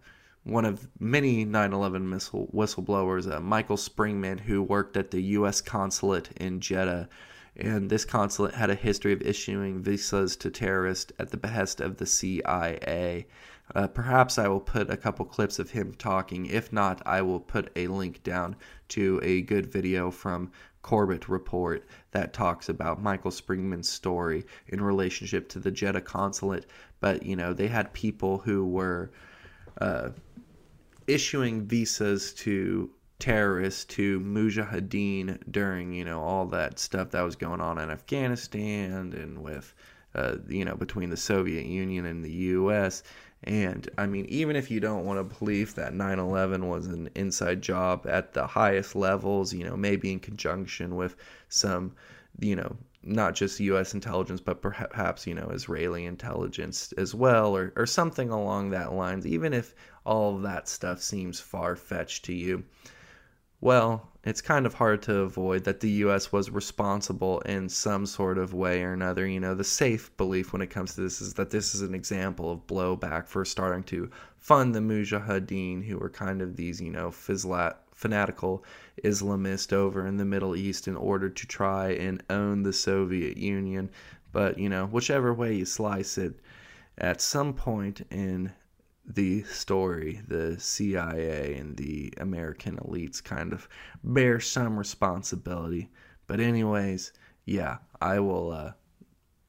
one 0.43 0.65
of 0.65 0.87
many 0.99 1.45
9 1.45 1.73
11 1.73 2.11
whistleblowers, 2.11 3.31
uh, 3.31 3.39
Michael 3.39 3.77
Springmann, 3.77 4.41
who 4.41 4.61
worked 4.61 4.97
at 4.97 5.11
the 5.11 5.21
U.S. 5.21 5.61
consulate 5.61 6.31
in 6.35 6.59
Jeddah. 6.59 7.07
And 7.55 7.89
this 7.89 8.03
consulate 8.03 8.55
had 8.55 8.69
a 8.69 8.75
history 8.75 9.13
of 9.13 9.21
issuing 9.21 9.81
visas 9.81 10.35
to 10.37 10.49
terrorists 10.49 11.13
at 11.19 11.29
the 11.29 11.37
behest 11.37 11.79
of 11.79 11.97
the 11.97 12.05
CIA. 12.05 13.27
Uh, 13.73 13.87
perhaps 13.87 14.37
I 14.37 14.47
will 14.47 14.59
put 14.59 14.89
a 14.89 14.97
couple 14.97 15.23
clips 15.25 15.59
of 15.59 15.71
him 15.71 15.93
talking. 15.93 16.47
If 16.47 16.73
not, 16.73 17.01
I 17.05 17.21
will 17.21 17.39
put 17.39 17.71
a 17.75 17.87
link 17.87 18.23
down 18.23 18.55
to 18.89 19.19
a 19.23 19.41
good 19.41 19.67
video 19.71 20.11
from 20.11 20.51
Corbett 20.81 21.29
report 21.29 21.85
that 22.11 22.33
talks 22.33 22.67
about 22.67 23.01
Michael 23.01 23.31
Springmann's 23.31 23.89
story 23.89 24.45
in 24.67 24.81
relationship 24.81 25.47
to 25.49 25.59
the 25.59 25.71
Jeddah 25.71 26.01
consulate. 26.01 26.65
But, 26.99 27.23
you 27.23 27.37
know, 27.37 27.53
they 27.53 27.67
had 27.67 27.93
people 27.93 28.39
who 28.39 28.65
were 28.67 29.11
uh, 29.79 30.09
issuing 31.07 31.65
visas 31.65 32.33
to 32.33 32.89
terrorists, 33.19 33.85
to 33.85 34.19
mujahideen 34.19 35.39
during, 35.49 35.93
you 35.93 36.03
know, 36.03 36.21
all 36.21 36.45
that 36.47 36.79
stuff 36.79 37.11
that 37.11 37.21
was 37.21 37.35
going 37.35 37.61
on 37.61 37.77
in 37.77 37.89
Afghanistan 37.89 39.13
and 39.13 39.41
with, 39.41 39.73
uh, 40.15 40.35
you 40.47 40.65
know, 40.65 40.75
between 40.75 41.09
the 41.09 41.17
Soviet 41.17 41.65
Union 41.65 42.05
and 42.05 42.23
the 42.23 42.31
U.S. 42.31 43.03
And 43.45 43.89
I 43.97 44.07
mean, 44.07 44.25
even 44.25 44.55
if 44.55 44.71
you 44.71 44.79
don't 44.79 45.05
want 45.05 45.19
to 45.19 45.37
believe 45.37 45.75
that 45.75 45.93
9 45.93 46.19
11 46.19 46.67
was 46.67 46.87
an 46.87 47.09
inside 47.15 47.61
job 47.61 48.05
at 48.07 48.33
the 48.33 48.47
highest 48.47 48.95
levels, 48.95 49.53
you 49.53 49.63
know, 49.63 49.77
maybe 49.77 50.11
in 50.11 50.19
conjunction 50.19 50.95
with 50.95 51.15
some, 51.49 51.93
you 52.39 52.55
know, 52.55 52.75
not 53.03 53.35
just 53.35 53.59
U.S. 53.59 53.93
intelligence, 53.93 54.39
but 54.39 54.61
perhaps, 54.61 55.27
you 55.27 55.35
know, 55.35 55.49
Israeli 55.49 56.05
intelligence 56.05 56.93
as 56.93 57.13
well, 57.13 57.55
or, 57.55 57.73
or 57.75 57.85
something 57.85 58.29
along 58.29 58.69
that 58.69 58.93
lines, 58.93 59.27
even 59.27 59.53
if 59.53 59.75
all 60.05 60.35
of 60.35 60.41
that 60.43 60.67
stuff 60.67 61.01
seems 61.01 61.39
far 61.39 61.75
fetched 61.75 62.25
to 62.25 62.33
you. 62.33 62.63
Well, 63.61 64.09
it's 64.25 64.41
kind 64.41 64.65
of 64.65 64.73
hard 64.73 65.01
to 65.03 65.19
avoid 65.19 65.63
that 65.63 65.79
the 65.79 65.89
U.S. 65.89 66.33
was 66.33 66.49
responsible 66.49 67.39
in 67.41 67.69
some 67.69 68.05
sort 68.05 68.37
of 68.37 68.53
way 68.53 68.83
or 68.83 68.91
another. 68.91 69.25
You 69.25 69.39
know, 69.39 69.55
the 69.55 69.63
safe 69.63 70.15
belief 70.17 70.51
when 70.51 70.61
it 70.61 70.69
comes 70.69 70.95
to 70.95 71.01
this 71.01 71.21
is 71.21 71.33
that 71.35 71.49
this 71.49 71.73
is 71.73 71.81
an 71.81 71.95
example 71.95 72.51
of 72.51 72.67
blowback 72.67 73.27
for 73.27 73.45
starting 73.45 73.83
to 73.83 74.09
fund 74.37 74.75
the 74.75 74.81
Mujahideen, 74.81 75.85
who 75.85 75.97
were 75.97 76.09
kind 76.09 76.41
of 76.41 76.57
these, 76.57 76.81
you 76.81 76.91
know, 76.91 77.09
fizlat, 77.09 77.75
fanatical 77.93 78.65
Islamists 79.01 79.71
over 79.71 80.07
in 80.07 80.17
the 80.17 80.25
Middle 80.25 80.57
East 80.57 80.89
in 80.89 80.97
order 80.97 81.29
to 81.29 81.47
try 81.47 81.91
and 81.91 82.21
own 82.29 82.63
the 82.63 82.73
Soviet 82.73 83.37
Union. 83.37 83.89
But, 84.33 84.57
you 84.57 84.67
know, 84.67 84.87
whichever 84.87 85.33
way 85.33 85.55
you 85.55 85.65
slice 85.65 86.17
it, 86.17 86.37
at 86.97 87.21
some 87.21 87.53
point 87.53 88.05
in 88.11 88.51
the 89.05 89.43
story, 89.43 90.21
the 90.27 90.59
CIA 90.59 91.55
and 91.55 91.75
the 91.77 92.13
American 92.17 92.77
elites 92.77 93.23
kind 93.23 93.53
of 93.53 93.67
bear 94.03 94.39
some 94.39 94.77
responsibility. 94.77 95.89
But, 96.27 96.39
anyways, 96.39 97.11
yeah, 97.45 97.77
I 98.01 98.19
will 98.19 98.51
uh, 98.51 98.71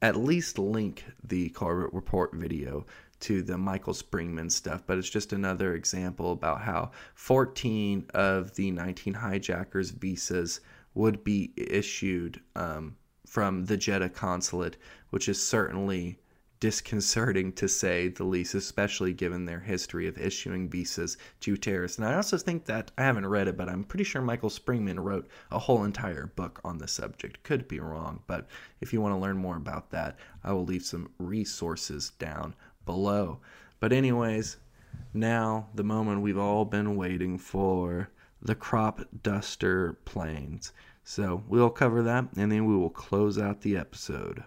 at 0.02 0.16
least 0.16 0.58
link 0.58 1.04
the 1.22 1.48
Corbett 1.50 1.94
Report 1.94 2.34
video 2.34 2.84
to 3.20 3.42
the 3.42 3.56
Michael 3.56 3.94
Springmann 3.94 4.50
stuff, 4.50 4.82
but 4.86 4.98
it's 4.98 5.08
just 5.08 5.32
another 5.32 5.74
example 5.74 6.32
about 6.32 6.60
how 6.60 6.90
14 7.14 8.06
of 8.12 8.54
the 8.54 8.70
19 8.70 9.14
hijackers' 9.14 9.90
visas 9.90 10.60
would 10.94 11.24
be 11.24 11.52
issued 11.56 12.40
um, 12.54 12.96
from 13.26 13.64
the 13.64 13.76
Jeddah 13.76 14.10
consulate, 14.10 14.76
which 15.10 15.28
is 15.28 15.42
certainly 15.42 16.18
disconcerting 16.60 17.52
to 17.52 17.68
say 17.68 18.08
the 18.08 18.24
least, 18.24 18.54
especially 18.54 19.12
given 19.12 19.44
their 19.44 19.60
history 19.60 20.06
of 20.06 20.18
issuing 20.18 20.68
visas 20.68 21.16
to 21.40 21.56
terrorists. 21.56 21.98
And 21.98 22.06
I 22.06 22.14
also 22.14 22.38
think 22.38 22.64
that 22.66 22.90
I 22.96 23.02
haven't 23.02 23.26
read 23.26 23.48
it, 23.48 23.56
but 23.56 23.68
I'm 23.68 23.84
pretty 23.84 24.04
sure 24.04 24.22
Michael 24.22 24.48
Springmann 24.48 25.02
wrote 25.02 25.28
a 25.50 25.58
whole 25.58 25.84
entire 25.84 26.26
book 26.26 26.60
on 26.64 26.78
the 26.78 26.88
subject. 26.88 27.42
Could 27.42 27.68
be 27.68 27.80
wrong, 27.80 28.22
but 28.26 28.48
if 28.80 28.92
you 28.92 29.00
want 29.00 29.14
to 29.14 29.18
learn 29.18 29.36
more 29.36 29.56
about 29.56 29.90
that, 29.90 30.18
I 30.42 30.52
will 30.52 30.64
leave 30.64 30.84
some 30.84 31.10
resources 31.18 32.10
down 32.18 32.54
below. 32.86 33.40
But, 33.80 33.92
anyways, 33.92 34.56
now 35.12 35.68
the 35.74 35.84
moment 35.84 36.22
we've 36.22 36.38
all 36.38 36.64
been 36.64 36.96
waiting 36.96 37.38
for 37.38 38.10
the 38.40 38.54
crop 38.54 39.00
duster 39.22 39.98
planes. 40.04 40.72
So, 41.02 41.42
we'll 41.48 41.70
cover 41.70 42.02
that 42.02 42.28
and 42.36 42.50
then 42.50 42.64
we 42.64 42.76
will 42.76 42.90
close 42.90 43.38
out 43.38 43.60
the 43.60 43.76
episode. 43.76 44.44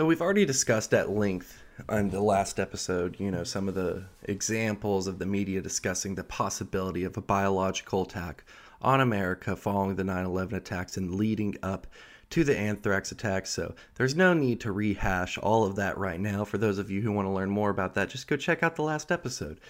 So 0.00 0.06
we've 0.06 0.22
already 0.22 0.46
discussed 0.46 0.94
at 0.94 1.10
length 1.10 1.62
on 1.86 2.08
the 2.08 2.22
last 2.22 2.58
episode, 2.58 3.20
you 3.20 3.30
know, 3.30 3.44
some 3.44 3.68
of 3.68 3.74
the 3.74 4.04
examples 4.22 5.06
of 5.06 5.18
the 5.18 5.26
media 5.26 5.60
discussing 5.60 6.14
the 6.14 6.24
possibility 6.24 7.04
of 7.04 7.18
a 7.18 7.20
biological 7.20 8.04
attack 8.04 8.44
on 8.80 9.02
America 9.02 9.54
following 9.54 9.96
the 9.96 10.02
9/11 10.02 10.54
attacks 10.54 10.96
and 10.96 11.16
leading 11.16 11.54
up 11.62 11.86
to 12.30 12.44
the 12.44 12.56
anthrax 12.56 13.12
attacks. 13.12 13.50
So 13.50 13.74
there's 13.96 14.16
no 14.16 14.32
need 14.32 14.60
to 14.60 14.72
rehash 14.72 15.36
all 15.36 15.64
of 15.64 15.76
that 15.76 15.98
right 15.98 16.18
now. 16.18 16.46
For 16.46 16.56
those 16.56 16.78
of 16.78 16.90
you 16.90 17.02
who 17.02 17.12
want 17.12 17.26
to 17.26 17.32
learn 17.32 17.50
more 17.50 17.68
about 17.68 17.92
that, 17.96 18.08
just 18.08 18.26
go 18.26 18.38
check 18.38 18.62
out 18.62 18.76
the 18.76 18.82
last 18.82 19.12
episode. 19.12 19.60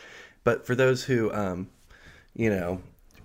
But 0.45 0.65
for 0.65 0.77
those 0.77 1.03
who, 1.03 1.33
um, 1.33 1.71
you 2.35 2.51
know, 2.51 2.81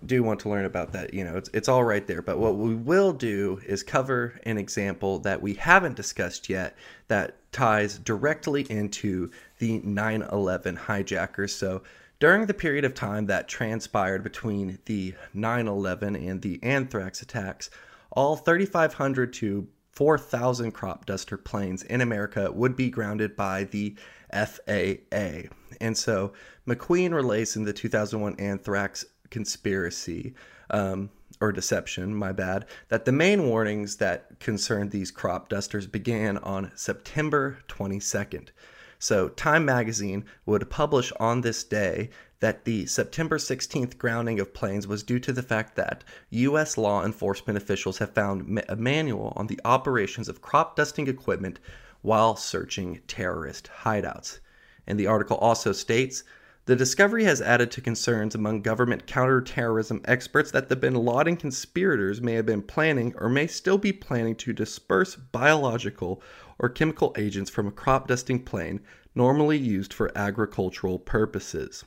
do 0.06 0.24
want 0.24 0.40
to 0.42 0.50
learn 0.50 0.66
about 0.66 0.92
that, 0.94 1.14
you 1.14 1.24
know, 1.24 1.38
it's, 1.38 1.50
it's 1.54 1.70
all 1.70 1.84
right 1.84 2.06
there. 2.08 2.22
But 2.22 2.38
what 2.38 2.56
we 2.56 2.76
will 2.76 3.14
do 3.14 3.60
is 3.66 3.84
cover 3.84 4.40
an 4.44 4.58
example 4.58 5.20
that 5.20 5.42
we 5.42 5.54
haven't 5.54 5.96
discussed 5.96 6.50
yet 6.50 6.76
that 7.08 7.38
ties 7.52 7.98
directly 8.00 8.66
into 8.70 9.32
the 9.60 9.80
9 9.80 10.22
11 10.32 10.76
hijackers. 10.76 11.56
So, 11.56 11.84
during 12.20 12.46
the 12.46 12.54
period 12.54 12.86
of 12.86 12.94
time 12.94 13.26
that 13.26 13.48
transpired 13.48 14.24
between 14.24 14.80
the 14.86 15.16
9 15.34 15.68
11 15.68 16.16
and 16.16 16.42
the 16.42 16.60
anthrax 16.64 17.22
attacks, 17.22 17.70
all 18.12 18.36
3,500 18.36 19.34
to 19.34 19.68
4,000 19.92 20.72
crop 20.72 21.06
duster 21.06 21.38
planes 21.38 21.84
in 21.84 22.02
America 22.02 22.52
would 22.52 22.76
be 22.76 22.90
grounded 22.90 23.36
by 23.36 23.64
the 23.66 23.96
FAA. 24.32 25.50
And 25.80 25.98
so 25.98 26.34
MacQueen 26.68 27.14
relates 27.14 27.56
in 27.56 27.64
the 27.64 27.74
2001 27.74 28.36
anthrax 28.40 29.06
conspiracy 29.30 30.34
um, 30.70 31.10
or 31.46 31.52
deception, 31.52 32.16
my 32.16 32.32
bad, 32.32 32.66
that 32.90 33.06
the 33.06 33.12
main 33.12 33.48
warnings 33.48 33.98
that 33.98 34.40
concerned 34.40 34.90
these 34.90 35.12
crop 35.12 35.48
dusters 35.48 35.86
began 35.86 36.40
on 36.40 36.72
September 36.76 37.60
22nd. 37.68 38.50
So, 38.98 39.30
Time 39.30 39.64
magazine 39.64 40.26
would 40.48 40.72
publish 40.72 41.12
on 41.20 41.42
this 41.42 41.64
day 41.64 42.10
that 42.40 42.66
the 42.66 42.88
September 42.88 43.38
16th 43.38 43.98
grounding 44.00 44.40
of 44.40 44.56
planes 44.56 44.88
was 44.88 45.04
due 45.04 45.20
to 45.20 45.32
the 45.32 45.44
fact 45.44 45.76
that 45.76 46.04
U.S. 46.32 46.80
law 46.80 47.06
enforcement 47.06 47.58
officials 47.58 48.00
have 48.00 48.14
found 48.14 48.64
a 48.68 48.76
manual 48.76 49.32
on 49.36 49.46
the 49.46 49.60
operations 49.64 50.28
of 50.28 50.42
crop 50.42 50.76
dusting 50.76 51.08
equipment 51.08 51.60
while 52.02 52.36
searching 52.36 53.02
terrorist 53.08 53.70
hideouts. 53.84 54.40
And 54.88 55.00
the 55.00 55.08
article 55.08 55.38
also 55.38 55.72
states 55.72 56.24
the 56.66 56.76
discovery 56.76 57.24
has 57.26 57.42
added 57.42 57.70
to 57.72 57.82
concerns 57.82 58.34
among 58.34 58.62
government 58.62 59.06
counterterrorism 59.06 60.02
experts 60.06 60.50
that 60.52 60.68
the 60.68 60.76
bin 60.76 60.96
Laden 60.96 61.38
conspirators 61.38 62.22
may 62.22 62.34
have 62.34 62.46
been 62.46 62.64
planning 62.64 63.14
or 63.18 63.30
may 63.30 63.46
still 63.46 63.78
be 63.78 63.94
planning 63.94 64.36
to 64.36 64.52
disperse 64.52 65.16
biological 65.16 66.24
or 66.58 66.70
chemical 66.70 67.14
agents 67.18 67.52
from 67.52 67.68
a 67.68 67.72
crop 67.72 68.08
dusting 68.08 68.44
plane 68.44 68.80
normally 69.14 69.58
used 69.58 69.94
for 69.94 70.12
agricultural 70.18 70.98
purposes. 70.98 71.86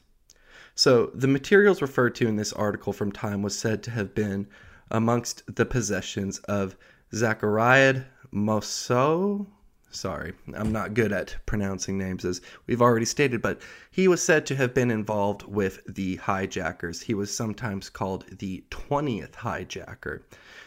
So, 0.74 1.10
the 1.12 1.26
materials 1.26 1.82
referred 1.82 2.14
to 2.16 2.28
in 2.28 2.36
this 2.36 2.52
article 2.52 2.92
from 2.92 3.10
Time 3.10 3.42
was 3.42 3.58
said 3.58 3.82
to 3.82 3.90
have 3.90 4.14
been 4.14 4.46
amongst 4.92 5.42
the 5.56 5.66
possessions 5.66 6.38
of 6.40 6.76
Zachariah 7.12 8.02
Mousseau, 8.30 9.48
Sorry, 9.90 10.34
I'm 10.54 10.70
not 10.70 10.92
good 10.92 11.12
at 11.12 11.36
pronouncing 11.46 11.96
names 11.96 12.22
as 12.24 12.42
we've 12.66 12.82
already 12.82 13.06
stated, 13.06 13.40
but 13.40 13.62
he 13.90 14.06
was 14.06 14.22
said 14.22 14.44
to 14.46 14.56
have 14.56 14.74
been 14.74 14.90
involved 14.90 15.44
with 15.44 15.80
the 15.86 16.16
hijackers. 16.16 17.00
He 17.02 17.14
was 17.14 17.34
sometimes 17.34 17.88
called 17.88 18.26
the 18.30 18.64
20th 18.70 19.32
hijacker. 19.32 20.20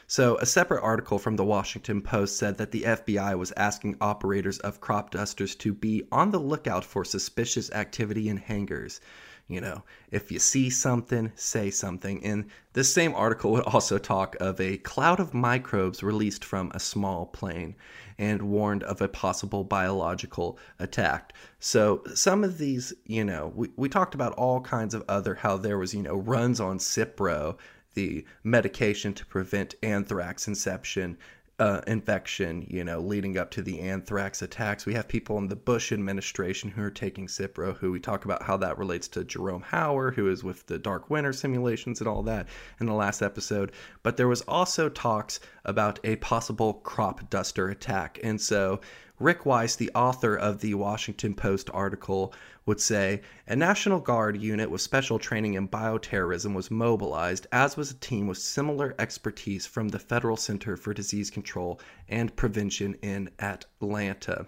So, 0.08 0.38
a 0.40 0.46
separate 0.48 0.82
article 0.82 1.20
from 1.20 1.36
the 1.36 1.46
Washington 1.46 2.02
Post 2.02 2.36
said 2.36 2.58
that 2.58 2.72
the 2.72 2.82
FBI 2.82 3.38
was 3.38 3.54
asking 3.56 3.98
operators 4.02 4.58
of 4.60 4.82
crop 4.82 5.12
dusters 5.12 5.56
to 5.58 5.72
be 5.72 6.08
on 6.12 6.32
the 6.32 6.40
lookout 6.40 6.84
for 6.84 7.06
suspicious 7.06 7.72
activity 7.72 8.28
in 8.28 8.38
hangars. 8.38 9.02
You 9.48 9.62
know, 9.62 9.84
if 10.12 10.32
you 10.32 10.40
see 10.40 10.70
something, 10.70 11.32
say 11.36 11.72
something. 11.72 12.24
And 12.24 12.46
this 12.74 12.94
same 12.94 13.14
article 13.14 13.52
would 13.52 13.64
also 13.64 13.98
talk 13.98 14.36
of 14.40 14.62
a 14.62 14.78
cloud 14.78 15.20
of 15.20 15.34
microbes 15.34 16.04
released 16.04 16.46
from 16.46 16.72
a 16.74 16.80
small 16.80 17.26
plane 17.26 17.76
and 18.18 18.42
warned 18.44 18.84
of 18.84 19.02
a 19.02 19.08
possible 19.08 19.64
biological 19.64 20.58
attack. 20.80 21.34
So, 21.60 22.04
some 22.14 22.44
of 22.44 22.60
these, 22.60 22.94
you 23.06 23.26
know, 23.26 23.52
we, 23.56 23.70
we 23.76 23.90
talked 23.90 24.16
about 24.16 24.34
all 24.34 24.62
kinds 24.62 24.94
of 24.94 25.04
other, 25.10 25.36
how 25.36 25.58
there 25.58 25.78
was, 25.78 25.94
you 25.94 26.04
know, 26.04 26.16
runs 26.16 26.60
on 26.60 26.78
Cipro, 26.78 27.58
the 27.94 28.26
medication 28.44 29.14
to 29.14 29.26
prevent 29.26 29.76
anthrax 29.84 30.48
inception 30.48 31.18
uh, 31.62 31.80
infection, 31.86 32.66
you 32.68 32.84
know, 32.84 33.00
leading 33.00 33.38
up 33.38 33.52
to 33.52 33.62
the 33.62 33.82
anthrax 33.82 34.42
attacks. 34.42 34.88
We 34.88 34.96
have 34.96 35.08
people 35.08 35.38
in 35.38 35.48
the 35.48 35.56
Bush 35.56 35.92
administration 35.92 36.72
who 36.72 36.82
are 36.82 36.90
taking 36.90 37.28
Cipro, 37.28 37.78
who 37.78 37.92
we 37.92 38.00
talk 38.00 38.26
about 38.26 38.42
how 38.42 38.58
that 38.58 38.80
relates 38.80 39.08
to 39.10 39.24
Jerome 39.24 39.62
Hauer, 39.62 40.12
who 40.16 40.28
is 40.28 40.44
with 40.44 40.66
the 40.66 40.80
Dark 40.80 41.12
Winter 41.12 41.32
simulations 41.32 42.02
and 42.02 42.08
all 42.08 42.24
that 42.24 42.48
in 42.80 42.88
the 42.88 42.96
last 42.96 43.22
episode. 43.22 43.74
But 44.02 44.18
there 44.18 44.28
was 44.28 44.42
also 44.48 44.90
talks 44.90 45.40
about 45.64 46.00
a 46.04 46.16
possible 46.16 46.74
crop 46.74 47.30
duster 47.30 47.70
attack. 47.70 48.20
And 48.24 48.42
so 48.42 48.82
Rick 49.20 49.46
Weiss, 49.46 49.76
the 49.76 49.92
author 49.94 50.36
of 50.36 50.62
the 50.62 50.74
Washington 50.74 51.36
Post 51.36 51.70
article, 51.76 52.34
would 52.66 52.80
say 52.80 53.22
a 53.48 53.56
National 53.56 54.00
Guard 54.00 54.40
unit 54.40 54.70
with 54.70 54.82
special 54.82 55.18
training 55.18 55.56
in 55.56 55.68
bioterrorism 55.68 56.54
was 56.54 56.70
mobilized, 56.70 57.48
as 57.52 57.76
was 57.76 57.92
a 57.92 57.96
team 57.96 58.28
with 58.28 58.38
similar 58.38 58.94
expertise 59.00 59.66
from 59.66 59.90
the 59.90 60.00
Federal 60.00 60.38
Center 60.38 60.78
for 60.78 60.94
Disease 60.94 61.32
Control 61.32 61.80
and 62.08 62.36
Prevention 62.36 62.96
in 63.02 63.30
Atlanta. 63.40 64.46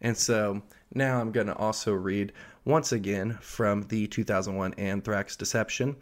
And 0.00 0.16
so 0.16 0.62
now 0.94 1.20
I'm 1.20 1.32
going 1.32 1.46
to 1.46 1.56
also 1.56 1.92
read 1.92 2.32
once 2.64 2.92
again 2.92 3.38
from 3.40 3.82
the 3.82 4.06
2001 4.06 4.74
Anthrax 4.74 5.36
Deception. 5.36 5.96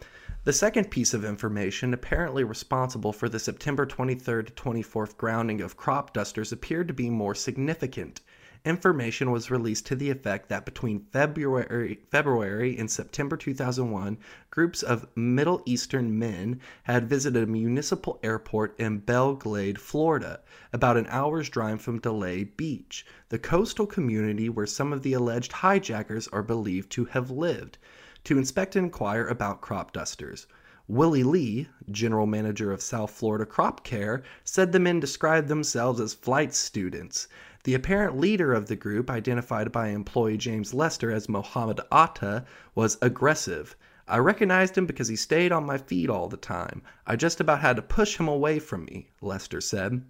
The 0.45 0.53
second 0.53 0.91
piece 0.91 1.15
of 1.15 1.25
information 1.25 1.95
apparently 1.95 2.45
responsible 2.45 3.13
for 3.13 3.29
the 3.29 3.39
September 3.39 3.87
23rd 3.87 4.47
to 4.47 4.53
24th 4.53 5.17
grounding 5.17 5.61
of 5.61 5.77
crop 5.77 6.13
dusters 6.13 6.53
appeared 6.53 6.89
to 6.89 6.95
be 6.95 7.11
more 7.11 7.35
significant. 7.35 8.21
Information 8.63 9.31
was 9.31 9.51
released 9.51 9.87
to 9.87 9.97
the 9.97 10.11
effect 10.11 10.51
that 10.51 10.67
between 10.67 11.07
February, 11.13 12.01
February 12.11 12.77
and 12.77 12.91
September 12.91 13.35
2001, 13.35 14.19
groups 14.51 14.83
of 14.83 15.09
Middle 15.17 15.63
Eastern 15.65 16.19
men 16.19 16.61
had 16.83 17.09
visited 17.09 17.45
a 17.45 17.51
municipal 17.51 18.21
airport 18.23 18.79
in 18.79 18.99
Belle 18.99 19.35
Glade, 19.35 19.81
Florida, 19.81 20.41
about 20.75 20.99
an 20.99 21.07
hour's 21.09 21.49
drive 21.49 21.81
from 21.81 22.01
Delray 22.01 22.55
Beach, 22.59 23.07
the 23.31 23.39
coastal 23.39 23.87
community 23.87 24.51
where 24.51 24.67
some 24.67 24.93
of 24.93 25.03
the 25.03 25.15
alleged 25.15 25.53
hijackers 25.53 26.29
are 26.29 26.43
believed 26.43 26.91
to 26.91 27.07
have 27.07 27.31
lived 27.31 27.79
to 28.25 28.37
inspect 28.37 28.77
and 28.77 28.85
inquire 28.85 29.27
about 29.27 29.63
crop 29.63 29.95
dusters. 29.95 30.47
Willie 30.87 31.23
Lee, 31.23 31.69
general 31.91 32.27
manager 32.27 32.73
of 32.73 32.83
South 32.83 33.13
Florida 33.13 33.47
Crop 33.47 33.85
Care, 33.85 34.23
said 34.45 34.73
the 34.73 34.81
men 34.81 35.01
described 35.01 35.49
themselves 35.49 36.01
as 36.01 36.13
flight 36.13 36.53
students. 36.53 37.29
The 37.65 37.75
apparent 37.75 38.19
leader 38.19 38.55
of 38.55 38.69
the 38.69 38.77
group, 38.77 39.11
identified 39.11 39.71
by 39.71 39.89
employee 39.89 40.39
James 40.39 40.73
Lester 40.73 41.11
as 41.11 41.29
Mohammed 41.29 41.81
Atta, 41.93 42.47
was 42.75 42.97
aggressive. 43.03 43.77
I 44.09 44.17
recognized 44.17 44.79
him 44.79 44.87
because 44.87 45.09
he 45.09 45.17
stayed 45.17 45.53
on 45.53 45.67
my 45.67 45.77
feet 45.77 46.09
all 46.09 46.29
the 46.29 46.39
time. 46.39 46.81
I 47.07 47.17
just 47.17 47.39
about 47.39 47.61
had 47.61 47.77
to 47.77 47.83
push 47.83 48.17
him 48.17 48.29
away 48.29 48.61
from 48.61 48.87
me, 48.87 49.11
Lester 49.21 49.61
said. 49.61 50.03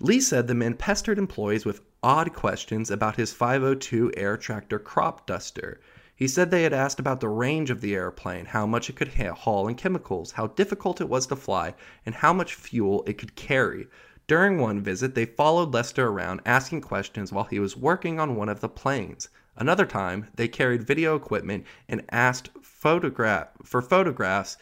Lee 0.00 0.20
said 0.20 0.48
the 0.48 0.54
men 0.54 0.74
pestered 0.74 1.16
employees 1.16 1.64
with 1.64 1.80
odd 2.02 2.32
questions 2.32 2.90
about 2.90 3.14
his 3.14 3.32
502 3.32 4.12
air 4.16 4.36
tractor 4.36 4.80
crop 4.80 5.26
duster. 5.26 5.80
He 6.16 6.26
said 6.26 6.50
they 6.50 6.64
had 6.64 6.72
asked 6.72 6.98
about 6.98 7.20
the 7.20 7.28
range 7.28 7.70
of 7.70 7.80
the 7.80 7.94
airplane, 7.94 8.46
how 8.46 8.66
much 8.66 8.90
it 8.90 8.96
could 8.96 9.08
haul 9.08 9.68
in 9.68 9.76
chemicals, 9.76 10.32
how 10.32 10.48
difficult 10.48 11.00
it 11.00 11.08
was 11.08 11.28
to 11.28 11.36
fly, 11.36 11.74
and 12.04 12.16
how 12.16 12.32
much 12.32 12.56
fuel 12.56 13.04
it 13.06 13.16
could 13.18 13.36
carry. 13.36 13.86
During 14.26 14.58
one 14.58 14.80
visit, 14.80 15.14
they 15.14 15.26
followed 15.26 15.74
Lester 15.74 16.08
around 16.08 16.40
asking 16.46 16.80
questions 16.80 17.30
while 17.30 17.44
he 17.44 17.58
was 17.58 17.76
working 17.76 18.18
on 18.18 18.36
one 18.36 18.48
of 18.48 18.60
the 18.60 18.68
planes. 18.68 19.28
Another 19.56 19.84
time, 19.84 20.28
they 20.34 20.48
carried 20.48 20.86
video 20.86 21.14
equipment 21.14 21.64
and 21.88 22.04
asked 22.10 22.50
photograph 22.62 23.48
for 23.62 23.82
photographs 23.82 24.56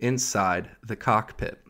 inside 0.00 0.70
the 0.82 0.96
cockpit. 0.96 1.64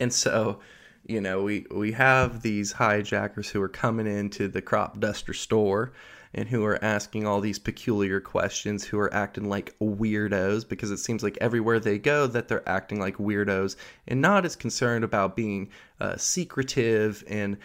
And 0.00 0.12
so, 0.12 0.60
you 1.06 1.20
know, 1.20 1.42
we 1.42 1.66
we 1.70 1.92
have 1.92 2.42
these 2.42 2.72
hijackers 2.72 3.50
who 3.50 3.62
are 3.62 3.68
coming 3.68 4.06
into 4.06 4.48
the 4.48 4.62
crop 4.62 4.98
duster 4.98 5.32
store 5.32 5.92
and 6.32 6.48
who 6.48 6.64
are 6.64 6.82
asking 6.84 7.26
all 7.26 7.40
these 7.40 7.58
peculiar 7.58 8.20
questions, 8.20 8.84
who 8.84 8.98
are 8.98 9.12
acting 9.12 9.48
like 9.48 9.74
weirdos 9.80 10.68
because 10.68 10.90
it 10.90 10.98
seems 10.98 11.22
like 11.22 11.36
everywhere 11.40 11.80
they 11.80 11.98
go 11.98 12.26
that 12.26 12.48
they're 12.48 12.68
acting 12.68 13.00
like 13.00 13.16
weirdos 13.16 13.76
and 14.06 14.20
not 14.20 14.44
as 14.44 14.54
concerned 14.54 15.04
about 15.04 15.36
being 15.36 15.68
uh, 16.00 16.16
secretive 16.16 17.24
and 17.26 17.56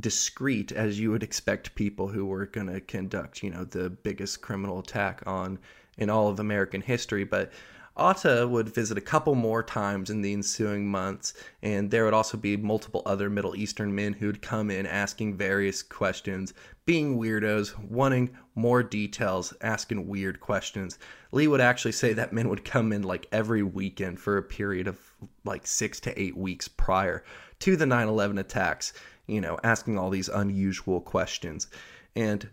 discreet 0.00 0.72
as 0.72 0.98
you 0.98 1.10
would 1.10 1.22
expect 1.22 1.74
people 1.74 2.08
who 2.08 2.26
were 2.26 2.46
going 2.46 2.66
to 2.66 2.80
conduct, 2.80 3.42
you 3.42 3.50
know, 3.50 3.64
the 3.64 3.88
biggest 3.88 4.42
criminal 4.42 4.80
attack 4.80 5.22
on 5.26 5.58
in 5.98 6.10
all 6.10 6.28
of 6.28 6.40
American 6.40 6.80
history, 6.80 7.24
but 7.24 7.52
Atta 7.96 8.48
would 8.48 8.74
visit 8.74 8.96
a 8.96 9.02
couple 9.02 9.34
more 9.34 9.62
times 9.62 10.08
in 10.08 10.22
the 10.22 10.32
ensuing 10.32 10.86
months, 10.86 11.34
and 11.62 11.90
there 11.90 12.04
would 12.04 12.14
also 12.14 12.38
be 12.38 12.56
multiple 12.56 13.02
other 13.04 13.28
Middle 13.28 13.54
Eastern 13.54 13.94
men 13.94 14.14
who'd 14.14 14.40
come 14.40 14.70
in 14.70 14.86
asking 14.86 15.36
various 15.36 15.82
questions, 15.82 16.54
being 16.86 17.18
weirdos, 17.18 17.78
wanting 17.78 18.30
more 18.54 18.82
details, 18.82 19.52
asking 19.60 20.06
weird 20.06 20.40
questions. 20.40 20.98
Lee 21.32 21.48
would 21.48 21.60
actually 21.60 21.92
say 21.92 22.14
that 22.14 22.32
men 22.32 22.48
would 22.48 22.64
come 22.64 22.92
in 22.92 23.02
like 23.02 23.26
every 23.30 23.62
weekend 23.62 24.18
for 24.18 24.38
a 24.38 24.42
period 24.42 24.88
of 24.88 24.98
like 25.44 25.66
six 25.66 26.00
to 26.00 26.20
eight 26.20 26.36
weeks 26.36 26.68
prior 26.68 27.22
to 27.60 27.76
the 27.76 27.86
9 27.86 28.08
11 28.08 28.38
attacks, 28.38 28.92
you 29.26 29.40
know, 29.40 29.58
asking 29.62 29.98
all 29.98 30.10
these 30.10 30.28
unusual 30.28 31.00
questions. 31.00 31.68
And 32.16 32.48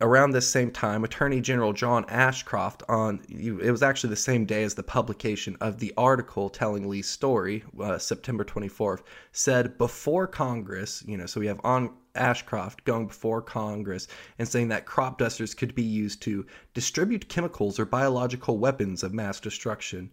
around 0.00 0.32
this 0.32 0.50
same 0.50 0.70
time, 0.70 1.04
Attorney 1.04 1.40
General 1.40 1.72
John 1.72 2.04
Ashcroft, 2.08 2.82
on 2.88 3.22
it 3.28 3.70
was 3.70 3.82
actually 3.82 4.10
the 4.10 4.16
same 4.16 4.44
day 4.44 4.64
as 4.64 4.74
the 4.74 4.82
publication 4.82 5.56
of 5.60 5.78
the 5.78 5.92
article 5.96 6.50
telling 6.50 6.88
Lee's 6.88 7.08
story, 7.08 7.64
uh, 7.80 7.98
September 7.98 8.44
24th, 8.44 9.02
said 9.32 9.78
before 9.78 10.26
Congress, 10.26 11.04
you 11.06 11.16
know, 11.16 11.26
so 11.26 11.40
we 11.40 11.46
have 11.46 11.60
on 11.62 11.94
Ashcroft 12.16 12.84
going 12.84 13.06
before 13.06 13.42
Congress 13.42 14.06
and 14.38 14.48
saying 14.48 14.68
that 14.68 14.86
crop 14.86 15.18
dusters 15.18 15.54
could 15.54 15.74
be 15.74 15.82
used 15.82 16.22
to 16.22 16.46
distribute 16.72 17.28
chemicals 17.28 17.78
or 17.78 17.84
biological 17.84 18.58
weapons 18.58 19.02
of 19.02 19.14
mass 19.14 19.40
destruction. 19.40 20.10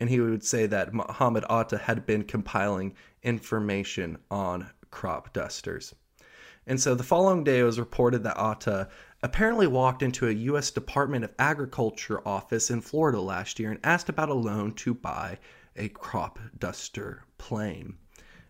And 0.00 0.08
he 0.08 0.20
would 0.20 0.44
say 0.44 0.66
that 0.66 0.94
Muhammad 0.94 1.44
Atta 1.50 1.78
had 1.78 2.06
been 2.06 2.24
compiling 2.24 2.94
information 3.22 4.18
on 4.30 4.70
crop 4.90 5.32
dusters. 5.32 5.94
And 6.66 6.80
so 6.80 6.94
the 6.94 7.02
following 7.02 7.44
day, 7.44 7.58
it 7.58 7.64
was 7.64 7.80
reported 7.80 8.22
that 8.22 8.38
Atta 8.38 8.88
apparently 9.22 9.66
walked 9.66 10.02
into 10.02 10.28
a 10.28 10.32
U.S. 10.32 10.70
Department 10.70 11.24
of 11.24 11.32
Agriculture 11.38 12.26
office 12.26 12.70
in 12.70 12.80
Florida 12.80 13.20
last 13.20 13.58
year 13.58 13.70
and 13.70 13.80
asked 13.84 14.08
about 14.08 14.28
a 14.28 14.34
loan 14.34 14.72
to 14.74 14.94
buy 14.94 15.38
a 15.76 15.88
crop 15.88 16.38
duster 16.58 17.24
plane. 17.38 17.94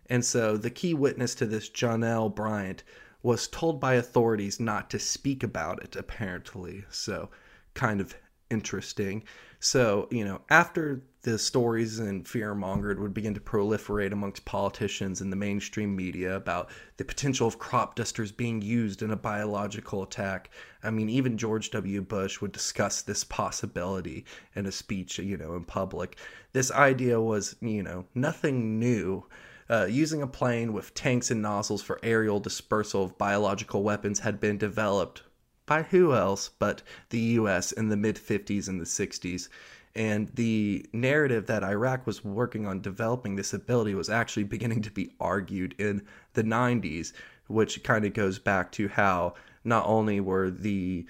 And 0.07 0.25
so 0.25 0.57
the 0.57 0.69
key 0.69 0.93
witness 0.93 1.35
to 1.35 1.45
this, 1.45 1.69
Janelle 1.69 2.33
Bryant, 2.33 2.83
was 3.21 3.47
told 3.47 3.79
by 3.79 3.93
authorities 3.93 4.59
not 4.59 4.89
to 4.89 4.99
speak 4.99 5.43
about 5.43 5.81
it, 5.81 5.95
apparently. 5.95 6.83
So 6.89 7.29
kind 7.73 8.01
of 8.01 8.15
interesting. 8.49 9.23
So, 9.59 10.07
you 10.11 10.25
know, 10.25 10.41
after 10.49 11.01
the 11.23 11.39
stories 11.39 11.99
and 11.99 12.27
fear 12.27 12.53
mongered 12.53 12.99
would 12.99 13.13
begin 13.13 13.33
to 13.33 13.39
proliferate 13.39 14.11
amongst 14.11 14.43
politicians 14.43 15.21
and 15.21 15.31
the 15.31 15.37
mainstream 15.37 15.95
media 15.95 16.35
about 16.35 16.69
the 16.97 17.05
potential 17.05 17.47
of 17.47 17.57
crop 17.57 17.95
dusters 17.95 18.31
being 18.31 18.61
used 18.61 19.01
in 19.01 19.09
a 19.09 19.15
biological 19.15 20.03
attack. 20.03 20.49
I 20.83 20.89
mean, 20.89 21.07
even 21.07 21.37
George 21.37 21.71
W. 21.71 22.01
Bush 22.01 22.41
would 22.41 22.51
discuss 22.51 23.01
this 23.01 23.23
possibility 23.23 24.25
in 24.53 24.65
a 24.65 24.71
speech, 24.71 25.17
you 25.17 25.37
know, 25.37 25.55
in 25.55 25.63
public. 25.63 26.17
This 26.51 26.71
idea 26.71 27.21
was, 27.21 27.55
you 27.61 27.83
know, 27.83 28.05
nothing 28.13 28.77
new. 28.77 29.25
Uh, 29.69 29.87
using 29.89 30.21
a 30.21 30.27
plane 30.27 30.73
with 30.73 30.93
tanks 30.93 31.31
and 31.31 31.41
nozzles 31.41 31.81
for 31.81 32.01
aerial 32.03 32.41
dispersal 32.41 33.05
of 33.05 33.17
biological 33.17 33.81
weapons 33.81 34.19
had 34.19 34.41
been 34.41 34.57
developed 34.57 35.23
by 35.65 35.83
who 35.83 36.13
else 36.13 36.49
but 36.59 36.81
the 37.11 37.19
US 37.39 37.71
in 37.71 37.87
the 37.87 37.95
mid 37.95 38.17
50s 38.17 38.67
and 38.67 38.81
the 38.81 38.85
60s. 38.85 39.47
And 39.95 40.29
the 40.33 40.85
narrative 40.91 41.45
that 41.47 41.63
Iraq 41.63 42.07
was 42.07 42.23
working 42.23 42.65
on 42.65 42.81
developing 42.81 43.35
this 43.35 43.53
ability 43.53 43.93
was 43.93 44.09
actually 44.09 44.43
beginning 44.45 44.81
to 44.83 44.91
be 44.91 45.13
argued 45.19 45.75
in 45.77 46.03
the 46.33 46.43
90s, 46.43 47.13
which 47.47 47.83
kind 47.83 48.05
of 48.05 48.13
goes 48.13 48.39
back 48.39 48.71
to 48.73 48.87
how 48.87 49.35
not 49.63 49.85
only 49.85 50.19
were 50.19 50.49
the 50.49 51.05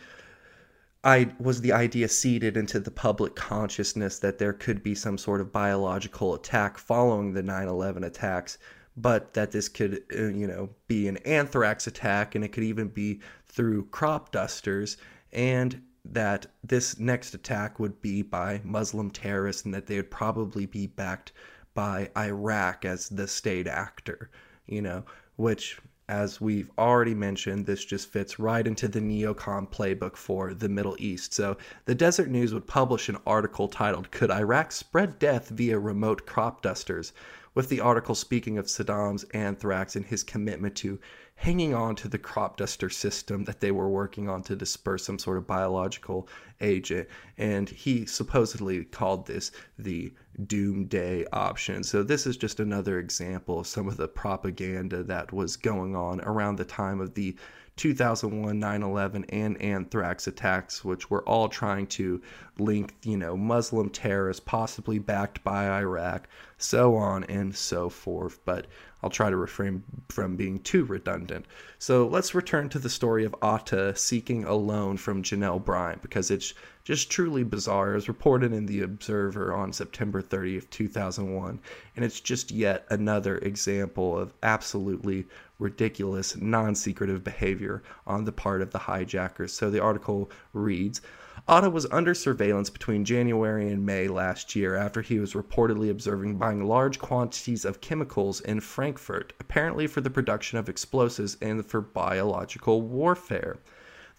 I 1.05 1.33
was 1.37 1.59
the 1.59 1.73
idea 1.73 2.07
seeded 2.07 2.55
into 2.55 2.79
the 2.79 2.91
public 2.91 3.35
consciousness 3.35 4.19
that 4.19 4.37
there 4.37 4.53
could 4.53 4.81
be 4.81 4.95
some 4.95 5.17
sort 5.17 5.41
of 5.41 5.51
biological 5.51 6.33
attack 6.33 6.77
following 6.77 7.33
the 7.33 7.43
9/11 7.43 8.05
attacks, 8.05 8.57
but 8.95 9.33
that 9.33 9.51
this 9.51 9.67
could 9.67 10.03
uh, 10.17 10.27
you 10.27 10.47
know 10.47 10.69
be 10.87 11.07
an 11.09 11.17
anthrax 11.17 11.87
attack 11.87 12.35
and 12.35 12.45
it 12.45 12.53
could 12.53 12.63
even 12.63 12.87
be 12.87 13.19
through 13.45 13.85
crop 13.87 14.31
dusters. 14.31 14.95
And 15.33 15.81
that 16.05 16.45
this 16.63 16.99
next 16.99 17.33
attack 17.33 17.79
would 17.79 18.01
be 18.01 18.21
by 18.21 18.61
Muslim 18.63 19.09
terrorists 19.09 19.63
and 19.63 19.73
that 19.73 19.87
they 19.87 19.95
would 19.95 20.11
probably 20.11 20.65
be 20.65 20.87
backed 20.87 21.31
by 21.73 22.09
Iraq 22.17 22.85
as 22.85 23.09
the 23.09 23.27
state 23.27 23.67
actor, 23.67 24.29
you 24.65 24.81
know, 24.81 25.03
which 25.37 25.79
as 26.09 26.41
we've 26.41 26.69
already 26.77 27.13
mentioned, 27.15 27.65
this 27.65 27.85
just 27.85 28.09
fits 28.09 28.37
right 28.37 28.67
into 28.67 28.89
the 28.89 28.99
neocon 28.99 29.71
playbook 29.71 30.17
for 30.17 30.53
the 30.53 30.67
Middle 30.67 30.97
East. 30.99 31.33
So, 31.33 31.55
the 31.85 31.95
Deseret 31.95 32.29
News 32.29 32.53
would 32.53 32.67
publish 32.67 33.07
an 33.07 33.17
article 33.25 33.69
titled, 33.69 34.11
Could 34.11 34.29
Iraq 34.29 34.73
Spread 34.73 35.17
Death 35.17 35.47
Via 35.49 35.79
Remote 35.79 36.25
Crop 36.25 36.61
Dusters? 36.61 37.13
with 37.55 37.69
the 37.69 37.79
article 37.79 38.15
speaking 38.15 38.57
of 38.57 38.65
Saddam's 38.65 39.23
anthrax 39.25 39.95
and 39.95 40.05
his 40.05 40.23
commitment 40.23 40.75
to 40.77 40.99
hanging 41.43 41.73
on 41.73 41.93
to 41.93 42.07
the 42.07 42.17
crop 42.17 42.55
duster 42.55 42.89
system 42.89 43.43
that 43.43 43.59
they 43.59 43.69
were 43.69 43.89
working 43.89 44.29
on 44.29 44.41
to 44.41 44.55
disperse 44.55 45.03
some 45.05 45.19
sort 45.19 45.37
of 45.37 45.45
biological 45.45 46.25
agent. 46.61 47.05
And 47.37 47.67
he 47.67 48.05
supposedly 48.05 48.85
called 48.85 49.27
this 49.27 49.51
the 49.77 50.13
doomsday 50.47 51.25
option. 51.33 51.83
So, 51.83 52.01
this 52.01 52.25
is 52.25 52.37
just 52.37 52.61
another 52.61 52.97
example 52.97 53.59
of 53.59 53.67
some 53.67 53.89
of 53.89 53.97
the 53.97 54.07
propaganda 54.07 55.03
that 55.03 55.33
was 55.33 55.57
going 55.57 55.97
on 55.97 56.21
around 56.21 56.55
the 56.55 56.65
time 56.65 57.01
of 57.01 57.13
the 57.13 57.35
2001 57.75 58.57
9/11 58.57 59.25
and 59.29 59.61
anthrax 59.61 60.27
attacks 60.27 60.85
which 60.85 61.09
were 61.09 61.27
all 61.27 61.49
trying 61.49 61.87
to 61.87 62.21
link, 62.59 62.95
you 63.03 63.17
know, 63.17 63.35
Muslim 63.35 63.89
terrorists 63.89 64.43
possibly 64.45 64.99
backed 64.99 65.43
by 65.43 65.67
Iraq, 65.79 66.27
so 66.57 66.95
on 66.95 67.23
and 67.25 67.55
so 67.55 67.89
forth, 67.89 68.39
but 68.45 68.67
I'll 69.01 69.09
try 69.09 69.29
to 69.29 69.35
refrain 69.35 69.83
from 70.07 70.37
being 70.37 70.59
too 70.59 70.85
redundant. 70.85 71.45
So 71.77 72.07
let's 72.07 72.33
return 72.33 72.69
to 72.69 72.79
the 72.79 72.89
story 72.89 73.25
of 73.25 73.35
Atta 73.41 73.95
seeking 73.95 74.45
a 74.45 74.53
loan 74.53 74.95
from 74.95 75.23
Janelle 75.23 75.63
Bryant 75.63 76.01
because 76.01 76.31
it's 76.31 76.53
just 76.85 77.09
truly 77.09 77.43
bizarre. 77.43 77.93
Was 77.93 78.07
reported 78.07 78.53
in 78.53 78.65
The 78.65 78.81
Observer 78.81 79.53
on 79.53 79.73
September 79.73 80.21
30th, 80.21 80.69
2001, 80.69 81.59
and 81.95 82.05
it's 82.05 82.21
just 82.21 82.51
yet 82.51 82.85
another 82.89 83.39
example 83.39 84.17
of 84.17 84.33
absolutely 84.41 85.25
ridiculous, 85.59 86.37
non 86.37 86.75
secretive 86.75 87.23
behavior 87.23 87.83
on 88.07 88.23
the 88.23 88.31
part 88.31 88.61
of 88.61 88.71
the 88.71 88.79
hijackers. 88.79 89.51
So 89.51 89.69
the 89.69 89.81
article 89.81 90.31
reads 90.53 91.01
Atta 91.45 91.69
was 91.69 91.85
under 91.91 92.13
surveillance 92.13 92.69
between 92.69 93.03
January 93.03 93.69
and 93.69 93.85
May 93.85 94.07
last 94.07 94.55
year 94.55 94.77
after 94.77 95.01
he 95.01 95.19
was 95.19 95.33
reportedly 95.33 95.89
observing 95.89 96.37
buying 96.37 96.65
large 96.65 96.99
quantities 96.99 97.65
of 97.65 97.81
chemicals 97.81 98.39
in 98.39 98.61
Frankfurt, 98.61 99.33
apparently 99.41 99.85
for 99.85 99.99
the 99.99 100.09
production 100.09 100.57
of 100.57 100.69
explosives 100.69 101.35
and 101.41 101.65
for 101.65 101.81
biological 101.81 102.81
warfare. 102.81 103.57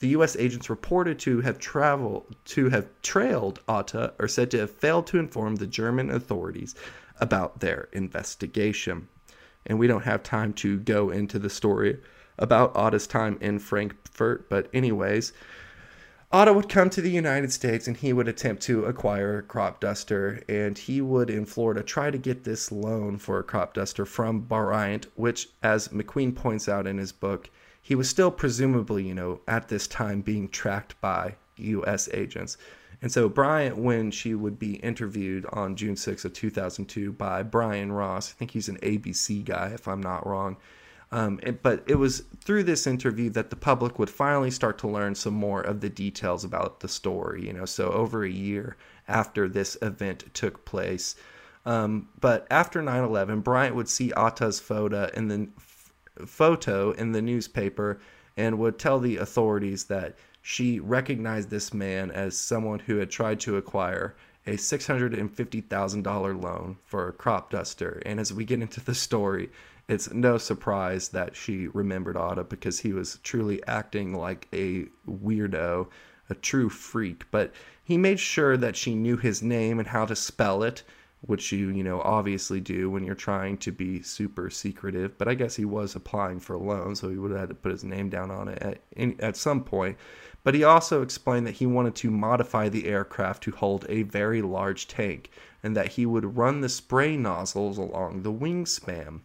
The 0.00 0.08
U.S. 0.08 0.36
agents 0.36 0.68
reported 0.68 1.18
to 1.20 1.40
have 1.40 1.58
traveled 1.58 2.36
to 2.46 2.68
have 2.68 2.88
trailed 3.00 3.60
Atta 3.66 4.12
are 4.18 4.28
said 4.28 4.50
to 4.50 4.58
have 4.58 4.70
failed 4.70 5.06
to 5.06 5.18
inform 5.18 5.56
the 5.56 5.66
German 5.66 6.10
authorities 6.10 6.74
about 7.20 7.60
their 7.60 7.88
investigation. 7.94 9.08
And 9.64 9.78
we 9.78 9.86
don't 9.86 10.04
have 10.04 10.22
time 10.22 10.52
to 10.54 10.78
go 10.78 11.08
into 11.08 11.38
the 11.38 11.48
story 11.48 12.00
about 12.36 12.76
Atta's 12.76 13.06
time 13.06 13.38
in 13.40 13.60
Frankfurt, 13.60 14.50
but 14.50 14.68
anyways, 14.74 15.32
Atta 16.34 16.52
would 16.52 16.68
come 16.68 16.90
to 16.90 17.00
the 17.00 17.12
United 17.12 17.52
States 17.52 17.86
and 17.86 17.96
he 17.96 18.12
would 18.12 18.26
attempt 18.26 18.60
to 18.64 18.86
acquire 18.86 19.38
a 19.38 19.42
crop 19.42 19.78
duster. 19.78 20.42
And 20.48 20.76
he 20.76 21.00
would, 21.00 21.30
in 21.30 21.46
Florida, 21.46 21.80
try 21.84 22.10
to 22.10 22.18
get 22.18 22.42
this 22.42 22.72
loan 22.72 23.18
for 23.18 23.38
a 23.38 23.44
crop 23.44 23.74
duster 23.74 24.04
from 24.04 24.40
Bryant, 24.40 25.06
which, 25.14 25.50
as 25.62 25.88
MacQueen 25.90 26.34
points 26.34 26.68
out 26.68 26.88
in 26.88 26.98
his 26.98 27.12
book, 27.12 27.50
he 27.80 27.94
was 27.94 28.08
still 28.08 28.32
presumably, 28.32 29.06
you 29.06 29.14
know, 29.14 29.42
at 29.46 29.68
this 29.68 29.86
time 29.86 30.22
being 30.22 30.48
tracked 30.48 31.00
by 31.00 31.36
U.S. 31.54 32.08
agents. 32.12 32.56
And 33.00 33.12
so 33.12 33.28
Bryant, 33.28 33.78
when 33.78 34.10
she 34.10 34.34
would 34.34 34.58
be 34.58 34.74
interviewed 34.78 35.46
on 35.52 35.76
June 35.76 35.94
6th 35.94 36.24
of 36.24 36.32
2002 36.32 37.12
by 37.12 37.44
Brian 37.44 37.92
Ross, 37.92 38.32
I 38.32 38.34
think 38.34 38.50
he's 38.50 38.68
an 38.68 38.78
ABC 38.78 39.44
guy, 39.44 39.68
if 39.68 39.86
I'm 39.86 40.02
not 40.02 40.26
wrong, 40.26 40.56
um, 41.14 41.38
it, 41.44 41.62
but 41.62 41.84
it 41.86 41.94
was 41.94 42.24
through 42.40 42.64
this 42.64 42.88
interview 42.88 43.30
that 43.30 43.50
the 43.50 43.56
public 43.56 44.00
would 44.00 44.10
finally 44.10 44.50
start 44.50 44.78
to 44.78 44.88
learn 44.88 45.14
some 45.14 45.32
more 45.32 45.60
of 45.60 45.80
the 45.80 45.88
details 45.88 46.42
about 46.42 46.80
the 46.80 46.88
story. 46.88 47.46
You 47.46 47.52
know, 47.52 47.66
so 47.66 47.92
over 47.92 48.24
a 48.24 48.28
year 48.28 48.76
after 49.06 49.48
this 49.48 49.76
event 49.80 50.24
took 50.34 50.64
place. 50.64 51.14
Um, 51.64 52.08
but 52.20 52.48
after 52.50 52.82
9/11, 52.82 53.44
Bryant 53.44 53.76
would 53.76 53.88
see 53.88 54.12
Atta's 54.16 54.58
photo 54.58 55.08
in 55.14 55.28
the 55.28 55.48
f- 55.56 55.92
photo 56.26 56.90
in 56.90 57.12
the 57.12 57.22
newspaper 57.22 58.00
and 58.36 58.58
would 58.58 58.80
tell 58.80 58.98
the 58.98 59.18
authorities 59.18 59.84
that 59.84 60.16
she 60.42 60.80
recognized 60.80 61.48
this 61.48 61.72
man 61.72 62.10
as 62.10 62.36
someone 62.36 62.80
who 62.80 62.96
had 62.96 63.08
tried 63.08 63.38
to 63.40 63.56
acquire 63.56 64.16
a 64.48 64.56
$650,000 64.56 66.42
loan 66.42 66.76
for 66.84 67.08
a 67.08 67.12
crop 67.12 67.50
duster. 67.50 68.02
And 68.04 68.18
as 68.18 68.32
we 68.32 68.44
get 68.44 68.60
into 68.60 68.80
the 68.80 68.96
story, 68.96 69.50
it's 69.88 70.12
no 70.12 70.38
surprise 70.38 71.08
that 71.08 71.36
she 71.36 71.68
remembered 71.68 72.16
Atta 72.16 72.44
because 72.44 72.80
he 72.80 72.92
was 72.92 73.18
truly 73.22 73.62
acting 73.66 74.14
like 74.14 74.48
a 74.52 74.86
weirdo, 75.06 75.88
a 76.30 76.34
true 76.34 76.70
freak. 76.70 77.30
But 77.30 77.52
he 77.82 77.98
made 77.98 78.18
sure 78.18 78.56
that 78.56 78.76
she 78.76 78.94
knew 78.94 79.16
his 79.16 79.42
name 79.42 79.78
and 79.78 79.88
how 79.88 80.06
to 80.06 80.16
spell 80.16 80.62
it, 80.62 80.82
which 81.20 81.52
you, 81.52 81.68
you 81.68 81.84
know, 81.84 82.00
obviously 82.00 82.60
do 82.60 82.90
when 82.90 83.04
you're 83.04 83.14
trying 83.14 83.58
to 83.58 83.72
be 83.72 84.02
super 84.02 84.48
secretive. 84.48 85.18
But 85.18 85.28
I 85.28 85.34
guess 85.34 85.56
he 85.56 85.66
was 85.66 85.94
applying 85.94 86.40
for 86.40 86.54
a 86.54 86.58
loan, 86.58 86.96
so 86.96 87.10
he 87.10 87.18
would 87.18 87.30
have 87.30 87.40
had 87.40 87.48
to 87.50 87.54
put 87.54 87.72
his 87.72 87.84
name 87.84 88.08
down 88.08 88.30
on 88.30 88.48
it 88.48 88.62
at, 88.62 89.20
at 89.20 89.36
some 89.36 89.62
point. 89.62 89.98
But 90.44 90.54
he 90.54 90.64
also 90.64 91.02
explained 91.02 91.46
that 91.46 91.56
he 91.56 91.66
wanted 91.66 91.94
to 91.96 92.10
modify 92.10 92.68
the 92.70 92.86
aircraft 92.86 93.42
to 93.44 93.50
hold 93.50 93.84
a 93.88 94.02
very 94.02 94.40
large 94.40 94.88
tank 94.88 95.30
and 95.62 95.76
that 95.76 95.92
he 95.92 96.04
would 96.06 96.36
run 96.36 96.60
the 96.60 96.68
spray 96.68 97.16
nozzles 97.16 97.78
along 97.78 98.22
the 98.22 98.32
wingspan. 98.32 99.20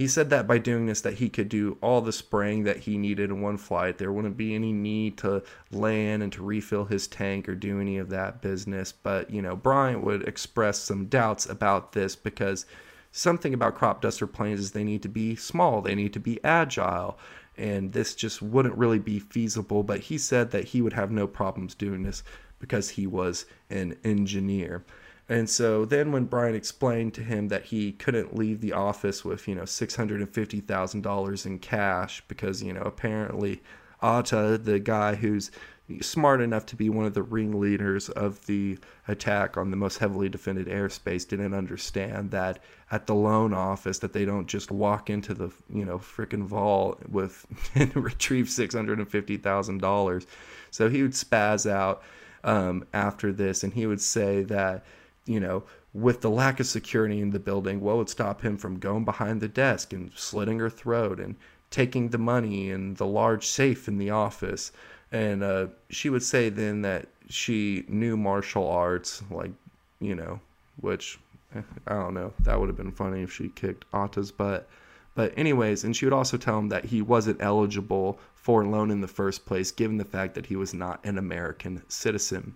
He 0.00 0.08
said 0.08 0.30
that 0.30 0.46
by 0.46 0.56
doing 0.56 0.86
this 0.86 1.02
that 1.02 1.18
he 1.18 1.28
could 1.28 1.50
do 1.50 1.76
all 1.82 2.00
the 2.00 2.10
spraying 2.10 2.62
that 2.64 2.78
he 2.78 2.96
needed 2.96 3.28
in 3.28 3.42
one 3.42 3.58
flight. 3.58 3.98
There 3.98 4.10
wouldn't 4.10 4.38
be 4.38 4.54
any 4.54 4.72
need 4.72 5.18
to 5.18 5.42
land 5.70 6.22
and 6.22 6.32
to 6.32 6.42
refill 6.42 6.86
his 6.86 7.06
tank 7.06 7.46
or 7.46 7.54
do 7.54 7.78
any 7.82 7.98
of 7.98 8.08
that 8.08 8.40
business. 8.40 8.92
But, 8.92 9.28
you 9.28 9.42
know, 9.42 9.54
Bryant 9.54 10.02
would 10.02 10.26
express 10.26 10.78
some 10.78 11.04
doubts 11.04 11.44
about 11.44 11.92
this 11.92 12.16
because 12.16 12.64
something 13.12 13.52
about 13.52 13.74
crop 13.74 14.00
duster 14.00 14.26
planes 14.26 14.60
is 14.60 14.70
they 14.70 14.84
need 14.84 15.02
to 15.02 15.08
be 15.10 15.36
small, 15.36 15.82
they 15.82 15.94
need 15.94 16.14
to 16.14 16.18
be 16.18 16.42
agile, 16.42 17.18
and 17.58 17.92
this 17.92 18.14
just 18.14 18.40
wouldn't 18.40 18.78
really 18.78 18.98
be 18.98 19.18
feasible. 19.18 19.82
But 19.82 20.00
he 20.00 20.16
said 20.16 20.50
that 20.52 20.64
he 20.64 20.80
would 20.80 20.94
have 20.94 21.10
no 21.10 21.26
problems 21.26 21.74
doing 21.74 22.04
this 22.04 22.22
because 22.58 22.88
he 22.88 23.06
was 23.06 23.44
an 23.68 23.98
engineer. 24.02 24.82
And 25.30 25.48
so 25.48 25.84
then 25.84 26.10
when 26.10 26.24
Brian 26.24 26.56
explained 26.56 27.14
to 27.14 27.22
him 27.22 27.48
that 27.48 27.66
he 27.66 27.92
couldn't 27.92 28.34
leave 28.36 28.60
the 28.60 28.72
office 28.72 29.24
with, 29.24 29.46
you 29.46 29.54
know, 29.54 29.62
$650,000 29.62 31.46
in 31.46 31.58
cash 31.60 32.22
because, 32.26 32.64
you 32.64 32.72
know, 32.72 32.82
apparently 32.82 33.62
Atta, 34.02 34.58
the 34.58 34.80
guy 34.80 35.14
who's 35.14 35.52
smart 36.00 36.40
enough 36.40 36.66
to 36.66 36.74
be 36.74 36.90
one 36.90 37.04
of 37.04 37.14
the 37.14 37.22
ringleaders 37.22 38.08
of 38.08 38.44
the 38.46 38.76
attack 39.06 39.56
on 39.56 39.70
the 39.70 39.76
most 39.76 39.98
heavily 39.98 40.28
defended 40.28 40.66
airspace 40.66 41.26
didn't 41.26 41.54
understand 41.54 42.32
that 42.32 42.58
at 42.90 43.06
the 43.06 43.14
loan 43.14 43.54
office 43.54 44.00
that 44.00 44.12
they 44.12 44.24
don't 44.24 44.48
just 44.48 44.72
walk 44.72 45.10
into 45.10 45.32
the 45.32 45.50
you 45.72 45.84
know 45.84 45.98
freaking 45.98 46.44
vault 46.44 47.00
with 47.08 47.46
and 47.76 47.94
retrieve 47.96 48.48
six 48.48 48.74
hundred 48.74 48.98
and 48.98 49.10
fifty 49.10 49.36
thousand 49.36 49.78
dollars. 49.78 50.26
So 50.70 50.88
he 50.88 51.02
would 51.02 51.12
spaz 51.12 51.70
out 51.70 52.02
um, 52.44 52.84
after 52.92 53.32
this, 53.32 53.64
and 53.64 53.72
he 53.72 53.86
would 53.86 54.00
say 54.00 54.44
that 54.44 54.84
you 55.30 55.38
know, 55.38 55.62
with 55.94 56.22
the 56.22 56.28
lack 56.28 56.58
of 56.58 56.66
security 56.66 57.20
in 57.20 57.30
the 57.30 57.38
building, 57.38 57.80
what 57.80 57.96
would 57.96 58.08
stop 58.08 58.42
him 58.42 58.56
from 58.56 58.80
going 58.80 59.04
behind 59.04 59.40
the 59.40 59.46
desk 59.46 59.92
and 59.92 60.10
slitting 60.16 60.58
her 60.58 60.68
throat 60.68 61.20
and 61.20 61.36
taking 61.70 62.08
the 62.08 62.18
money 62.18 62.72
and 62.72 62.96
the 62.96 63.06
large 63.06 63.46
safe 63.46 63.86
in 63.86 63.96
the 63.96 64.10
office? 64.10 64.72
And 65.12 65.44
uh, 65.44 65.68
she 65.88 66.10
would 66.10 66.24
say 66.24 66.48
then 66.48 66.82
that 66.82 67.06
she 67.28 67.84
knew 67.86 68.16
martial 68.16 68.68
arts, 68.68 69.22
like, 69.30 69.52
you 70.00 70.16
know, 70.16 70.40
which 70.80 71.20
eh, 71.54 71.62
I 71.86 71.94
don't 71.94 72.14
know. 72.14 72.32
That 72.40 72.58
would 72.58 72.68
have 72.68 72.76
been 72.76 72.90
funny 72.90 73.22
if 73.22 73.32
she 73.32 73.50
kicked 73.50 73.84
Atta's 73.94 74.32
butt. 74.32 74.68
But, 75.14 75.32
anyways, 75.36 75.84
and 75.84 75.94
she 75.94 76.06
would 76.06 76.12
also 76.12 76.38
tell 76.38 76.58
him 76.58 76.70
that 76.70 76.86
he 76.86 77.02
wasn't 77.02 77.40
eligible 77.40 78.18
for 78.34 78.62
a 78.62 78.68
loan 78.68 78.90
in 78.90 79.00
the 79.00 79.06
first 79.06 79.46
place, 79.46 79.70
given 79.70 79.96
the 79.96 80.04
fact 80.04 80.34
that 80.34 80.46
he 80.46 80.56
was 80.56 80.74
not 80.74 80.98
an 81.04 81.18
American 81.18 81.82
citizen. 81.86 82.54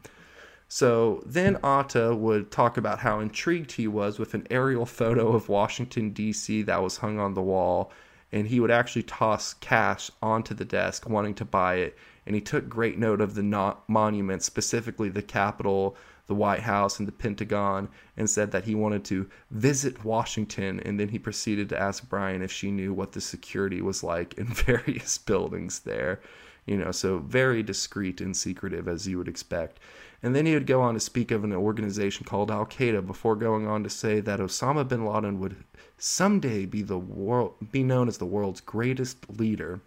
So 0.75 1.22
then 1.25 1.61
Atta 1.62 2.16
would 2.16 2.51
talk 2.51 2.77
about 2.77 2.99
how 2.99 3.20
intrigued 3.20 3.70
he 3.70 3.87
was 3.87 4.18
with 4.18 4.35
an 4.35 4.45
aerial 4.51 4.87
photo 4.87 5.33
of 5.33 5.49
Washington, 5.49 6.11
D.C. 6.11 6.62
that 6.62 6.83
was 6.83 6.97
hung 6.97 7.20
on 7.20 7.35
the 7.35 7.43
wall. 7.43 7.93
And 8.33 8.49
he 8.49 8.59
would 8.59 8.72
actually 8.72 9.05
toss 9.05 9.55
cash 9.55 10.11
onto 10.20 10.53
the 10.53 10.64
desk, 10.64 11.09
wanting 11.09 11.35
to 11.35 11.45
buy 11.45 11.77
it. 11.77 11.97
And 12.27 12.35
he 12.35 12.41
took 12.41 12.68
great 12.68 12.99
note 12.99 13.20
of 13.20 13.37
the 13.37 13.77
monuments, 13.87 14.47
specifically 14.47 15.09
the 15.09 15.22
Capitol, 15.22 15.97
the 16.27 16.35
White 16.35 16.62
House, 16.62 16.99
and 16.99 17.07
the 17.07 17.12
Pentagon, 17.12 17.89
and 18.16 18.29
said 18.29 18.51
that 18.51 18.64
he 18.64 18.75
wanted 18.75 19.05
to 19.05 19.31
visit 19.53 20.05
Washington. 20.05 20.81
And 20.81 20.99
then 20.99 21.11
he 21.11 21.20
proceeded 21.20 21.68
to 21.68 21.81
ask 21.81 22.09
Brian 22.09 22.43
if 22.43 22.51
she 22.51 22.72
knew 22.72 22.93
what 22.93 23.12
the 23.12 23.20
security 23.20 23.81
was 23.81 24.03
like 24.03 24.35
in 24.35 24.47
various 24.53 25.18
buildings 25.18 25.79
there. 25.79 26.20
You 26.66 26.79
know, 26.79 26.91
so 26.91 27.18
very 27.18 27.62
discreet 27.62 28.20
and 28.20 28.37
secretive 28.37 28.89
as 28.89 29.07
you 29.07 29.18
would 29.18 29.29
expect. 29.29 29.79
And 30.25 30.35
then 30.35 30.47
he 30.47 30.55
would 30.55 30.66
go 30.66 30.81
on 30.81 30.95
to 30.95 31.01
speak 31.01 31.31
of 31.33 31.45
an 31.45 31.53
organization 31.53 32.25
called 32.25 32.51
Al 32.51 32.64
Qaeda 32.64 33.07
before 33.07 33.37
going 33.37 33.66
on 33.66 33.85
to 33.85 33.91
say 33.91 34.20
that 34.20 34.41
Osama 34.41 34.89
bin 34.89 35.05
Laden 35.05 35.39
would 35.39 35.55
someday 35.99 36.64
be 36.64 36.81
the 36.81 36.99
world 36.99 37.57
be 37.70 37.83
known 37.83 38.09
as 38.09 38.16
the 38.16 38.25
world's 38.25 38.62
greatest 38.62 39.18
leader. 39.39 39.83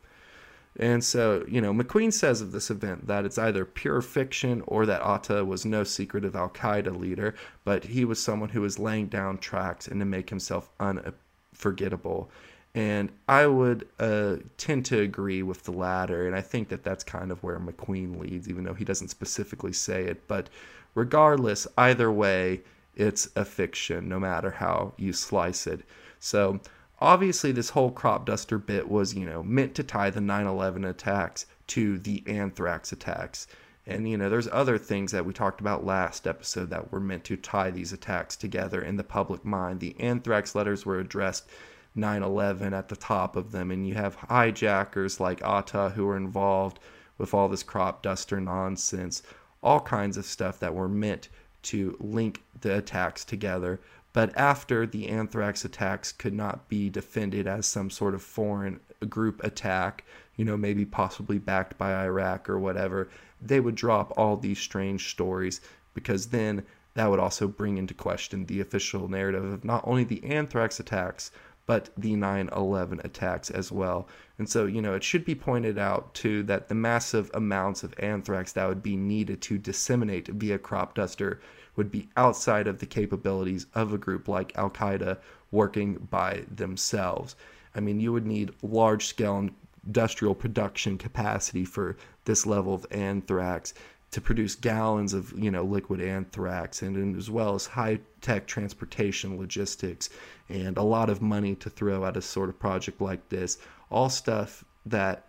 And 0.79 1.03
so, 1.03 1.43
you 1.47 1.59
know, 1.59 1.73
MacQueen 1.73 2.13
says 2.13 2.39
of 2.39 2.51
this 2.51 2.69
event 2.69 3.07
that 3.07 3.25
it's 3.25 3.39
either 3.39 3.65
pure 3.65 3.99
fiction 3.99 4.61
or 4.67 4.85
that 4.85 5.01
Atta 5.01 5.43
was 5.43 5.65
no 5.65 5.83
secretive 5.83 6.35
Al 6.35 6.49
Qaeda 6.49 6.95
leader, 6.95 7.33
but 7.65 7.85
he 7.85 8.05
was 8.05 8.21
someone 8.21 8.49
who 8.49 8.61
was 8.61 8.77
laying 8.77 9.07
down 9.07 9.39
tracks 9.39 9.87
and 9.87 9.99
to 10.01 10.05
make 10.05 10.29
himself 10.29 10.69
unforgettable. 10.79 12.29
And 12.77 13.11
I 13.27 13.47
would 13.47 13.87
uh, 13.99 14.35
tend 14.57 14.85
to 14.85 14.99
agree 14.99 15.41
with 15.41 15.63
the 15.63 15.71
latter. 15.71 16.27
And 16.27 16.35
I 16.35 16.41
think 16.41 16.69
that 16.69 16.83
that's 16.83 17.03
kind 17.03 17.31
of 17.31 17.41
where 17.41 17.57
MacQueen 17.57 18.19
leads, 18.19 18.47
even 18.47 18.63
though 18.63 18.75
he 18.75 18.85
doesn't 18.85 19.07
specifically 19.07 19.73
say 19.73 20.03
it. 20.03 20.27
But 20.27 20.47
regardless, 20.93 21.65
either 21.75 22.11
way, 22.11 22.61
it's 22.95 23.29
a 23.35 23.45
fiction, 23.45 24.07
no 24.07 24.19
matter 24.19 24.51
how 24.51 24.93
you 24.95 25.11
slice 25.11 25.65
it. 25.65 25.85
So 26.19 26.59
obviously, 27.01 27.51
this 27.51 27.71
whole 27.71 27.89
crop 27.89 28.27
duster 28.27 28.59
bit 28.59 28.87
was, 28.87 29.15
you 29.15 29.25
know, 29.25 29.41
meant 29.41 29.73
to 29.73 29.83
tie 29.83 30.11
the 30.11 30.21
9 30.21 30.45
11 30.45 30.85
attacks 30.85 31.47
to 31.69 31.97
the 31.97 32.21
anthrax 32.27 32.91
attacks. 32.91 33.47
And, 33.87 34.07
you 34.07 34.17
know, 34.17 34.29
there's 34.29 34.49
other 34.51 34.77
things 34.77 35.11
that 35.13 35.25
we 35.25 35.33
talked 35.33 35.61
about 35.61 35.83
last 35.83 36.27
episode 36.27 36.69
that 36.69 36.91
were 36.91 36.99
meant 36.99 37.23
to 37.23 37.37
tie 37.37 37.71
these 37.71 37.91
attacks 37.91 38.35
together 38.35 38.83
in 38.83 38.97
the 38.97 39.03
public 39.03 39.43
mind. 39.43 39.79
The 39.79 39.99
anthrax 39.99 40.53
letters 40.53 40.85
were 40.85 40.99
addressed 40.99 41.49
9 41.97 42.23
11 42.23 42.73
at 42.73 42.89
the 42.89 42.95
top 42.95 43.35
of 43.35 43.51
them, 43.51 43.71
and 43.71 43.87
you 43.87 43.95
have 43.95 44.15
hijackers 44.15 45.19
like 45.19 45.41
Atta 45.41 45.89
who 45.89 46.07
are 46.07 46.17
involved 46.17 46.79
with 47.17 47.33
all 47.33 47.47
this 47.47 47.63
crop 47.63 48.03
duster 48.03 48.39
nonsense, 48.39 49.23
all 49.63 49.79
kinds 49.79 50.17
of 50.17 50.25
stuff 50.25 50.59
that 50.59 50.75
were 50.75 50.87
meant 50.87 51.29
to 51.63 51.97
link 51.99 52.43
the 52.61 52.77
attacks 52.77 53.25
together. 53.25 53.79
But 54.13 54.35
after 54.37 54.85
the 54.85 55.09
anthrax 55.09 55.65
attacks 55.65 56.11
could 56.11 56.33
not 56.33 56.69
be 56.69 56.89
defended 56.89 57.47
as 57.47 57.65
some 57.65 57.89
sort 57.89 58.13
of 58.13 58.21
foreign 58.21 58.79
group 59.09 59.43
attack, 59.43 60.05
you 60.35 60.45
know, 60.45 60.57
maybe 60.57 60.85
possibly 60.85 61.37
backed 61.37 61.77
by 61.77 62.03
Iraq 62.03 62.49
or 62.49 62.57
whatever, 62.59 63.09
they 63.41 63.59
would 63.59 63.75
drop 63.75 64.13
all 64.17 64.37
these 64.37 64.59
strange 64.59 65.09
stories 65.09 65.61
because 65.93 66.27
then 66.27 66.63
that 66.93 67.09
would 67.09 67.19
also 67.19 67.47
bring 67.47 67.77
into 67.77 67.93
question 67.93 68.45
the 68.45 68.59
official 68.59 69.07
narrative 69.07 69.43
of 69.43 69.63
not 69.63 69.83
only 69.85 70.03
the 70.03 70.23
anthrax 70.23 70.79
attacks, 70.79 71.31
but 71.67 71.89
the 71.97 72.15
9 72.15 72.49
11 72.55 73.01
attacks 73.03 73.51
as 73.51 73.71
well. 73.71 74.07
And 74.39 74.49
so, 74.49 74.65
you 74.65 74.81
know, 74.81 74.95
it 74.95 75.03
should 75.03 75.25
be 75.25 75.35
pointed 75.35 75.77
out 75.77 76.13
too 76.15 76.41
that 76.43 76.69
the 76.69 76.75
massive 76.75 77.29
amounts 77.33 77.83
of 77.83 77.93
anthrax 77.99 78.53
that 78.53 78.67
would 78.67 78.81
be 78.81 78.95
needed 78.95 79.41
to 79.43 79.59
disseminate 79.59 80.29
via 80.29 80.57
crop 80.57 80.95
duster 80.95 81.39
would 81.75 81.91
be 81.91 82.09
outside 82.17 82.67
of 82.67 82.79
the 82.79 82.85
capabilities 82.85 83.67
of 83.75 83.93
a 83.93 83.97
group 83.97 84.27
like 84.27 84.57
Al 84.57 84.71
Qaeda 84.71 85.19
working 85.51 85.95
by 86.09 86.45
themselves. 86.49 87.35
I 87.75 87.81
mean, 87.81 87.99
you 87.99 88.11
would 88.13 88.25
need 88.25 88.55
large 88.63 89.05
scale 89.05 89.49
industrial 89.85 90.35
production 90.35 90.97
capacity 90.97 91.65
for 91.65 91.97
this 92.25 92.45
level 92.45 92.73
of 92.73 92.85
anthrax 92.91 93.73
to 94.11 94.21
produce 94.21 94.55
gallons 94.55 95.13
of 95.13 95.33
you 95.37 95.51
know 95.51 95.63
liquid 95.63 96.01
anthrax 96.01 96.81
and, 96.81 96.95
and 96.95 97.17
as 97.17 97.29
well 97.29 97.55
as 97.55 97.65
high 97.65 97.99
tech 98.21 98.47
transportation 98.47 99.37
logistics 99.37 100.09
and 100.49 100.77
a 100.77 100.83
lot 100.83 101.09
of 101.09 101.21
money 101.21 101.55
to 101.55 101.69
throw 101.69 102.05
at 102.05 102.15
a 102.15 102.21
sort 102.21 102.49
of 102.49 102.57
project 102.57 103.01
like 103.01 103.27
this 103.29 103.57
all 103.91 104.09
stuff 104.09 104.63
that 104.85 105.27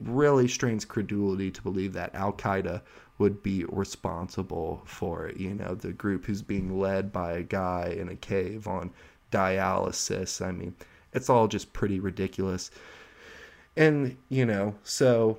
really 0.00 0.48
strains 0.48 0.84
credulity 0.84 1.50
to 1.50 1.62
believe 1.62 1.92
that 1.92 2.14
Al 2.14 2.32
Qaeda 2.32 2.80
would 3.18 3.42
be 3.42 3.64
responsible 3.68 4.82
for 4.84 5.26
it. 5.28 5.36
You 5.36 5.54
know, 5.54 5.74
the 5.74 5.92
group 5.92 6.24
who's 6.24 6.42
being 6.42 6.78
led 6.78 7.12
by 7.12 7.32
a 7.32 7.42
guy 7.42 7.94
in 7.96 8.08
a 8.08 8.16
cave 8.16 8.66
on 8.66 8.90
dialysis. 9.30 10.44
I 10.44 10.52
mean, 10.52 10.74
it's 11.12 11.30
all 11.30 11.46
just 11.46 11.72
pretty 11.72 12.00
ridiculous. 12.00 12.70
And, 13.76 14.16
you 14.28 14.44
know, 14.44 14.74
so 14.82 15.38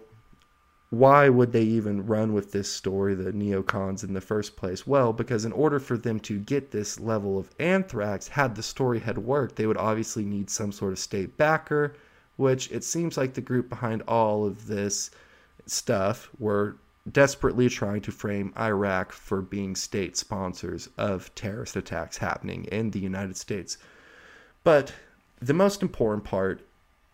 why 0.93 1.27
would 1.27 1.51
they 1.51 1.63
even 1.63 2.05
run 2.05 2.33
with 2.33 2.51
this 2.51 2.71
story, 2.71 3.15
the 3.15 3.31
neocons, 3.31 4.03
in 4.03 4.13
the 4.13 4.21
first 4.21 4.55
place? 4.55 4.85
Well, 4.85 5.11
because 5.11 5.43
in 5.43 5.51
order 5.51 5.79
for 5.79 5.97
them 5.97 6.19
to 6.19 6.37
get 6.37 6.69
this 6.69 6.99
level 6.99 7.39
of 7.39 7.49
anthrax, 7.57 8.27
had 8.27 8.53
the 8.53 8.61
story 8.61 8.99
had 8.99 9.17
worked, 9.17 9.55
they 9.55 9.65
would 9.65 9.77
obviously 9.77 10.23
need 10.23 10.51
some 10.51 10.71
sort 10.71 10.93
of 10.93 10.99
state 10.99 11.35
backer, 11.35 11.95
which 12.35 12.71
it 12.71 12.83
seems 12.83 13.17
like 13.17 13.33
the 13.33 13.41
group 13.41 13.69
behind 13.69 14.03
all 14.03 14.45
of 14.45 14.67
this 14.67 15.09
stuff 15.65 16.29
were 16.37 16.75
desperately 17.11 17.69
trying 17.69 18.01
to 18.01 18.11
frame 18.11 18.53
Iraq 18.55 19.11
for 19.11 19.41
being 19.41 19.75
state 19.75 20.15
sponsors 20.15 20.89
of 20.99 21.33
terrorist 21.33 21.75
attacks 21.75 22.17
happening 22.17 22.65
in 22.65 22.91
the 22.91 22.99
United 22.99 23.35
States. 23.35 23.79
But 24.63 24.93
the 25.41 25.55
most 25.55 25.81
important 25.81 26.23
part 26.23 26.61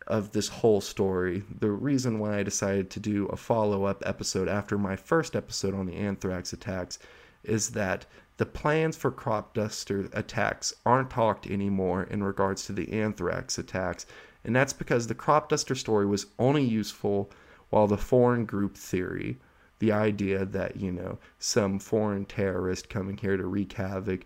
of 0.10 0.32
this 0.32 0.48
whole 0.48 0.82
story, 0.82 1.44
the 1.60 1.70
reason 1.70 2.18
why 2.18 2.40
I 2.40 2.44
decided 2.44 2.90
to 2.90 3.00
do 3.00 3.28
a 3.28 3.38
follow 3.38 3.86
up 3.86 4.02
episode 4.06 4.48
after 4.48 4.78
my 4.78 4.96
first 4.96 5.36
episode 5.36 5.76
on 5.76 5.86
the 5.86 5.96
anthrax 5.96 6.52
attacks 6.52 6.98
is 7.44 7.70
that 7.70 8.06
the 8.38 8.46
plans 8.46 8.98
for 8.98 9.12
crop 9.12 9.54
duster 9.54 10.10
attacks 10.14 10.74
aren't 10.86 11.12
talked 11.12 11.46
anymore 11.48 12.04
in 12.04 12.24
regards 12.24 12.66
to 12.66 12.74
the 12.74 12.92
anthrax 12.92 13.58
attacks, 13.58 14.06
and 14.44 14.56
that's 14.56 14.74
because 14.74 15.08
the 15.08 15.16
crop 15.16 15.50
duster 15.50 15.76
story 15.76 16.06
was 16.06 16.26
only 16.40 16.64
useful 16.64 17.30
while 17.70 17.86
the 17.86 17.98
foreign 17.98 18.46
group 18.46 18.76
theory, 18.76 19.38
the 19.78 19.92
idea 19.92 20.44
that, 20.44 20.78
you 20.78 20.92
know, 20.92 21.20
some 21.38 21.78
foreign 21.80 22.26
terrorist 22.26 22.90
coming 22.90 23.18
here 23.18 23.38
to 23.38 23.46
wreak 23.46 23.74
havoc 23.74 24.26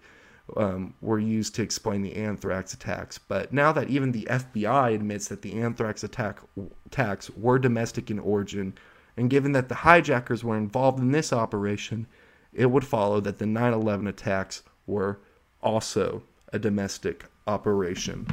um, 0.58 0.94
were 1.02 1.20
used 1.20 1.56
to 1.56 1.62
explain 1.62 2.02
the 2.02 2.16
anthrax 2.16 2.74
attacks. 2.74 3.18
But 3.18 3.54
now 3.54 3.72
that 3.72 3.90
even 3.90 4.12
the 4.12 4.28
FBI 4.30 4.94
admits 4.94 5.28
that 5.30 5.42
the 5.42 5.54
anthrax 5.62 6.04
attack 6.04 6.40
attacks 6.86 7.30
were 7.32 7.60
domestic 7.60 8.12
in 8.12 8.20
origin, 8.20 8.74
and 9.16 9.30
given 9.30 9.52
that 9.54 9.70
the 9.70 9.76
hijackers 9.76 10.44
were 10.44 10.58
involved 10.58 11.00
in 11.00 11.12
this 11.12 11.32
operation, 11.32 12.08
it 12.54 12.68
would 12.68 12.86
follow 12.86 13.20
that 13.22 13.40
the 13.40 13.46
9 13.46 13.74
11 13.74 14.08
attacks 14.08 14.64
were 14.86 15.20
also 15.62 16.24
a 16.52 16.60
domestic 16.60 17.26
operation. 17.48 18.28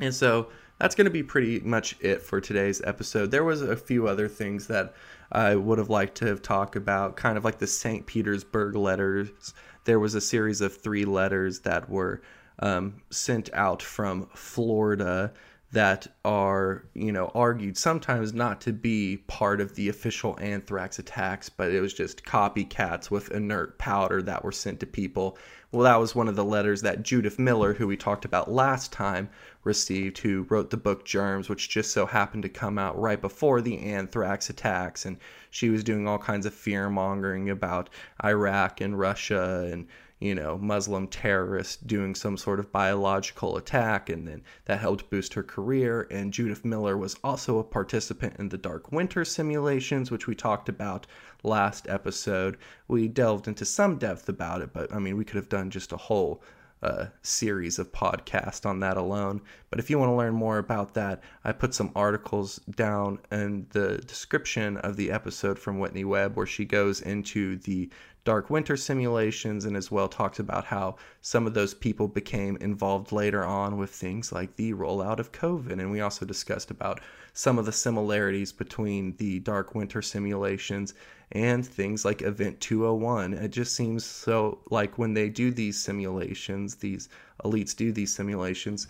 And 0.00 0.14
so 0.14 0.48
that's 0.78 0.94
going 0.94 1.06
to 1.06 1.10
be 1.10 1.22
pretty 1.22 1.60
much 1.60 1.96
it 2.00 2.22
for 2.22 2.40
today's 2.40 2.80
episode. 2.82 3.30
There 3.30 3.44
was 3.44 3.62
a 3.62 3.76
few 3.76 4.06
other 4.06 4.28
things 4.28 4.66
that 4.68 4.94
I 5.30 5.56
would 5.56 5.78
have 5.78 5.90
liked 5.90 6.16
to 6.18 6.26
have 6.26 6.40
talked 6.40 6.76
about, 6.76 7.16
kind 7.16 7.36
of 7.36 7.44
like 7.44 7.58
the 7.58 7.66
St. 7.66 8.06
Petersburg 8.06 8.76
letters 8.76 9.54
there 9.88 9.98
was 9.98 10.14
a 10.14 10.20
series 10.20 10.60
of 10.60 10.76
three 10.76 11.06
letters 11.06 11.60
that 11.60 11.88
were 11.88 12.20
um, 12.58 13.00
sent 13.08 13.48
out 13.54 13.82
from 13.82 14.28
Florida 14.34 15.32
that 15.70 16.06
are, 16.24 16.86
you 16.94 17.12
know, 17.12 17.30
argued 17.34 17.76
sometimes 17.76 18.32
not 18.32 18.60
to 18.62 18.72
be 18.72 19.18
part 19.26 19.60
of 19.60 19.74
the 19.74 19.90
official 19.90 20.38
anthrax 20.40 20.98
attacks, 20.98 21.50
but 21.50 21.70
it 21.70 21.80
was 21.80 21.92
just 21.92 22.24
copycats 22.24 23.10
with 23.10 23.30
inert 23.32 23.78
powder 23.78 24.22
that 24.22 24.42
were 24.42 24.52
sent 24.52 24.80
to 24.80 24.86
people. 24.86 25.36
Well, 25.70 25.82
that 25.82 26.00
was 26.00 26.14
one 26.14 26.28
of 26.28 26.36
the 26.36 26.44
letters 26.44 26.80
that 26.80 27.02
Judith 27.02 27.38
Miller, 27.38 27.74
who 27.74 27.86
we 27.86 27.98
talked 27.98 28.24
about 28.24 28.50
last 28.50 28.92
time, 28.92 29.28
received, 29.62 30.16
who 30.16 30.46
wrote 30.48 30.70
the 30.70 30.78
book 30.78 31.04
Germs, 31.04 31.50
which 31.50 31.68
just 31.68 31.92
so 31.92 32.06
happened 32.06 32.44
to 32.44 32.48
come 32.48 32.78
out 32.78 32.98
right 32.98 33.20
before 33.20 33.60
the 33.60 33.78
anthrax 33.78 34.48
attacks. 34.48 35.04
And 35.04 35.18
she 35.50 35.68
was 35.68 35.84
doing 35.84 36.08
all 36.08 36.18
kinds 36.18 36.46
of 36.46 36.54
fear 36.54 36.88
mongering 36.88 37.50
about 37.50 37.90
Iraq 38.24 38.80
and 38.80 38.98
Russia 38.98 39.68
and 39.70 39.86
you 40.20 40.34
know, 40.34 40.58
Muslim 40.58 41.06
terrorist 41.06 41.86
doing 41.86 42.14
some 42.14 42.36
sort 42.36 42.58
of 42.58 42.72
biological 42.72 43.56
attack, 43.56 44.08
and 44.08 44.26
then 44.26 44.42
that 44.64 44.80
helped 44.80 45.10
boost 45.10 45.34
her 45.34 45.42
career. 45.42 46.08
And 46.10 46.32
Judith 46.32 46.64
Miller 46.64 46.96
was 46.96 47.16
also 47.22 47.58
a 47.58 47.64
participant 47.64 48.36
in 48.38 48.48
the 48.48 48.58
Dark 48.58 48.90
Winter 48.90 49.24
simulations, 49.24 50.10
which 50.10 50.26
we 50.26 50.34
talked 50.34 50.68
about 50.68 51.06
last 51.42 51.88
episode. 51.88 52.56
We 52.88 53.06
delved 53.08 53.46
into 53.46 53.64
some 53.64 53.96
depth 53.98 54.28
about 54.28 54.62
it, 54.62 54.72
but 54.72 54.92
I 54.92 54.98
mean, 54.98 55.16
we 55.16 55.24
could 55.24 55.36
have 55.36 55.48
done 55.48 55.70
just 55.70 55.92
a 55.92 55.96
whole 55.96 56.42
uh, 56.82 57.06
series 57.22 57.78
of 57.78 57.92
podcasts 57.92 58.64
on 58.64 58.80
that 58.80 58.96
alone. 58.96 59.40
But 59.70 59.80
if 59.80 59.90
you 59.90 59.98
want 59.98 60.10
to 60.10 60.16
learn 60.16 60.34
more 60.34 60.58
about 60.58 60.94
that, 60.94 61.22
I 61.44 61.52
put 61.52 61.74
some 61.74 61.90
articles 61.96 62.58
down 62.76 63.18
in 63.32 63.66
the 63.70 63.98
description 63.98 64.76
of 64.78 64.96
the 64.96 65.10
episode 65.10 65.58
from 65.58 65.78
Whitney 65.78 66.04
Webb 66.04 66.36
where 66.36 66.46
she 66.46 66.64
goes 66.64 67.00
into 67.00 67.56
the 67.58 67.90
Dark 68.28 68.50
Winter 68.50 68.76
simulations 68.76 69.64
and 69.64 69.74
as 69.74 69.90
well 69.90 70.06
talks 70.06 70.38
about 70.38 70.66
how 70.66 70.96
some 71.22 71.46
of 71.46 71.54
those 71.54 71.72
people 71.72 72.08
became 72.08 72.58
involved 72.58 73.10
later 73.10 73.42
on 73.42 73.78
with 73.78 73.88
things 73.88 74.32
like 74.32 74.54
the 74.56 74.74
rollout 74.74 75.18
of 75.18 75.32
COVID. 75.32 75.72
And 75.72 75.90
we 75.90 76.02
also 76.02 76.26
discussed 76.26 76.70
about 76.70 77.00
some 77.32 77.58
of 77.58 77.64
the 77.64 77.72
similarities 77.72 78.52
between 78.52 79.16
the 79.16 79.38
Dark 79.38 79.74
Winter 79.74 80.02
simulations 80.02 80.92
and 81.32 81.66
things 81.66 82.04
like 82.04 82.20
Event 82.20 82.60
201. 82.60 83.32
It 83.32 83.48
just 83.48 83.74
seems 83.74 84.04
so 84.04 84.58
like 84.68 84.98
when 84.98 85.14
they 85.14 85.30
do 85.30 85.50
these 85.50 85.82
simulations, 85.82 86.74
these 86.74 87.08
elites 87.46 87.74
do 87.74 87.92
these 87.92 88.14
simulations, 88.14 88.88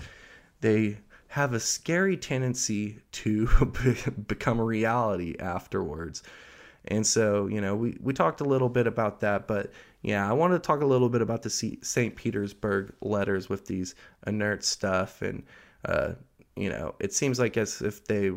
they 0.63 0.99
have 1.29 1.53
a 1.53 1.61
scary 1.61 2.17
tendency 2.17 2.99
to 3.13 3.47
become 4.27 4.59
a 4.59 4.65
reality 4.65 5.37
afterwards. 5.39 6.25
And 6.89 7.07
so, 7.07 7.47
you 7.47 7.61
know, 7.61 7.77
we, 7.77 7.97
we 8.01 8.13
talked 8.13 8.41
a 8.41 8.45
little 8.45 8.69
bit 8.69 8.87
about 8.87 9.21
that, 9.21 9.47
but 9.47 9.71
yeah, 10.03 10.29
I 10.29 10.33
wanted 10.33 10.55
to 10.55 10.67
talk 10.67 10.81
a 10.81 10.87
little 10.87 11.09
bit 11.09 11.21
about 11.21 11.43
the 11.43 11.51
St. 11.51 12.17
Petersburg 12.17 12.93
letters 13.03 13.49
with 13.49 13.67
these 13.67 13.95
inert 14.27 14.65
stuff. 14.65 15.21
And, 15.21 15.45
uh, 15.85 16.13
you 16.57 16.71
know, 16.71 16.95
it 16.99 17.13
seems 17.13 17.39
like 17.39 17.57
as 17.57 17.83
if 17.83 18.07
they, 18.07 18.33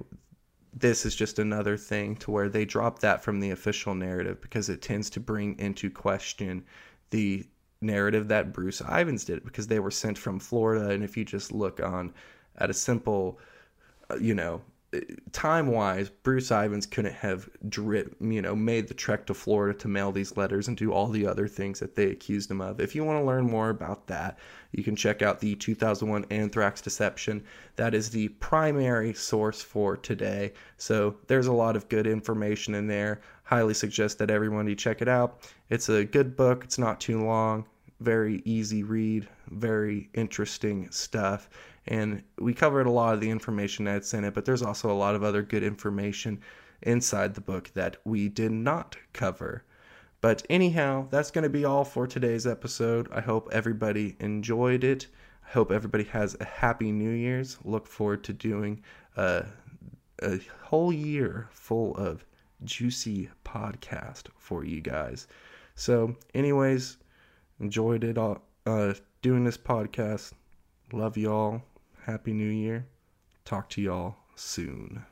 this 0.74 1.06
is 1.06 1.16
just 1.16 1.39
another 1.39 1.78
thing 1.78 2.16
to 2.18 2.32
where 2.32 2.49
they 2.49 2.66
drop 2.66 2.99
that 2.99 3.24
from 3.24 3.39
the 3.39 3.52
official 3.52 3.95
narrative 3.95 4.41
because 4.41 4.70
it 4.70 4.82
tends 4.82 5.10
to 5.12 5.20
bring 5.20 5.58
into 5.58 5.89
question 5.89 6.64
the 7.10 7.45
narrative 7.82 8.28
that 8.28 8.54
Bruce 8.54 8.82
Ivins 8.82 9.26
did 9.26 9.43
because 9.43 9.68
they 9.68 9.80
were 9.80 9.91
sent 9.91 10.18
from 10.18 10.39
Florida. 10.39 10.89
And 10.89 11.04
if 11.04 11.16
you 11.16 11.24
just 11.24 11.52
look 11.52 11.82
on 11.82 12.14
at 12.58 12.70
a 12.70 12.74
simple, 12.74 13.39
uh, 14.10 14.18
you 14.18 14.36
know, 14.36 14.62
time 15.32 15.68
wise, 15.68 16.10
Bruce 16.10 16.52
Ivins 16.52 16.86
couldn't 16.86 17.14
have 17.14 17.50
drip, 17.70 18.16
you 18.20 18.42
know, 18.42 18.56
made 18.56 18.88
the 18.88 18.94
trek 18.94 19.26
to 19.28 19.34
Florida 19.34 19.78
to 19.80 19.88
mail 19.88 20.12
these 20.12 20.36
letters 20.36 20.68
and 20.68 20.76
do 20.76 20.92
all 20.92 21.08
the 21.08 21.26
other 21.26 21.48
things 21.48 21.80
that 21.80 21.96
they 21.96 22.08
accused 22.08 22.52
him 22.52 22.60
of. 22.60 22.82
If 22.82 22.94
you 22.94 23.06
want 23.06 23.20
to 23.20 23.26
learn 23.26 23.50
more 23.50 23.70
about 23.70 24.08
that, 24.08 24.38
you 24.72 24.84
can 24.84 24.96
check 24.96 25.22
out 25.22 25.39
the 25.39 25.56
2001 25.56 26.26
Anthrax 26.30 26.82
Deception. 26.82 27.44
That 27.78 27.94
is 27.94 28.10
the 28.10 28.30
primary 28.30 29.14
source 29.14 29.62
for 29.62 29.96
today. 29.96 30.54
So 30.78 31.16
there's 31.28 31.48
a 31.48 31.54
lot 31.54 31.76
of 31.76 31.88
good 31.88 32.08
information 32.08 32.76
in 32.76 32.88
there. 32.88 33.22
Highly 33.44 33.74
suggest 33.74 34.18
that 34.20 34.32
everybody 34.32 34.76
check 34.76 35.02
it 35.02 35.08
out. 35.08 35.50
It's 35.70 35.89
a 35.89 36.04
good 36.04 36.36
book. 36.36 36.64
It's 36.66 36.78
not 36.78 37.00
too 37.00 37.24
long. 37.24 37.66
Very 38.02 38.42
easy 38.46 38.84
read. 38.84 39.28
Very 39.48 40.10
interesting 40.14 40.89
stuff 40.92 41.50
and 41.88 42.24
we 42.38 42.54
covered 42.54 42.88
a 42.88 42.92
lot 42.92 43.14
of 43.14 43.22
the 43.22 43.30
information 43.30 43.86
that's 43.86 44.14
in 44.14 44.24
it, 44.24 44.34
but 44.34 44.46
there's 44.46 44.62
also 44.62 44.92
a 44.92 44.94
lot 44.94 45.16
of 45.16 45.24
other 45.24 45.42
good 45.42 45.64
information 45.64 46.40
inside 46.82 47.34
the 47.34 47.42
book 47.42 47.72
that 47.74 47.98
we 48.06 48.30
did 48.30 48.52
not 48.52 48.98
cover. 49.14 49.64
But 50.22 50.46
anyhow, 50.50 51.08
that's 51.10 51.32
going 51.32 51.44
to 51.44 51.50
be 51.50 51.66
all 51.66 51.84
for 51.84 52.06
today's 52.06 52.46
episode. 52.46 53.08
I 53.12 53.22
hope 53.22 53.50
everybody 53.52 54.16
enjoyed 54.20 54.84
it. 54.84 55.08
I 55.48 55.52
hope 55.52 55.72
everybody 55.72 56.04
has 56.06 56.38
a 56.40 56.46
happy 56.46 56.92
New 56.92 57.10
Year's. 57.10 57.58
Look 57.64 57.88
forward 57.88 58.24
to 58.26 58.34
doing 58.34 58.84
a, 59.18 59.46
a 60.22 60.40
whole 60.62 60.94
year 60.94 61.50
full 61.52 61.96
of 61.98 62.24
juicy 62.64 63.30
podcast 63.44 64.28
for 64.38 64.64
you 64.64 64.82
guys. 64.82 65.28
So, 65.74 66.16
anyways, 66.36 66.98
enjoyed 67.60 68.04
it 68.04 68.20
all 68.20 68.44
uh, 68.68 68.94
doing 69.24 69.44
this 69.44 69.58
podcast. 69.58 70.34
Love 70.94 71.18
y'all. 71.18 71.64
Happy 72.06 72.34
New 72.34 72.49
Year. 72.49 72.88
Talk 73.45 73.70
to 73.70 73.82
y'all 73.82 74.16
soon. 74.36 75.06